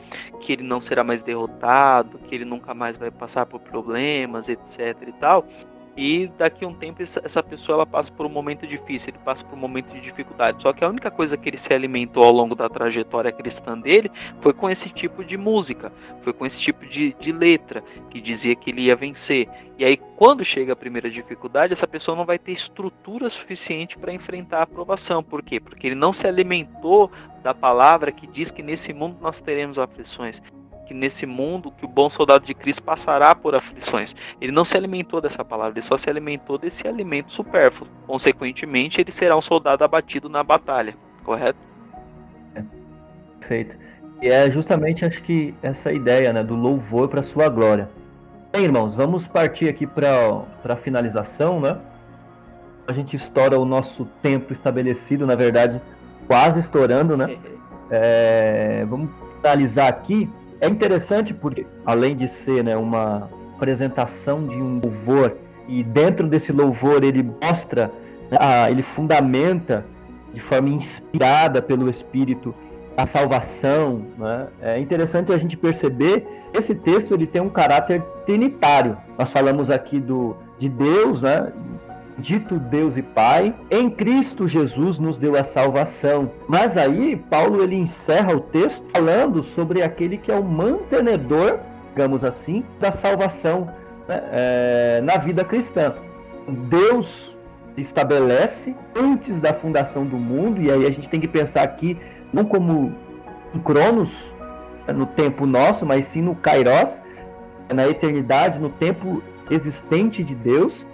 que 0.41 0.53
ele 0.53 0.63
não 0.63 0.83
será 0.83 1.03
mais 1.03 1.23
derrotado, 1.23 2.19
que 2.19 2.35
ele 2.35 2.45
nunca 2.45 2.75
mais 2.75 2.99
vai 2.99 3.11
passar 3.11 3.47
por 3.47 3.59
problemas, 3.61 4.47
etc 4.47 4.97
e 5.07 5.13
tal. 5.13 5.47
E 6.01 6.29
daqui 6.39 6.65
a 6.65 6.69
um 6.69 6.75
tempo 6.75 7.03
essa 7.03 7.43
pessoa 7.43 7.75
ela 7.75 7.87
passa 7.87 8.13
por 8.13 8.25
um 8.25 8.29
momento 8.29 8.65
difícil, 8.69 9.09
ele 9.09 9.19
passa 9.25 9.45
por 9.45 9.59
um 9.59 9.61
momento 9.61 9.93
de 9.93 10.01
dificuldade. 10.01 10.63
Só 10.63 10.73
que 10.73 10.85
a 10.85 10.89
única 10.89 11.11
coisa 11.11 11.37
que 11.37 11.49
ele 11.49 11.59
se 11.59 11.75
alimentou 11.75 12.23
ao 12.23 12.31
longo 12.31 12.55
da 12.55 12.69
trajetória 12.69 13.33
cristã 13.33 13.77
dele 13.77 14.09
foi 14.41 14.53
com 14.53 14.71
esse 14.71 14.89
tipo 14.91 15.25
de 15.25 15.37
música, 15.37 15.93
foi 16.23 16.33
com 16.33 16.47
esse 16.47 16.61
tipo 16.61 16.87
de, 16.87 17.15
de 17.15 17.33
letra 17.33 17.83
que 18.11 18.21
dizia 18.21 18.55
que 18.55 18.71
ele 18.71 18.83
ia 18.83 18.95
vencer. 18.95 19.49
E 19.77 19.85
aí 19.85 19.97
quando 19.97 20.45
chega 20.45 20.73
a 20.73 20.77
primeira 20.77 21.11
dificuldade, 21.11 21.73
essa 21.73 21.89
pessoa 21.89 22.17
não 22.17 22.25
vai 22.25 22.39
ter 22.39 22.53
estrutura 22.53 23.29
suficiente 23.29 23.99
para 23.99 24.13
enfrentar 24.13 24.61
a 24.61 24.63
aprovação. 24.63 25.21
Por 25.21 25.43
quê? 25.43 25.59
Porque 25.59 25.89
ele 25.89 25.97
não 25.97 26.13
se 26.13 26.25
alimentou 26.29 27.11
da 27.43 27.53
palavra 27.53 28.13
que 28.13 28.29
diz 28.29 28.53
que 28.53 28.63
nesse 28.63 28.93
mundo 28.93 29.17
nós 29.21 29.41
teremos 29.41 29.81
aflições 29.81 30.41
que 30.89 30.95
nesse 30.95 31.27
mundo 31.27 31.71
que 31.71 31.85
o 31.85 31.89
bom 31.89 32.09
soldado 32.09 32.47
de 32.47 32.55
Cristo 32.55 32.83
passará 32.83 33.35
por 33.35 33.55
aflições. 33.55 34.17
Ele 34.41 34.51
não 34.51 34.65
se 34.65 34.75
alimentou 34.75 35.21
dessa 35.21 35.45
palavra, 35.45 35.79
ele 35.79 35.87
só 35.87 35.99
se 35.99 36.09
alimentou 36.09 36.57
desse 36.57 36.89
alimento 36.89 37.31
supérfluo. 37.31 37.87
Consequentemente, 38.07 38.99
ele 38.99 39.13
será 39.13 39.37
um 39.37 39.43
soldado 39.43 39.85
abatido 39.85 40.31
na 40.31 40.43
batalha, 40.43 40.97
correto? 41.23 41.59
É, 42.55 42.63
perfeito. 43.39 43.77
E 44.23 44.29
é 44.29 44.51
justamente 44.51 45.05
acho 45.05 45.23
que 45.23 45.55
essa 45.63 45.93
ideia, 45.93 46.33
né, 46.33 46.43
do 46.43 46.57
louvor 46.57 47.09
para 47.09 47.23
sua 47.23 47.51
glória. 47.51 47.91
Bem, 48.51 48.65
irmãos, 48.65 48.95
vamos 48.95 49.27
partir 49.27 49.69
aqui 49.69 49.87
para 49.87 50.43
a 50.65 50.77
finalização, 50.77 51.61
né? 51.61 51.77
A 52.87 52.95
gente 52.95 53.15
estoura 53.15 53.61
o 53.61 53.67
nosso 53.67 54.07
tempo 54.23 54.55
estabelecido, 54.55 55.27
na 55.27 55.35
verdade, 55.35 55.79
quase 56.27 56.59
estourando, 56.59 57.15
né? 57.15 57.37
É, 57.91 58.87
vamos 58.89 59.11
finalizar 59.37 59.89
aqui 59.89 60.29
é 60.61 60.69
interessante 60.69 61.33
porque, 61.33 61.67
além 61.85 62.17
de 62.17 62.29
ser 62.29 62.65
né, 62.65 62.77
uma 62.77 63.29
apresentação 63.55 64.47
de 64.47 64.57
um 64.57 64.81
louvor, 64.81 65.37
e 65.69 65.83
dentro 65.83 66.27
desse 66.27 66.51
louvor 66.53 67.05
ele 67.05 67.23
mostra, 67.23 67.91
né, 68.31 68.39
a, 68.41 68.71
ele 68.71 68.83
fundamenta 68.83 69.85
de 70.33 70.41
forma 70.41 70.69
inspirada 70.69 71.61
pelo 71.61 71.89
Espírito 71.89 72.55
a 72.97 73.07
salvação. 73.07 74.03
Né? 74.19 74.49
É 74.61 74.79
interessante 74.81 75.33
a 75.33 75.39
gente 75.39 75.57
perceber 75.57 76.27
esse 76.53 76.75
texto 76.75 77.15
ele 77.15 77.27
tem 77.27 77.41
um 77.41 77.49
caráter 77.49 78.03
trinitário. 78.27 78.97
Nós 79.19 79.31
falamos 79.31 79.71
aqui 79.71 80.01
do, 80.01 80.37
de 80.59 80.69
Deus, 80.69 81.23
né? 81.23 81.53
Dito 82.19 82.59
Deus 82.59 82.97
e 82.97 83.03
Pai, 83.03 83.55
em 83.71 83.89
Cristo 83.89 84.49
Jesus 84.49 84.99
nos 84.99 85.17
deu 85.17 85.37
a 85.37 85.45
salvação. 85.45 86.31
Mas 86.49 86.77
aí 86.77 87.17
Paulo 87.17 87.63
ele 87.63 87.77
encerra 87.77 88.35
o 88.35 88.41
texto 88.41 88.85
falando 88.93 89.43
sobre 89.43 89.83
aquele 89.83 90.19
que 90.19 90.31
é 90.31 90.35
o 90.35 90.43
mantenedor, 90.43 91.59
digamos 91.91 92.25
assim, 92.25 92.65
da 92.81 92.91
salvação 92.91 93.71
né, 94.09 94.23
é, 94.33 95.01
na 95.03 95.17
vida 95.17 95.45
cristã. 95.45 95.95
Deus 96.69 97.37
estabelece 97.77 98.75
antes 98.97 99.41
da 99.41 99.55
fundação 99.55 100.05
do 100.05 100.17
mundo, 100.17 100.61
e 100.61 100.71
aí 100.71 100.85
a 100.85 100.91
gente 100.91 101.09
tem 101.09 101.21
que 101.21 101.29
pensar 101.29 101.63
aqui 101.63 101.97
não 102.33 102.45
como 102.45 102.93
em 103.55 103.59
Cronos, 103.61 104.11
no 104.93 105.07
tempo 105.07 105.47
nosso, 105.47 105.87
mas 105.87 106.07
sim 106.07 106.23
no 106.23 106.35
Kairos, 106.35 106.91
na 107.73 107.87
eternidade, 107.87 108.59
no 108.59 108.71
tempo 108.71 109.23
existente 109.51 110.25
de 110.25 110.35
Deus 110.35 110.85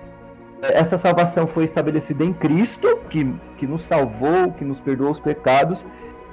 Essa 0.73 0.97
salvação 0.97 1.47
foi 1.47 1.65
estabelecida 1.65 2.25
em 2.25 2.33
Cristo, 2.33 2.99
que, 3.11 3.25
que 3.57 3.67
nos 3.67 3.83
salvou, 3.83 4.53
que 4.53 4.65
nos 4.65 4.81
perdoou 4.81 5.11
os 5.11 5.21
pecados. 5.21 5.85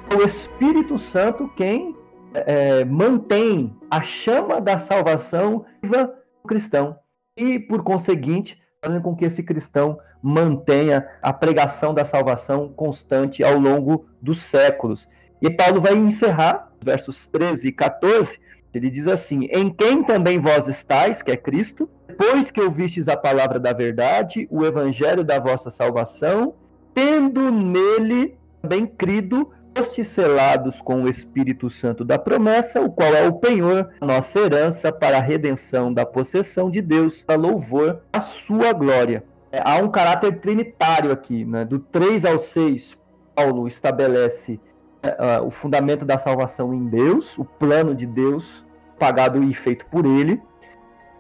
É 0.10 0.16
o 0.16 0.24
Espírito 0.24 0.98
Santo 0.98 1.48
quem 1.56 1.96
é, 2.34 2.86
mantém 2.86 3.76
a 3.90 4.02
chama 4.02 4.62
da 4.62 4.80
salvação 4.80 5.66
viva 5.82 6.14
no 6.44 6.48
cristão. 6.48 6.96
E, 7.36 7.60
por 7.60 7.84
conseguinte, 7.84 8.58
fazendo 8.84 9.02
com 9.02 9.16
que 9.16 9.26
esse 9.26 9.44
cristão 9.44 9.98
mantenha 10.22 11.08
a 11.22 11.34
pregação 11.34 11.94
da 11.94 12.06
salvação 12.06 12.70
constante 12.70 13.44
ao 13.44 13.58
longo 13.58 14.06
dos 14.22 14.42
séculos. 14.42 15.08
E 15.42 15.50
Paulo 15.50 15.82
vai 15.82 15.96
encerrar, 15.96 16.72
versos 16.84 17.28
13 17.28 17.70
e 17.70 17.72
14, 17.72 18.40
ele 18.74 18.90
diz 18.90 19.08
assim: 19.08 19.46
Em 19.46 19.70
quem 19.70 20.04
também 20.04 20.40
vós 20.40 20.68
estáis, 20.68 21.22
que 21.22 21.32
é 21.32 21.38
Cristo, 21.38 21.90
depois 22.12 22.52
que 22.52 22.60
ouvistes 22.60 23.08
a 23.08 23.16
palavra 23.16 23.58
da 23.58 23.72
verdade, 23.72 24.46
o 24.52 24.66
evangelho 24.66 25.24
da 25.24 25.40
vossa 25.40 25.72
salvação, 25.72 26.54
tendo 26.94 27.50
nele 27.50 28.38
também 28.62 28.86
crido, 28.86 29.50
fostes 29.76 30.10
selados 30.10 30.80
com 30.82 31.04
o 31.04 31.08
Espírito 31.08 31.70
Santo 31.70 32.04
da 32.04 32.20
promessa, 32.20 32.82
o 32.82 32.92
qual 32.92 33.16
é 33.16 33.26
o 33.26 33.34
penhor, 33.34 33.90
nossa 34.02 34.40
herança 34.40 34.92
para 34.92 35.18
a 35.18 35.22
redenção 35.22 35.94
da 35.94 36.06
possessão 36.06 36.70
de 36.70 36.82
Deus, 36.82 37.24
para 37.24 37.38
louvor 37.38 38.02
a 38.12 38.20
sua 38.20 38.74
glória. 38.74 39.24
É, 39.50 39.62
há 39.64 39.78
um 39.78 39.90
caráter 39.90 40.40
trinitário 40.42 41.14
aqui, 41.14 41.46
né? 41.46 41.64
do 41.64 41.80
3 41.80 42.26
ao 42.26 42.40
6, 42.40 42.98
Paulo 43.34 43.70
estabelece 43.70 44.60
uh, 45.02 45.46
o 45.46 45.50
fundamento 45.50 46.04
da 46.04 46.18
salvação 46.18 46.74
em 46.74 46.88
Deus, 46.88 47.38
o 47.38 47.46
plano 47.46 47.96
de 47.96 48.06
Deus, 48.06 48.66
pagado 49.00 49.42
e 49.42 49.54
feito 49.54 49.86
por 49.86 50.06
ele. 50.06 50.42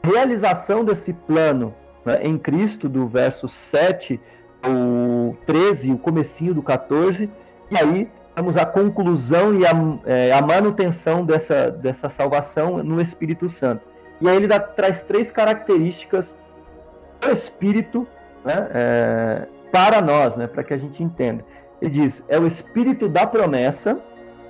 Realização 0.03 0.83
desse 0.83 1.13
plano 1.13 1.73
né, 2.05 2.19
em 2.23 2.37
Cristo, 2.37 2.89
do 2.89 3.07
verso 3.07 3.47
7 3.47 4.19
ao 4.61 5.35
13, 5.45 5.91
o 5.91 5.97
comecinho 5.97 6.53
do 6.53 6.63
14, 6.63 7.29
e 7.69 7.77
aí 7.77 8.09
temos 8.35 8.57
a 8.57 8.65
conclusão 8.65 9.53
e 9.53 9.65
a, 9.65 9.71
é, 10.05 10.31
a 10.31 10.41
manutenção 10.41 11.25
dessa, 11.25 11.69
dessa 11.69 12.09
salvação 12.09 12.83
no 12.83 13.01
Espírito 13.01 13.49
Santo. 13.49 13.83
E 14.19 14.29
aí 14.29 14.35
ele 14.35 14.47
dá, 14.47 14.59
traz 14.59 15.01
três 15.03 15.31
características 15.31 16.35
do 17.19 17.31
Espírito 17.31 18.07
né, 18.43 18.67
é, 18.73 19.47
para 19.71 20.01
nós, 20.01 20.35
né, 20.35 20.47
para 20.47 20.63
que 20.63 20.73
a 20.73 20.77
gente 20.77 21.03
entenda. 21.03 21.43
Ele 21.81 21.91
diz: 21.91 22.23
é 22.27 22.39
o 22.39 22.45
espírito 22.45 23.09
da 23.09 23.25
promessa, 23.25 23.99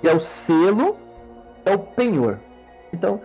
é 0.02 0.14
o 0.14 0.20
selo, 0.20 0.96
é 1.64 1.74
o 1.74 1.78
penhor. 1.78 2.38
Então, 2.92 3.20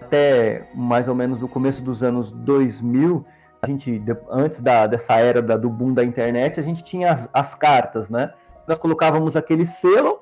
até 0.00 0.62
mais 0.74 1.08
ou 1.08 1.14
menos 1.14 1.42
o 1.42 1.48
começo 1.48 1.82
dos 1.82 2.02
anos 2.02 2.30
2000, 2.32 3.24
a 3.60 3.66
gente, 3.66 4.02
antes 4.30 4.60
da, 4.60 4.86
dessa 4.86 5.14
era 5.14 5.42
da, 5.42 5.56
do 5.56 5.68
boom 5.68 5.92
da 5.92 6.04
internet, 6.04 6.58
a 6.58 6.62
gente 6.62 6.82
tinha 6.84 7.12
as, 7.12 7.28
as 7.32 7.54
cartas, 7.54 8.08
né? 8.08 8.32
Nós 8.66 8.78
colocávamos 8.78 9.34
aquele 9.34 9.64
selo, 9.64 10.20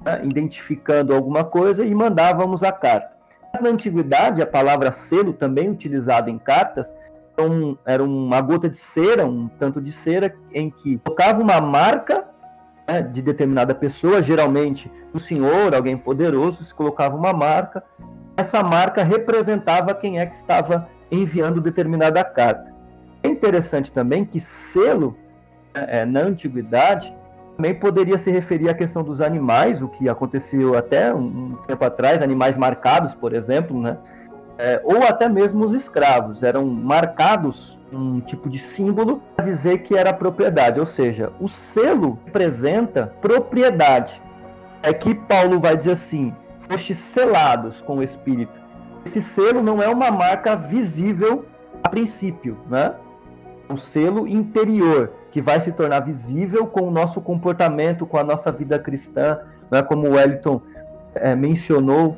né, 0.00 0.20
identificando 0.24 1.14
alguma 1.14 1.44
coisa 1.44 1.84
e 1.84 1.94
mandávamos 1.94 2.62
a 2.62 2.72
carta. 2.72 3.14
Mas 3.52 3.62
na 3.62 3.70
antiguidade, 3.70 4.42
a 4.42 4.46
palavra 4.46 4.90
selo, 4.90 5.32
também 5.32 5.70
utilizada 5.70 6.28
em 6.28 6.38
cartas, 6.38 6.90
era, 7.36 7.48
um, 7.48 7.76
era 7.86 8.02
uma 8.02 8.40
gota 8.40 8.68
de 8.68 8.76
cera, 8.76 9.24
um 9.24 9.48
tanto 9.48 9.80
de 9.80 9.92
cera, 9.92 10.34
em 10.52 10.70
que 10.70 10.98
colocava 10.98 11.40
uma 11.40 11.60
marca 11.60 12.24
né, 12.86 13.02
de 13.02 13.22
determinada 13.22 13.74
pessoa, 13.74 14.22
geralmente 14.22 14.90
um 15.14 15.18
senhor, 15.18 15.74
alguém 15.74 15.96
poderoso, 15.96 16.64
se 16.64 16.74
colocava 16.74 17.16
uma 17.16 17.32
marca, 17.32 17.82
essa 18.36 18.62
marca 18.62 19.02
representava 19.02 19.94
quem 19.94 20.18
é 20.18 20.26
que 20.26 20.36
estava 20.36 20.88
enviando 21.10 21.60
determinada 21.60 22.22
carta. 22.24 22.74
É 23.22 23.28
interessante 23.28 23.92
também 23.92 24.24
que 24.24 24.40
selo, 24.40 25.16
é, 25.72 26.04
na 26.04 26.20
antiguidade, 26.20 27.14
também 27.56 27.74
poderia 27.74 28.18
se 28.18 28.30
referir 28.30 28.68
à 28.68 28.74
questão 28.74 29.02
dos 29.02 29.20
animais, 29.20 29.80
o 29.80 29.88
que 29.88 30.08
aconteceu 30.08 30.76
até 30.76 31.14
um 31.14 31.56
tempo 31.66 31.84
atrás, 31.84 32.20
animais 32.20 32.56
marcados, 32.56 33.14
por 33.14 33.32
exemplo, 33.32 33.80
né? 33.80 33.96
É, 34.58 34.80
ou 34.84 35.02
até 35.02 35.28
mesmo 35.28 35.64
os 35.64 35.72
escravos 35.72 36.42
eram 36.42 36.64
marcados 36.66 37.76
um 37.96 38.20
tipo 38.20 38.48
de 38.48 38.58
símbolo 38.58 39.22
para 39.36 39.44
dizer 39.44 39.82
que 39.82 39.96
era 39.96 40.12
propriedade, 40.12 40.80
ou 40.80 40.86
seja, 40.86 41.32
o 41.40 41.48
selo 41.48 42.18
representa 42.24 43.12
propriedade. 43.20 44.20
É 44.82 44.92
que 44.92 45.14
Paulo 45.14 45.60
vai 45.60 45.76
dizer 45.76 45.92
assim: 45.92 46.34
fostes 46.68 46.98
selados 46.98 47.80
com 47.82 47.98
o 47.98 48.02
Espírito. 48.02 48.52
Esse 49.04 49.20
selo 49.20 49.62
não 49.62 49.82
é 49.82 49.88
uma 49.88 50.10
marca 50.10 50.56
visível 50.56 51.44
a 51.82 51.88
princípio, 51.88 52.56
né? 52.68 52.94
Um 53.68 53.76
selo 53.76 54.26
interior 54.26 55.10
que 55.30 55.40
vai 55.40 55.60
se 55.60 55.72
tornar 55.72 56.00
visível 56.00 56.66
com 56.66 56.82
o 56.82 56.90
nosso 56.90 57.20
comportamento, 57.20 58.06
com 58.06 58.16
a 58.16 58.24
nossa 58.24 58.52
vida 58.52 58.78
cristã, 58.78 59.38
né? 59.70 59.82
como 59.82 60.06
o 60.06 60.12
Wellington 60.12 60.60
é, 61.14 61.34
mencionou 61.34 62.16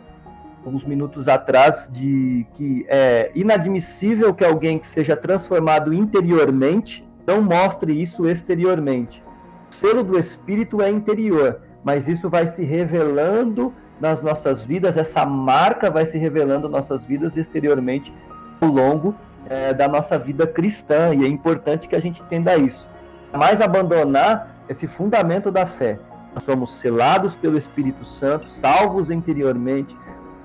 alguns 0.67 0.85
minutos 0.85 1.29
atrás, 1.29 1.89
de 1.93 2.45
que 2.55 2.85
é 2.89 3.31
inadmissível 3.35 4.35
que 4.35 4.45
alguém 4.45 4.79
que 4.79 4.89
seja 4.89 5.17
transformado 5.17 5.95
interiormente 5.95 7.07
não 7.27 7.41
mostre 7.41 7.93
isso 8.03 8.29
exteriormente. 8.29 9.23
O 9.71 9.75
selo 9.75 10.03
do 10.03 10.19
Espírito 10.19 10.83
é 10.83 10.91
interior, 10.91 11.61
mas 11.85 12.09
isso 12.09 12.29
vai 12.29 12.49
se 12.49 12.65
revelando 12.65 13.73
nas 14.01 14.21
nossas 14.23 14.63
vidas, 14.65 14.97
essa 14.97 15.25
marca 15.25 15.91
vai 15.91 16.05
se 16.05 16.19
revelando 16.19 16.69
nas 16.69 16.83
nossas 16.83 17.05
vidas 17.05 17.37
exteriormente 17.37 18.13
ao 18.61 18.69
longo 18.69 19.15
é, 19.49 19.73
da 19.73 19.87
nossa 19.89 20.19
vida 20.19 20.47
cristã, 20.47 21.15
e 21.15 21.25
é 21.25 21.29
importante 21.29 21.89
que 21.89 21.95
a 21.95 22.01
gente 22.01 22.21
entenda 22.23 22.57
isso. 22.57 22.87
Mais 23.33 23.61
abandonar 23.61 24.57
esse 24.69 24.87
fundamento 24.87 25.51
da 25.51 25.65
fé. 25.65 25.99
Nós 26.35 26.43
somos 26.43 26.79
selados 26.79 27.35
pelo 27.37 27.57
Espírito 27.57 28.05
Santo, 28.05 28.49
salvos 28.49 29.11
interiormente, 29.11 29.97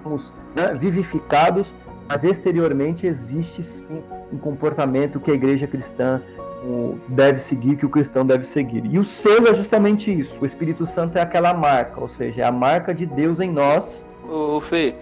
somos 0.02 0.32
né, 0.56 0.74
vivificados, 0.74 1.74
mas 2.08 2.24
exteriormente 2.24 3.08
existe 3.08 3.64
sim 3.64 4.04
um 4.32 4.38
comportamento 4.38 5.20
que 5.20 5.32
a 5.32 5.34
igreja 5.34 5.68
cristã 5.68 6.22
deve 7.08 7.40
seguir, 7.40 7.76
que 7.76 7.86
o 7.86 7.90
cristão 7.90 8.26
deve 8.26 8.46
seguir. 8.46 8.86
E 8.86 9.00
o 9.00 9.04
selo 9.04 9.48
é 9.48 9.54
justamente 9.54 10.12
isso. 10.12 10.36
O 10.40 10.46
Espírito 10.46 10.86
Santo 10.88 11.18
é 11.18 11.22
aquela 11.22 11.54
marca, 11.54 12.00
ou 12.00 12.10
seja, 12.10 12.42
é 12.42 12.46
a 12.46 12.52
marca 12.52 12.94
de 12.94 13.06
Deus 13.06 13.40
em 13.40 13.52
nós. 13.52 14.06
Ô 14.30 14.62
Fê, 14.62 14.94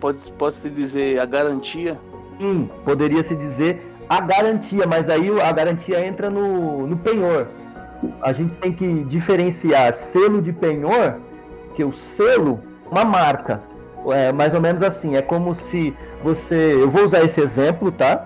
pode, 0.00 0.18
pode 0.32 0.56
se 0.56 0.70
dizer 0.70 1.20
a 1.20 1.26
garantia? 1.26 1.98
Sim, 2.38 2.70
poderia 2.84 3.22
se 3.22 3.36
dizer 3.36 3.86
a 4.08 4.20
garantia, 4.20 4.86
mas 4.86 5.08
aí 5.08 5.28
a 5.40 5.52
garantia 5.52 6.04
entra 6.04 6.30
no, 6.30 6.86
no 6.86 6.96
penhor. 6.96 7.46
A 8.22 8.32
gente 8.32 8.54
tem 8.54 8.72
que 8.72 9.04
diferenciar 9.04 9.94
selo 9.94 10.40
de 10.40 10.52
penhor, 10.52 11.16
que 11.76 11.84
o 11.84 11.92
selo 11.92 12.60
uma 12.90 13.04
marca. 13.04 13.60
É 14.08 14.32
mais 14.32 14.54
ou 14.54 14.60
menos 14.60 14.82
assim, 14.82 15.16
é 15.16 15.22
como 15.22 15.54
se 15.54 15.94
você, 16.22 16.74
eu 16.74 16.90
vou 16.90 17.04
usar 17.04 17.22
esse 17.22 17.40
exemplo, 17.40 17.92
tá? 17.92 18.24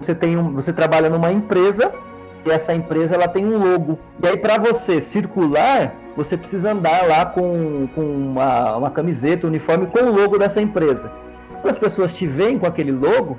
Você 0.00 0.14
tem 0.14 0.36
um, 0.36 0.52
você 0.52 0.72
trabalha 0.72 1.08
numa 1.08 1.32
empresa 1.32 1.90
e 2.44 2.50
essa 2.50 2.74
empresa 2.74 3.14
ela 3.14 3.26
tem 3.26 3.44
um 3.44 3.58
logo. 3.58 3.98
E 4.22 4.26
aí 4.26 4.36
para 4.36 4.58
você 4.58 5.00
circular, 5.00 5.94
você 6.16 6.36
precisa 6.36 6.72
andar 6.72 7.08
lá 7.08 7.24
com, 7.24 7.88
com 7.94 8.02
uma, 8.02 8.76
uma 8.76 8.90
camiseta, 8.90 9.46
um 9.46 9.50
uniforme 9.50 9.86
com 9.86 10.00
o 10.00 10.14
logo 10.14 10.38
dessa 10.38 10.60
empresa. 10.60 11.10
Quando 11.62 11.72
as 11.72 11.78
pessoas 11.78 12.14
te 12.14 12.26
veem 12.26 12.58
com 12.58 12.66
aquele 12.66 12.92
logo, 12.92 13.38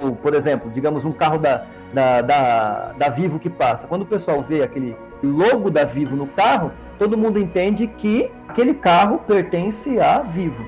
ou, 0.00 0.16
por 0.16 0.34
exemplo, 0.34 0.70
digamos 0.70 1.04
um 1.04 1.12
carro 1.12 1.38
da, 1.38 1.64
da, 1.92 2.22
da, 2.22 2.92
da 2.96 3.08
Vivo 3.10 3.38
que 3.38 3.50
passa, 3.50 3.86
quando 3.86 4.02
o 4.02 4.06
pessoal 4.06 4.42
vê 4.42 4.62
aquele 4.62 4.96
logo 5.22 5.70
da 5.70 5.84
Vivo 5.84 6.16
no 6.16 6.26
carro, 6.26 6.72
todo 6.98 7.16
mundo 7.16 7.38
entende 7.38 7.86
que 7.86 8.30
aquele 8.56 8.72
carro 8.72 9.18
pertence 9.18 10.00
a 10.00 10.22
Vivo. 10.22 10.64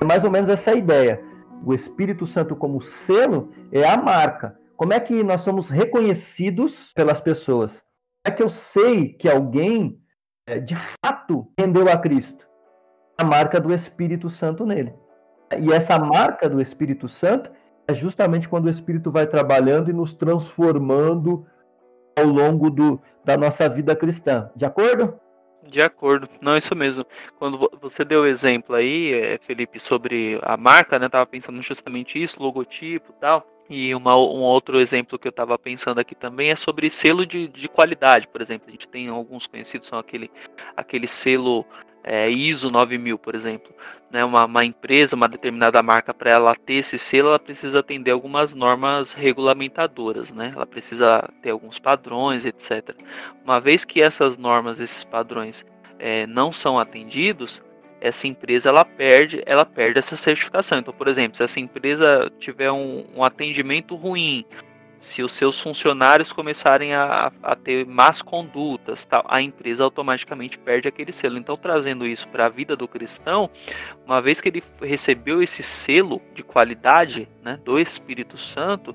É 0.00 0.04
mais 0.04 0.22
ou 0.22 0.30
menos 0.30 0.48
essa 0.48 0.72
ideia. 0.72 1.20
O 1.64 1.74
Espírito 1.74 2.24
Santo 2.24 2.54
como 2.54 2.80
selo 2.80 3.50
é 3.72 3.84
a 3.84 3.96
marca. 3.96 4.56
Como 4.76 4.92
é 4.92 5.00
que 5.00 5.24
nós 5.24 5.40
somos 5.40 5.68
reconhecidos 5.68 6.92
pelas 6.94 7.20
pessoas? 7.20 7.72
Como 7.72 8.26
é 8.26 8.30
que 8.30 8.42
eu 8.44 8.48
sei 8.48 9.08
que 9.14 9.28
alguém 9.28 9.98
é, 10.46 10.60
de 10.60 10.76
fato 11.04 11.48
rendeu 11.58 11.88
a 11.88 11.96
Cristo? 11.96 12.46
A 13.18 13.24
marca 13.24 13.60
do 13.60 13.74
Espírito 13.74 14.30
Santo 14.30 14.64
nele. 14.64 14.94
E 15.58 15.72
essa 15.72 15.98
marca 15.98 16.48
do 16.48 16.60
Espírito 16.60 17.08
Santo 17.08 17.50
é 17.88 17.94
justamente 17.94 18.48
quando 18.48 18.66
o 18.66 18.70
Espírito 18.70 19.10
vai 19.10 19.26
trabalhando 19.26 19.90
e 19.90 19.92
nos 19.92 20.14
transformando 20.14 21.44
ao 22.16 22.26
longo 22.26 22.70
do, 22.70 23.00
da 23.24 23.36
nossa 23.36 23.68
vida 23.68 23.96
cristã. 23.96 24.48
De 24.54 24.64
acordo? 24.64 25.18
De 25.68 25.82
acordo, 25.82 26.28
não, 26.40 26.56
isso 26.56 26.74
mesmo. 26.74 27.04
Quando 27.38 27.70
você 27.80 28.04
deu 28.04 28.22
o 28.22 28.26
exemplo 28.26 28.74
aí, 28.74 29.12
eh, 29.12 29.38
Felipe, 29.46 29.80
sobre 29.80 30.38
a 30.42 30.56
marca, 30.56 30.98
né? 30.98 31.08
Tava 31.08 31.26
pensando 31.26 31.60
justamente 31.62 32.22
isso, 32.22 32.40
logotipo 32.40 33.12
e 33.12 33.20
tal. 33.20 33.46
E 33.68 33.94
uma, 33.94 34.16
um 34.16 34.42
outro 34.42 34.78
exemplo 34.78 35.18
que 35.18 35.26
eu 35.26 35.30
estava 35.30 35.58
pensando 35.58 35.98
aqui 35.98 36.14
também 36.14 36.50
é 36.50 36.56
sobre 36.56 36.88
selo 36.88 37.26
de, 37.26 37.48
de 37.48 37.68
qualidade, 37.68 38.28
por 38.28 38.40
exemplo. 38.40 38.68
A 38.68 38.70
gente 38.70 38.86
tem 38.88 39.08
alguns 39.08 39.46
conhecidos, 39.46 39.88
são 39.88 39.98
aquele, 39.98 40.30
aquele 40.76 41.08
selo 41.08 41.66
é, 42.06 42.30
ISO 42.30 42.70
9000, 42.70 43.18
por 43.18 43.34
exemplo. 43.34 43.74
Né, 44.08 44.24
uma, 44.24 44.44
uma 44.44 44.64
empresa, 44.64 45.16
uma 45.16 45.28
determinada 45.28 45.82
marca, 45.82 46.14
para 46.14 46.30
ela 46.30 46.54
ter 46.54 46.74
esse 46.74 46.96
selo, 46.96 47.30
ela 47.30 47.38
precisa 47.40 47.80
atender 47.80 48.12
algumas 48.12 48.54
normas 48.54 49.12
regulamentadoras, 49.12 50.32
né? 50.32 50.52
Ela 50.54 50.64
precisa 50.64 51.28
ter 51.42 51.50
alguns 51.50 51.80
padrões, 51.80 52.44
etc. 52.44 52.94
Uma 53.44 53.60
vez 53.60 53.84
que 53.84 54.00
essas 54.00 54.38
normas, 54.38 54.78
esses 54.78 55.02
padrões 55.02 55.66
é, 55.98 56.24
não 56.28 56.52
são 56.52 56.78
atendidos, 56.78 57.60
essa 58.00 58.28
empresa 58.28 58.68
ela 58.68 58.84
perde, 58.84 59.42
ela 59.44 59.64
perde 59.64 59.98
essa 59.98 60.16
certificação. 60.16 60.78
Então, 60.78 60.94
por 60.94 61.08
exemplo, 61.08 61.36
se 61.36 61.42
essa 61.42 61.58
empresa 61.58 62.30
tiver 62.38 62.70
um, 62.70 63.04
um 63.16 63.24
atendimento 63.24 63.96
ruim, 63.96 64.44
se 65.00 65.22
os 65.22 65.32
seus 65.32 65.60
funcionários 65.60 66.32
começarem 66.32 66.94
a, 66.94 67.32
a 67.42 67.56
ter 67.56 67.86
más 67.86 68.20
condutas, 68.22 69.04
tal, 69.06 69.24
a 69.28 69.40
empresa 69.40 69.84
automaticamente 69.84 70.58
perde 70.58 70.88
aquele 70.88 71.12
selo. 71.12 71.38
Então, 71.38 71.56
trazendo 71.56 72.06
isso 72.06 72.26
para 72.28 72.46
a 72.46 72.48
vida 72.48 72.76
do 72.76 72.88
cristão, 72.88 73.50
uma 74.04 74.20
vez 74.20 74.40
que 74.40 74.48
ele 74.48 74.62
recebeu 74.82 75.42
esse 75.42 75.62
selo 75.62 76.20
de 76.34 76.42
qualidade 76.42 77.28
né, 77.42 77.58
do 77.64 77.78
Espírito 77.78 78.36
Santo, 78.36 78.94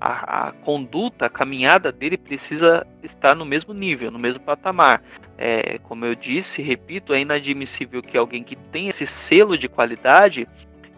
a, 0.00 0.48
a, 0.48 0.52
conduta, 0.52 1.26
a 1.26 1.30
caminhada 1.30 1.90
dele 1.90 2.18
precisa 2.18 2.86
estar 3.02 3.34
no 3.34 3.44
mesmo 3.44 3.72
nível, 3.72 4.10
no 4.10 4.18
mesmo 4.18 4.40
patamar. 4.40 5.02
É, 5.38 5.78
como 5.78 6.04
eu 6.04 6.14
disse, 6.14 6.60
repito, 6.60 7.14
é 7.14 7.20
inadmissível 7.20 8.02
que 8.02 8.18
alguém 8.18 8.44
que 8.44 8.54
tem 8.54 8.88
esse 8.88 9.06
selo 9.06 9.56
de 9.56 9.68
qualidade 9.68 10.46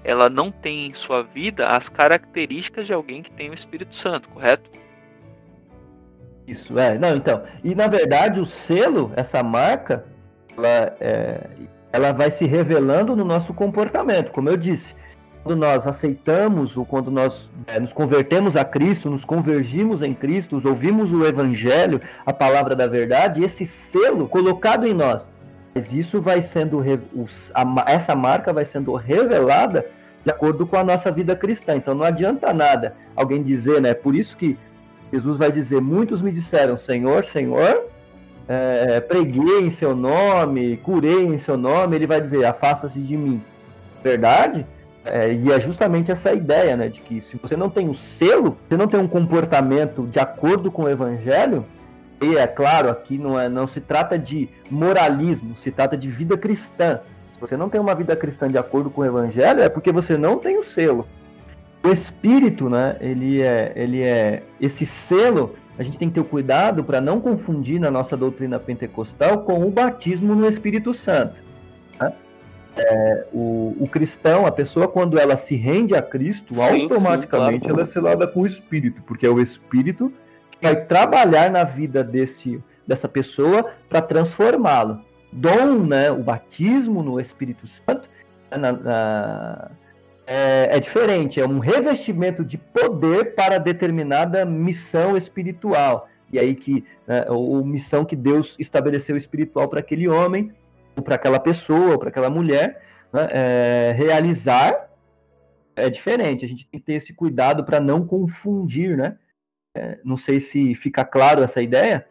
ela 0.07 0.31
não 0.31 0.53
tem 0.53 0.87
em 0.87 0.95
sua 0.95 1.25
vida 1.25 1.69
as 1.69 1.89
características 1.89 2.87
de 2.87 2.93
alguém 2.93 3.25
que 3.25 3.31
tem 3.33 3.51
o 3.51 3.55
Espírito 3.55 3.93
Santo, 3.97 4.29
correto? 4.29 4.71
Isso, 6.47 6.79
é. 6.79 6.97
Não, 6.97 7.17
então. 7.17 7.43
E 7.65 7.75
na 7.75 7.89
verdade, 7.89 8.39
o 8.39 8.47
selo, 8.47 9.11
essa 9.17 9.43
marca, 9.43 10.05
ela, 10.57 10.97
é, 11.01 11.41
ela 11.93 12.13
vai 12.13 12.31
se 12.31 12.47
revelando 12.47 13.17
no 13.17 13.25
nosso 13.25 13.53
comportamento, 13.53 14.31
como 14.31 14.49
eu 14.49 14.57
disse. 14.57 14.95
Quando 15.43 15.59
nós 15.59 15.87
aceitamos 15.87 16.77
ou 16.77 16.85
quando 16.85 17.11
nós 17.11 17.51
é, 17.67 17.81
nos 17.81 17.93
convertemos 17.93 18.57
a 18.57 18.65
Cristo, 18.65 19.11
nos 19.11 19.25
convergimos 19.25 20.03
em 20.03 20.15
Cristo, 20.15 20.61
ouvimos 20.65 21.13
o 21.13 21.27
Evangelho, 21.27 22.01
a 22.25 22.33
palavra 22.33 22.77
da 22.77 22.87
verdade, 22.87 23.43
esse 23.43 23.67
selo 23.67 24.29
colocado 24.29 24.87
em 24.87 24.95
nós, 24.95 25.29
mas 25.73 25.93
isso 25.93 26.21
vai 26.21 26.43
sendo, 26.43 26.83
essa 27.87 28.17
marca 28.17 28.53
vai 28.53 28.65
sendo 28.65 28.95
revelada 28.95 29.85
de 30.27 30.31
acordo 30.33 30.67
com 30.67 30.77
a 30.77 30.83
nossa 30.83 31.09
vida 31.09 31.37
cristã. 31.37 31.77
Então 31.77 31.95
não 31.95 32.05
adianta 32.05 32.53
nada 32.53 32.97
alguém 33.15 33.45
dizer, 33.45 33.81
né? 33.81 33.95
Por 33.95 34.17
isso 34.17 34.37
que 34.37 34.59
Jesus 35.13 35.39
vai 35.39 35.53
dizer: 35.53 35.81
muitos 35.81 36.21
me 36.21 36.33
disseram, 36.33 36.77
Senhor, 36.77 37.25
Senhor, 37.27 37.85
é, 38.49 38.99
preguei 38.99 39.61
em 39.61 39.71
seu 39.71 39.95
nome, 39.95 40.79
curei 40.79 41.25
em 41.25 41.39
seu 41.39 41.57
nome. 41.57 41.95
Ele 41.95 42.09
vai 42.09 42.21
dizer: 42.21 42.45
afasta-se 42.45 42.99
de 42.99 43.17
mim. 43.17 43.41
Verdade? 44.03 44.67
É, 45.05 45.33
e 45.33 45.53
é 45.53 45.61
justamente 45.61 46.11
essa 46.11 46.33
ideia, 46.33 46.77
né? 46.77 46.89
De 46.89 47.01
que 47.01 47.21
se 47.21 47.37
você 47.37 47.57
não 47.57 47.71
tem 47.71 47.89
um 47.89 47.95
selo, 47.95 48.59
você 48.69 48.77
não 48.77 48.89
tem 48.89 48.99
um 48.99 49.07
comportamento 49.07 50.09
de 50.09 50.19
acordo 50.19 50.73
com 50.73 50.83
o 50.83 50.89
evangelho, 50.89 51.65
e 52.21 52.37
é 52.37 52.49
claro, 52.49 52.91
aqui 52.91 53.17
não, 53.17 53.39
é, 53.39 53.49
não 53.49 53.69
se 53.69 53.81
trata 53.81 54.19
de 54.19 54.49
moralismo, 54.69 55.57
se 55.59 55.71
trata 55.71 55.97
de 55.97 56.11
vida 56.11 56.37
cristã. 56.37 56.99
Se 57.37 57.41
você 57.41 57.57
não 57.57 57.69
tem 57.69 57.79
uma 57.79 57.95
vida 57.95 58.17
cristã 58.17 58.49
de 58.49 58.57
acordo 58.57 58.89
com 58.89 59.03
o 59.03 59.05
evangelho, 59.05 59.61
é 59.61 59.69
porque 59.69 59.93
você 59.93 60.17
não 60.17 60.39
tem 60.39 60.59
o 60.59 60.65
selo. 60.65 61.07
O 61.85 61.89
espírito, 61.89 62.69
né, 62.71 62.97
ele 62.99 63.43
é, 63.43 63.73
ele 63.77 64.03
é 64.03 64.43
esse 64.59 64.87
selo, 64.87 65.55
a 65.79 65.83
gente 65.83 65.99
tem 65.99 66.09
que 66.09 66.15
ter 66.15 66.27
cuidado 66.27 66.83
para 66.83 66.99
não 66.99 67.21
confundir 67.21 67.79
na 67.79 67.91
nossa 67.91 68.17
doutrina 68.17 68.59
pentecostal 68.59 69.43
com 69.43 69.67
o 69.67 69.71
batismo 69.71 70.35
no 70.35 70.49
Espírito 70.49 70.95
Santo. 70.95 71.35
Né? 72.01 72.13
É, 72.79 73.27
o, 73.33 73.77
o, 73.81 73.87
cristão, 73.87 74.47
a 74.47 74.51
pessoa, 74.51 74.89
quando 74.89 75.19
ela 75.19 75.37
se 75.37 75.55
rende 75.55 75.95
a 75.95 76.01
Cristo, 76.01 76.55
sim, 76.55 76.61
automaticamente 76.63 77.65
sim, 77.65 77.69
claro. 77.69 77.75
ela 77.75 77.83
é 77.83 77.85
selada 77.85 78.27
com 78.27 78.41
o 78.41 78.47
Espírito, 78.47 79.03
porque 79.07 79.27
é 79.27 79.31
o 79.31 79.41
Espírito 79.41 80.11
que 80.51 80.63
vai 80.63 80.77
trabalhar 80.87 81.51
na 81.51 81.65
vida 81.65 82.03
desse, 82.03 82.63
dessa 82.87 83.07
pessoa 83.07 83.71
para 83.91 84.01
transformá-lo 84.01 85.06
dom, 85.37 85.85
né, 85.85 86.11
o 86.11 86.23
batismo 86.23 87.03
no 87.03 87.21
Espírito 87.21 87.67
Santo, 87.67 88.09
né, 88.51 88.57
na, 88.57 88.73
na, 88.73 89.71
é, 90.27 90.69
é, 90.71 90.81
diferente, 90.81 91.41
é 91.41 91.47
um 91.47 91.59
revestimento 91.59 92.45
de 92.45 92.57
poder 92.59 93.35
para 93.35 93.59
determinada 93.59 94.45
missão 94.45 95.17
espiritual. 95.17 96.09
E 96.33 96.39
aí 96.39 96.55
que, 96.57 96.85
né, 97.07 97.27
ou 97.29 97.65
missão 97.65 98.05
que 98.05 98.17
Deus 98.17 98.57
estabeleceu 98.59 99.17
espiritual 99.17 99.69
para 99.69 99.81
aquele 99.81 100.09
homem, 100.09 100.53
ou 100.97 101.03
para 101.03 101.15
aquela 101.15 101.39
pessoa, 101.39 101.93
ou 101.93 101.99
para 101.99 102.09
aquela 102.09 102.31
mulher, 102.31 102.83
né, 103.13 103.29
é, 103.31 103.95
realizar 103.97 104.89
é 105.77 105.91
diferente. 105.91 106.45
A 106.45 106.49
gente 106.49 106.67
tem 106.67 106.81
que 106.81 106.87
ter 106.87 106.95
esse 106.95 107.13
cuidado 107.13 107.63
para 107.63 107.79
não 107.79 108.07
confundir, 108.07 108.97
né? 108.97 109.19
É, 109.77 109.99
não 110.03 110.17
sei 110.17 110.41
se 110.41 110.75
fica 110.75 111.05
claro 111.05 111.43
essa 111.43 111.61
ideia, 111.61 112.07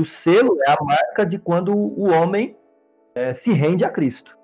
o 0.00 0.04
selo 0.04 0.56
é 0.66 0.70
a 0.70 0.82
marca 0.82 1.24
de 1.24 1.38
quando 1.38 1.74
o 1.74 2.10
homem 2.10 2.56
é, 3.14 3.34
se 3.34 3.52
rende 3.52 3.84
a 3.84 3.90
Cristo. 3.90 4.36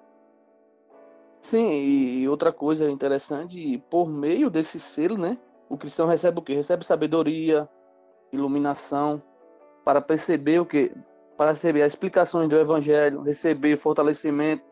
Sim, 1.43 1.71
e 1.71 2.29
outra 2.29 2.53
coisa 2.53 2.91
interessante, 2.91 3.83
por 3.89 4.09
meio 4.09 4.51
desse 4.51 4.81
selo, 4.81 5.17
né, 5.17 5.39
o 5.69 5.77
cristão 5.77 6.07
recebe 6.07 6.39
o 6.39 6.43
quê? 6.43 6.55
Recebe 6.55 6.85
sabedoria, 6.85 7.69
iluminação, 8.33 9.23
para 9.85 10.01
perceber 10.01 10.59
o 10.59 10.67
que? 10.67 10.93
Para 11.37 11.53
receber 11.53 11.83
as 11.83 11.93
explicações 11.93 12.49
do 12.49 12.59
Evangelho, 12.59 13.23
receber 13.23 13.79
fortalecimento 13.79 14.65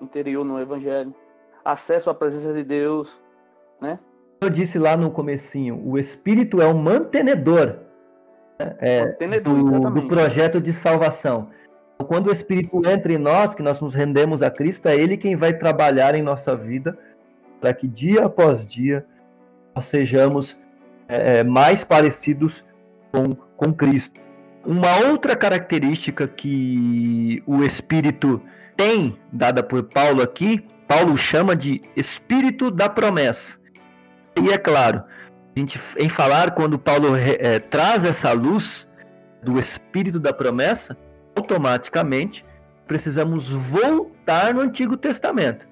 interior 0.00 0.44
no 0.44 0.60
Evangelho, 0.60 1.14
acesso 1.64 2.10
à 2.10 2.14
presença 2.14 2.52
de 2.52 2.62
Deus, 2.62 3.10
né? 3.80 3.98
Eu 4.40 4.50
disse 4.50 4.78
lá 4.78 4.96
no 4.96 5.10
comecinho, 5.10 5.82
o 5.84 5.98
Espírito 5.98 6.60
é 6.60 6.66
o 6.66 6.76
mantenedor 6.76 7.87
é, 8.58 9.40
do, 9.40 9.90
do, 9.90 10.02
projeto 10.08 10.60
de 10.60 10.72
salvação. 10.72 11.48
Quando 12.06 12.28
o 12.28 12.32
Espírito 12.32 12.82
entra 12.88 13.12
em 13.12 13.18
nós, 13.18 13.54
que 13.54 13.62
nós 13.62 13.80
nos 13.80 13.94
rendemos 13.94 14.42
a 14.42 14.50
Cristo, 14.50 14.86
é 14.86 14.96
Ele 14.96 15.16
quem 15.16 15.36
vai 15.36 15.52
trabalhar 15.52 16.14
em 16.14 16.22
nossa 16.22 16.56
vida 16.56 16.96
para 17.60 17.74
que 17.74 17.86
dia 17.88 18.24
após 18.24 18.64
dia 18.64 19.04
nós 19.74 19.86
sejamos 19.86 20.56
é, 21.08 21.38
é, 21.38 21.44
mais 21.44 21.84
parecidos 21.84 22.64
com, 23.12 23.34
com 23.56 23.72
Cristo. 23.72 24.20
Uma 24.64 24.98
outra 25.08 25.34
característica 25.34 26.26
que 26.28 27.42
o 27.46 27.62
Espírito 27.64 28.40
tem, 28.76 29.16
dada 29.32 29.62
por 29.62 29.84
Paulo 29.84 30.22
aqui, 30.22 30.64
Paulo 30.86 31.16
chama 31.16 31.54
de 31.56 31.82
Espírito 31.96 32.70
da 32.70 32.88
promessa. 32.88 33.58
E 34.36 34.50
é 34.50 34.58
claro, 34.58 35.02
gente, 35.56 35.80
em 35.96 36.08
falar, 36.08 36.52
quando 36.52 36.78
Paulo 36.78 37.16
é, 37.16 37.58
traz 37.58 38.04
essa 38.04 38.32
luz 38.32 38.86
do 39.42 39.58
espírito 39.58 40.18
da 40.18 40.32
promessa, 40.32 40.96
automaticamente 41.36 42.44
precisamos 42.86 43.48
voltar 43.48 44.54
no 44.54 44.60
Antigo 44.60 44.96
Testamento. 44.96 45.66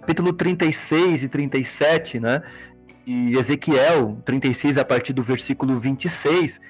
Capítulo 0.00 0.32
36 0.32 1.22
e 1.22 1.28
37, 1.28 2.20
né? 2.20 2.42
E 3.06 3.36
Ezequiel 3.36 4.20
36 4.24 4.76
a 4.76 4.84
partir 4.84 5.12
do 5.12 5.22
versículo 5.22 5.78
26, 5.78 6.60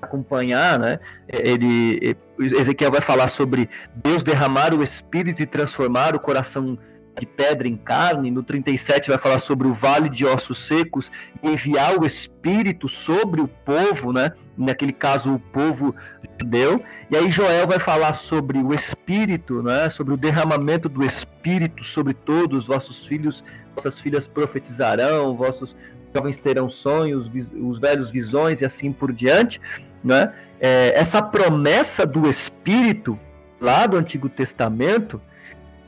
acompanhar, 0.00 0.78
né? 0.78 0.98
Ele 1.28 2.16
Ezequiel 2.38 2.90
vai 2.90 3.00
falar 3.00 3.28
sobre 3.28 3.68
Deus 3.96 4.22
derramar 4.22 4.74
o 4.74 4.82
espírito 4.82 5.42
e 5.42 5.46
transformar 5.46 6.14
o 6.14 6.20
coração 6.20 6.78
de 7.18 7.26
pedra 7.26 7.68
em 7.68 7.76
carne, 7.76 8.30
no 8.30 8.42
37 8.42 9.08
vai 9.08 9.18
falar 9.18 9.38
sobre 9.38 9.66
o 9.66 9.74
vale 9.74 10.08
de 10.08 10.24
ossos 10.24 10.66
secos 10.66 11.10
enviar 11.42 11.98
o 11.98 12.06
espírito 12.06 12.88
sobre 12.88 13.40
o 13.40 13.48
povo, 13.48 14.12
né? 14.12 14.32
Naquele 14.56 14.92
caso 14.92 15.34
o 15.34 15.38
povo 15.38 15.94
judeu. 16.40 16.82
E 17.10 17.16
aí 17.16 17.30
Joel 17.30 17.66
vai 17.66 17.78
falar 17.78 18.14
sobre 18.14 18.58
o 18.58 18.72
espírito, 18.72 19.62
né? 19.62 19.90
Sobre 19.90 20.14
o 20.14 20.16
derramamento 20.16 20.88
do 20.88 21.04
espírito 21.04 21.84
sobre 21.84 22.14
todos 22.14 22.60
os 22.60 22.66
vossos 22.66 23.06
filhos, 23.06 23.44
vossas 23.74 23.98
filhas 24.00 24.26
profetizarão, 24.26 25.36
vossos 25.36 25.76
jovens 26.14 26.38
terão 26.38 26.70
sonhos, 26.70 27.30
os 27.54 27.78
velhos 27.78 28.10
visões 28.10 28.60
e 28.60 28.64
assim 28.64 28.92
por 28.92 29.12
diante, 29.12 29.60
né? 30.02 30.32
É, 30.60 30.92
essa 30.94 31.20
promessa 31.20 32.06
do 32.06 32.28
espírito 32.28 33.18
lá 33.60 33.86
do 33.86 33.96
Antigo 33.96 34.28
Testamento, 34.28 35.20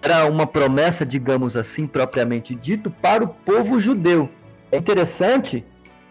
era 0.05 0.27
uma 0.27 0.47
promessa, 0.47 1.05
digamos 1.05 1.57
assim, 1.57 1.87
propriamente 1.87 2.55
dito, 2.55 2.91
para 2.91 3.25
o 3.25 3.29
povo 3.29 3.81
judeu. 3.81 4.29
É 4.71 4.77
interessante 4.77 5.65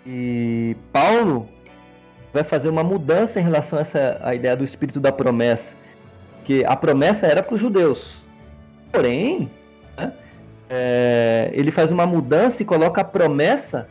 que 0.03 0.75
Paulo 0.91 1.47
vai 2.33 2.43
fazer 2.43 2.69
uma 2.69 2.83
mudança 2.83 3.39
em 3.39 3.43
relação 3.43 3.77
a 3.77 3.83
essa 3.83 4.19
a 4.23 4.33
ideia 4.33 4.57
do 4.57 4.63
espírito 4.63 4.99
da 4.99 5.11
promessa, 5.11 5.71
que 6.43 6.65
a 6.65 6.75
promessa 6.75 7.27
era 7.27 7.43
para 7.43 7.53
os 7.53 7.61
judeus. 7.61 8.17
Porém, 8.91 9.49
né, 9.95 10.11
é, 10.67 11.51
ele 11.53 11.69
faz 11.69 11.91
uma 11.91 12.07
mudança 12.07 12.63
e 12.63 12.65
coloca 12.65 13.01
a 13.01 13.03
promessa 13.03 13.87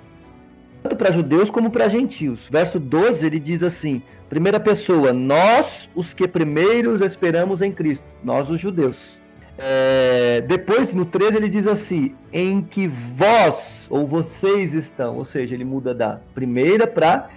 tanto 0.83 0.97
para 0.97 1.13
judeus 1.13 1.49
como 1.49 1.71
para 1.71 1.89
gentios. 1.89 2.41
Verso 2.51 2.81
12 2.81 3.25
ele 3.25 3.39
diz 3.39 3.63
assim: 3.63 4.03
primeira 4.29 4.59
pessoa, 4.59 5.13
nós 5.13 5.89
os 5.95 6.13
que 6.13 6.27
primeiros 6.27 7.01
esperamos 7.01 7.63
em 7.63 7.71
Cristo, 7.71 8.05
nós 8.25 8.51
os 8.51 8.61
judeus. 8.61 9.22
É, 9.59 10.41
depois, 10.43 10.95
no 10.95 11.05
13, 11.05 11.37
ele 11.37 11.49
diz 11.49 11.67
assim: 11.67 12.15
em 12.33 12.63
que 12.63 12.89
vós 12.89 13.87
ou 13.91 14.07
vocês 14.07 14.75
estão. 14.75 15.17
Ou 15.17 15.25
seja, 15.25 15.55
ele 15.55 15.65
muda 15.65 15.95
da 15.95 16.21
primeira 16.35 16.87
para 16.87 17.29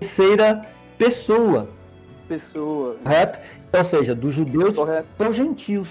terceira 0.00 0.62
pessoa. 0.96 1.68
Pessoa. 2.26 2.96
Correto? 3.02 3.38
Então, 3.68 3.80
ou 3.80 3.86
seja, 3.86 4.14
dos 4.14 4.34
judeus 4.34 4.76
para 5.16 5.30
os 5.30 5.36
gentios. 5.36 5.88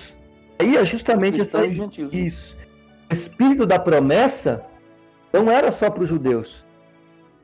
Aí 0.59 0.75
é 0.75 0.83
justamente 0.83 1.41
essa, 1.41 1.65
isso. 1.65 2.55
O 3.09 3.13
espírito 3.13 3.65
da 3.65 3.77
promessa 3.77 4.63
não 5.31 5.51
era 5.51 5.71
só 5.71 5.89
para 5.89 6.03
os 6.03 6.09
judeus, 6.09 6.65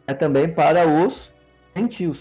é 0.08 0.14
também 0.14 0.50
para 0.50 0.88
os 0.88 1.32
gentios. 1.76 2.20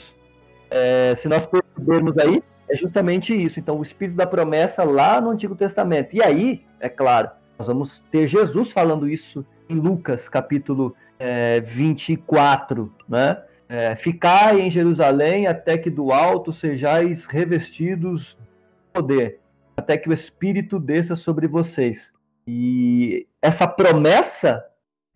É, 0.71 1.15
se 1.17 1.29
nós 1.29 1.47
percebermos 1.47 2.17
aí, 2.19 2.43
é 2.73 2.77
justamente 2.77 3.35
isso. 3.35 3.61
Então, 3.61 3.79
o 3.79 3.83
espírito 3.83 4.17
da 4.17 4.27
promessa 4.27 4.83
lá 4.83 5.21
no 5.21 5.31
Antigo 5.31 5.55
Testamento. 5.55 6.17
E 6.17 6.23
aí, 6.23 6.65
é 6.81 6.89
claro, 6.89 7.31
nós 7.59 7.69
vamos 7.69 8.03
ter 8.11 8.27
Jesus 8.27 8.73
falando 8.73 9.09
isso 9.09 9.45
em 9.69 9.75
Lucas, 9.75 10.29
capítulo 10.29 10.97
é, 11.19 11.61
24, 11.61 12.93
né? 13.09 13.43
É, 13.69 13.95
Ficai 13.97 14.61
em 14.61 14.71
Jerusalém 14.71 15.47
até 15.47 15.79
que 15.79 15.91
do 15.91 16.13
alto 16.13 16.53
sejais 16.53 17.25
revestidos 17.25 18.37
de 18.39 18.93
poder, 18.93 19.41
até 19.77 19.97
que 19.97 20.09
o 20.09 20.13
Espírito 20.13 20.79
desça 20.79 21.15
sobre 21.15 21.47
vocês. 21.47 22.11
E 22.47 23.27
essa 23.41 23.67
promessa 23.67 24.65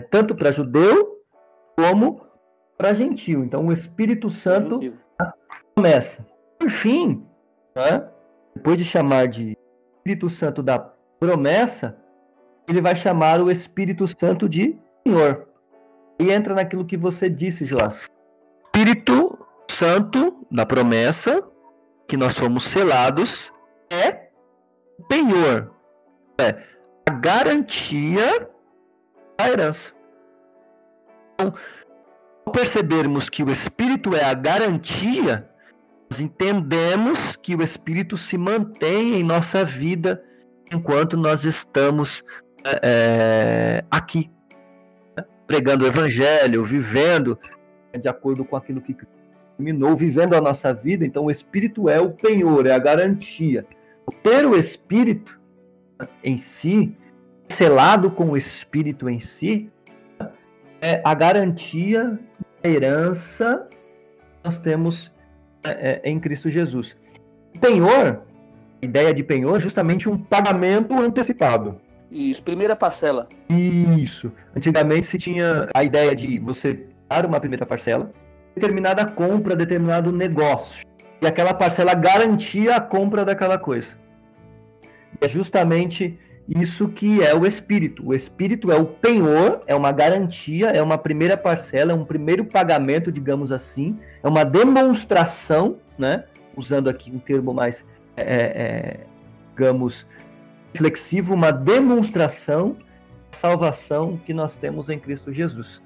é 0.01 0.05
tanto 0.05 0.35
para 0.35 0.53
judeu 0.53 1.23
como 1.75 2.21
para 2.77 2.95
gentil. 2.95 3.45
Então, 3.45 3.67
o 3.67 3.73
Espírito 3.73 4.31
Santo 4.31 4.81
promessa. 5.75 6.25
Por 6.59 6.71
fim, 6.71 7.27
né, 7.77 8.03
depois 8.55 8.79
de 8.79 8.85
chamar 8.85 9.29
de 9.29 9.57
Espírito 9.99 10.31
Santo 10.31 10.63
da 10.63 10.79
promessa, 11.21 11.95
ele 12.67 12.81
vai 12.81 12.97
chamar 12.97 13.41
o 13.41 13.51
Espírito 13.51 14.09
Santo 14.09 14.49
de 14.49 14.75
Senhor. 15.07 15.47
E 16.19 16.33
entra 16.33 16.55
naquilo 16.55 16.87
que 16.87 16.97
você 16.97 17.29
disse, 17.29 17.67
Joás. 17.67 18.09
Espírito 18.65 19.39
Santo 19.71 20.47
da 20.51 20.65
promessa, 20.65 21.45
que 22.09 22.17
nós 22.17 22.35
somos 22.35 22.65
selados, 22.65 23.53
é 23.91 24.31
penhor, 25.09 25.71
é 26.39 26.57
a 27.07 27.11
garantia 27.13 28.49
da 29.37 29.49
herança. 29.49 29.93
Então, 31.35 31.53
ao 32.47 32.53
percebermos 32.53 33.29
que 33.29 33.43
o 33.43 33.51
Espírito 33.51 34.15
é 34.15 34.25
a 34.25 34.33
garantia, 34.33 35.47
nós 36.11 36.21
entendemos 36.21 37.37
que 37.37 37.55
o 37.55 37.63
Espírito 37.63 38.17
se 38.17 38.39
mantém 38.39 39.15
em 39.15 39.25
nossa 39.25 39.65
vida 39.65 40.23
enquanto 40.73 41.17
nós 41.17 41.45
estamos 41.45 42.23
é, 42.83 43.85
aqui, 43.91 44.31
né? 45.17 45.25
pregando 45.47 45.85
o 45.85 45.89
Evangelho, 45.89 46.65
vivendo 46.65 47.39
de 48.01 48.09
acordo 48.09 48.45
com 48.45 48.57
aquilo 48.57 48.81
que 48.81 48.97
terminou, 49.57 49.97
vivendo 49.97 50.35
a 50.35 50.41
nossa 50.41 50.73
vida. 50.73 51.05
Então, 51.05 51.25
o 51.25 51.31
Espírito 51.31 51.89
é 51.89 52.01
o 52.01 52.11
penhor, 52.11 52.67
é 52.67 52.73
a 52.73 52.79
garantia. 52.79 53.67
Ter 54.23 54.47
o 54.47 54.57
Espírito 54.57 55.39
em 56.23 56.39
si, 56.39 56.95
selado 57.51 58.11
com 58.11 58.31
o 58.31 58.37
Espírito 58.37 59.09
em 59.09 59.21
si, 59.21 59.71
é 60.81 61.01
a 61.05 61.15
garantia 61.15 62.19
da 62.63 62.69
herança 62.69 63.67
que 63.71 63.77
nós 64.45 64.59
temos 64.59 65.13
é, 65.67 66.01
é, 66.03 66.11
em 66.11 66.19
Cristo 66.19 66.51
Jesus. 66.51 66.97
Penhor, 67.61 68.23
a 68.83 68.85
ideia 68.85 69.15
de 69.15 69.23
penhor 69.23 69.57
é 69.57 69.61
justamente 69.61 70.09
um 70.09 70.19
pagamento 70.19 70.95
antecipado. 70.95 71.81
Isso, 72.11 72.43
primeira 72.43 72.77
parcela. 72.77 73.29
Isso. 73.49 74.31
Antigamente 74.55 75.07
se 75.07 75.19
tinha 75.19 75.69
a 75.75 75.83
ideia 75.83 76.15
de 76.15 76.39
você 76.39 76.87
uma 77.27 77.41
primeira 77.41 77.65
parcela, 77.65 78.11
determinada 78.55 79.05
compra, 79.07 79.55
determinado 79.55 80.11
negócio. 80.11 80.85
E 81.21 81.27
aquela 81.27 81.55
parcela 81.55 81.95
garantia 81.95 82.77
a 82.77 82.81
compra 82.81 83.25
daquela 83.25 83.59
coisa. 83.59 83.89
É 85.21 85.29
justamente 85.29 86.19
isso 86.49 86.89
que 86.89 87.23
é 87.23 87.35
o 87.35 87.45
espírito. 87.45 88.07
O 88.07 88.15
espírito 88.15 88.71
é 88.71 88.77
o 88.77 88.87
penhor, 88.87 89.63
é 89.67 89.75
uma 89.75 89.91
garantia, 89.91 90.69
é 90.69 90.81
uma 90.81 90.97
primeira 90.97 91.37
parcela, 91.37 91.93
é 91.93 91.95
um 91.95 92.05
primeiro 92.05 92.45
pagamento, 92.45 93.11
digamos 93.11 93.51
assim, 93.51 93.99
é 94.23 94.29
uma 94.29 94.45
demonstração, 94.45 95.79
né? 95.99 96.25
Usando 96.57 96.89
aqui 96.89 97.11
um 97.11 97.19
termo 97.19 97.53
mais, 97.53 97.85
é, 98.17 98.23
é, 98.23 98.37
é 98.37 99.01
digamos, 99.55 100.07
reflexivo, 100.73 101.35
uma 101.35 101.51
demonstração 101.51 102.77
da 103.33 103.39
salvação 103.39 104.19
que 104.25 104.33
nós 104.33 104.57
temos 104.57 104.89
em 104.89 104.99
Cristo 104.99 105.33
Jesus. 105.33 105.83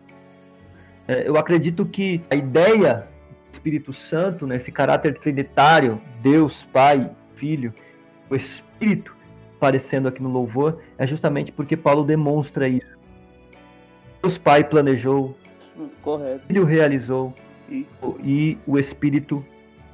É, 1.08 1.26
eu 1.26 1.36
acredito 1.36 1.86
que 1.86 2.20
a 2.28 2.34
ideia 2.34 3.06
do 3.50 3.54
Espírito 3.54 3.92
Santo, 3.92 4.46
né, 4.46 4.56
esse 4.56 4.70
caráter 4.70 5.18
trinitário, 5.18 6.00
Deus, 6.22 6.66
Pai, 6.72 7.10
Filho, 7.36 7.72
o 8.28 8.36
Espírito 8.36 9.19
aparecendo 9.60 10.08
aqui 10.08 10.22
no 10.22 10.30
louvor, 10.30 10.78
é 10.96 11.06
justamente 11.06 11.52
porque 11.52 11.76
Paulo 11.76 12.02
demonstra 12.02 12.66
isso. 12.66 12.98
Deus 14.22 14.38
Pai 14.38 14.64
planejou, 14.64 15.36
Correto. 16.00 16.44
o 16.44 16.46
Filho 16.46 16.64
realizou 16.64 17.34
e... 17.68 17.86
e 18.24 18.58
o 18.66 18.78
Espírito 18.78 19.44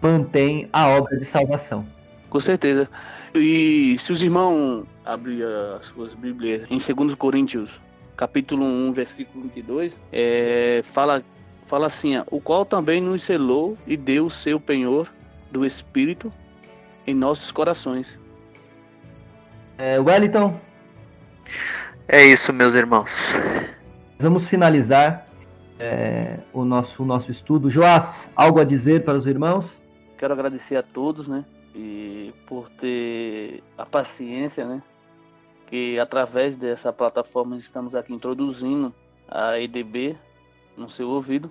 mantém 0.01 0.69
a 0.73 0.89
obra 0.89 1.17
de 1.17 1.25
salvação. 1.25 1.85
Com 2.31 2.41
certeza. 2.41 2.89
E 3.35 3.97
se 3.99 4.13
os 4.13 4.23
irmãos 4.23 4.87
abrirem 5.05 5.47
as 5.79 5.87
suas 5.87 6.15
Bíblias 6.15 6.63
em 6.71 6.79
2 6.79 7.15
Coríntios 7.17 7.69
capítulo 8.17 8.65
1, 8.65 8.93
versículo 8.93 9.45
22, 9.45 9.93
é, 10.13 10.85
fala, 10.93 11.23
fala 11.67 11.87
assim: 11.87 12.13
O 12.31 12.41
qual 12.41 12.65
também 12.65 13.01
nos 13.01 13.23
selou 13.23 13.77
e 13.87 13.97
deu 13.97 14.27
o 14.27 14.31
seu 14.31 14.61
penhor 14.61 15.09
do 15.51 15.67
Espírito 15.67 16.33
em 17.07 17.15
nossos 17.15 17.51
corações. 17.51 18.07
É, 19.79 19.99
Wellington. 19.99 20.59
É 22.09 22.25
isso, 22.25 22.53
meus 22.53 22.75
irmãos. 22.75 23.33
Vamos 24.19 24.49
finalizar 24.49 25.27
é, 25.79 26.39
o, 26.53 26.65
nosso, 26.65 27.03
o 27.03 27.07
nosso 27.07 27.31
estudo. 27.31 27.71
Joás, 27.71 28.29
algo 28.35 28.61
a 28.61 28.65
dizer 28.65 29.05
para 29.05 29.17
os 29.17 29.27
irmãos? 29.27 29.71
Quero 30.19 30.33
agradecer 30.33 30.77
a 30.77 30.83
todos, 30.83 31.29
né? 31.29 31.45
E 31.75 32.33
por 32.47 32.71
ter 32.71 33.63
a 33.77 33.85
paciência, 33.85 34.67
né? 34.67 34.83
que 35.67 35.99
através 35.99 36.57
dessa 36.57 36.93
plataforma 36.93 37.57
estamos 37.57 37.95
aqui 37.95 38.13
introduzindo 38.13 38.95
a 39.29 39.59
EDB 39.59 40.17
no 40.77 40.89
seu 40.89 41.09
ouvido. 41.09 41.51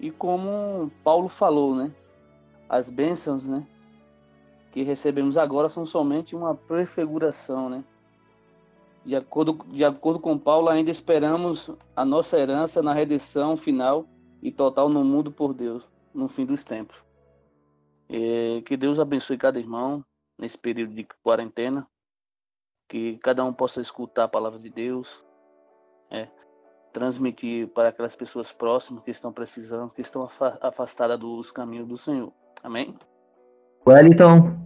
E 0.00 0.10
como 0.10 0.90
Paulo 1.04 1.28
falou, 1.28 1.76
né? 1.76 1.90
As 2.68 2.88
bênçãos, 2.88 3.44
né? 3.44 3.64
Que 4.72 4.82
recebemos 4.82 5.36
agora 5.36 5.68
são 5.68 5.86
somente 5.86 6.34
uma 6.34 6.54
prefiguração, 6.54 7.68
né? 7.68 7.84
De 9.04 9.14
acordo, 9.14 9.64
de 9.68 9.84
acordo 9.84 10.18
com 10.18 10.38
Paulo, 10.38 10.68
ainda 10.68 10.90
esperamos 10.90 11.70
a 11.94 12.04
nossa 12.04 12.38
herança 12.38 12.82
na 12.82 12.92
redenção 12.92 13.56
final 13.56 14.06
e 14.42 14.50
total 14.50 14.88
no 14.88 15.04
mundo 15.04 15.30
por 15.30 15.52
Deus, 15.52 15.86
no 16.14 16.28
fim 16.28 16.46
dos 16.46 16.64
tempos. 16.64 16.96
E 18.08 18.62
que 18.66 18.76
Deus 18.76 18.98
abençoe 18.98 19.36
cada 19.36 19.58
irmão 19.58 20.04
nesse 20.38 20.56
período 20.56 20.94
de 20.94 21.06
quarentena 21.22 21.86
que 22.88 23.16
cada 23.18 23.42
um 23.42 23.54
possa 23.54 23.80
escutar 23.80 24.24
a 24.24 24.28
palavra 24.28 24.58
de 24.58 24.68
Deus, 24.68 25.08
é, 26.10 26.28
transmitir 26.92 27.68
para 27.68 27.88
aquelas 27.88 28.14
pessoas 28.14 28.52
próximas 28.52 29.02
que 29.02 29.10
estão 29.10 29.32
precisando, 29.32 29.90
que 29.92 30.02
estão 30.02 30.28
afastadas 30.60 31.18
dos 31.18 31.50
caminhos 31.50 31.88
do 31.88 31.96
Senhor. 31.96 32.30
Amém? 32.62 32.94
Wellington. 33.86 34.56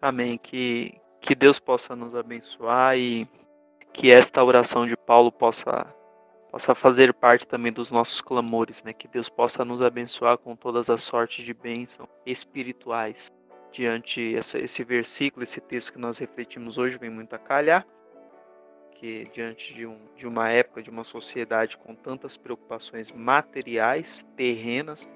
Amém. 0.00 0.38
Que, 0.38 0.94
que 1.20 1.34
Deus 1.34 1.58
possa 1.58 1.96
nos 1.96 2.14
abençoar 2.14 2.96
e 2.96 3.26
que 3.92 4.10
esta 4.10 4.42
oração 4.42 4.86
de 4.86 4.96
Paulo 4.96 5.32
possa, 5.32 5.86
possa 6.50 6.74
fazer 6.74 7.14
parte 7.14 7.46
também 7.46 7.72
dos 7.72 7.90
nossos 7.90 8.20
clamores, 8.20 8.82
né? 8.82 8.92
Que 8.92 9.08
Deus 9.08 9.28
possa 9.28 9.64
nos 9.64 9.80
abençoar 9.80 10.36
com 10.38 10.54
todas 10.54 10.90
as 10.90 11.02
sortes 11.02 11.44
de 11.44 11.54
bênção 11.54 12.08
espirituais 12.26 13.32
diante 13.70 14.36
essa, 14.36 14.58
esse 14.58 14.84
versículo, 14.84 15.44
esse 15.44 15.60
texto 15.60 15.92
que 15.92 15.98
nós 15.98 16.18
refletimos 16.18 16.76
hoje 16.76 16.98
vem 16.98 17.08
muito 17.08 17.34
a 17.34 17.38
calhar, 17.38 17.86
que 18.96 19.26
diante 19.32 19.72
de, 19.72 19.86
um, 19.86 19.96
de 20.14 20.26
uma 20.26 20.50
época, 20.50 20.82
de 20.82 20.90
uma 20.90 21.04
sociedade 21.04 21.78
com 21.78 21.94
tantas 21.94 22.36
preocupações 22.36 23.10
materiais, 23.10 24.22
terrenas, 24.36 25.08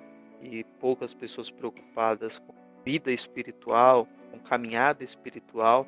e 0.42 0.64
poucas 0.80 1.14
pessoas 1.14 1.50
preocupadas 1.50 2.38
com 2.38 2.52
vida 2.86 3.10
espiritual, 3.10 4.06
com 4.30 4.38
caminhada 4.38 5.02
espiritual, 5.02 5.84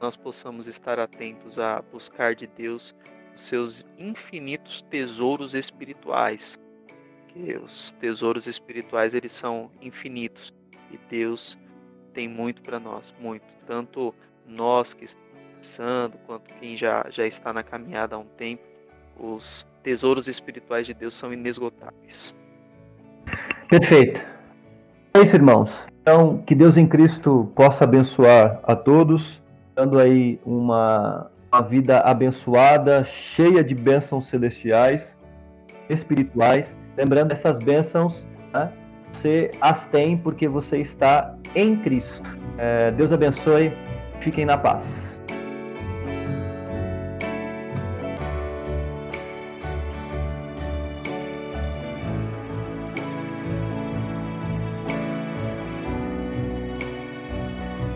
nós 0.00 0.16
possamos 0.16 0.68
estar 0.68 0.98
atentos 1.00 1.58
a 1.58 1.82
buscar 1.92 2.36
de 2.36 2.46
Deus 2.46 2.94
os 3.34 3.42
seus 3.42 3.84
infinitos 3.98 4.80
tesouros 4.82 5.54
espirituais. 5.54 6.56
Que 7.28 7.56
os 7.56 7.90
tesouros 8.00 8.46
espirituais 8.46 9.12
eles 9.12 9.32
são 9.32 9.70
infinitos 9.82 10.54
e 10.92 10.98
Deus 11.10 11.58
tem 12.14 12.28
muito 12.28 12.62
para 12.62 12.78
nós, 12.78 13.12
muito. 13.18 13.44
Tanto 13.66 14.14
nós 14.46 14.94
que 14.94 15.06
começando, 15.56 16.16
quanto 16.26 16.54
quem 16.54 16.76
já, 16.76 17.04
já 17.10 17.26
está 17.26 17.52
na 17.52 17.64
caminhada 17.64 18.14
há 18.14 18.18
um 18.18 18.26
tempo, 18.36 18.62
os 19.18 19.66
tesouros 19.82 20.28
espirituais 20.28 20.86
de 20.86 20.94
Deus 20.94 21.14
são 21.14 21.32
inesgotáveis. 21.32 22.32
Perfeito. 23.68 24.35
É 25.16 25.22
isso, 25.22 25.34
irmãos. 25.34 25.70
Então, 26.02 26.42
que 26.44 26.54
Deus 26.54 26.76
em 26.76 26.86
Cristo 26.86 27.50
possa 27.56 27.84
abençoar 27.84 28.60
a 28.64 28.76
todos, 28.76 29.40
dando 29.74 29.98
aí 29.98 30.38
uma, 30.44 31.30
uma 31.50 31.62
vida 31.62 32.00
abençoada, 32.00 33.02
cheia 33.04 33.64
de 33.64 33.74
bênçãos 33.74 34.26
celestiais, 34.26 35.10
espirituais. 35.88 36.76
Lembrando, 36.98 37.32
essas 37.32 37.58
bênçãos 37.58 38.22
né, 38.52 38.70
você 39.10 39.50
as 39.58 39.86
tem 39.86 40.18
porque 40.18 40.46
você 40.46 40.80
está 40.80 41.34
em 41.54 41.76
Cristo. 41.76 42.22
É, 42.58 42.90
Deus 42.90 43.10
abençoe. 43.10 43.72
Fiquem 44.20 44.44
na 44.44 44.58
paz. 44.58 45.05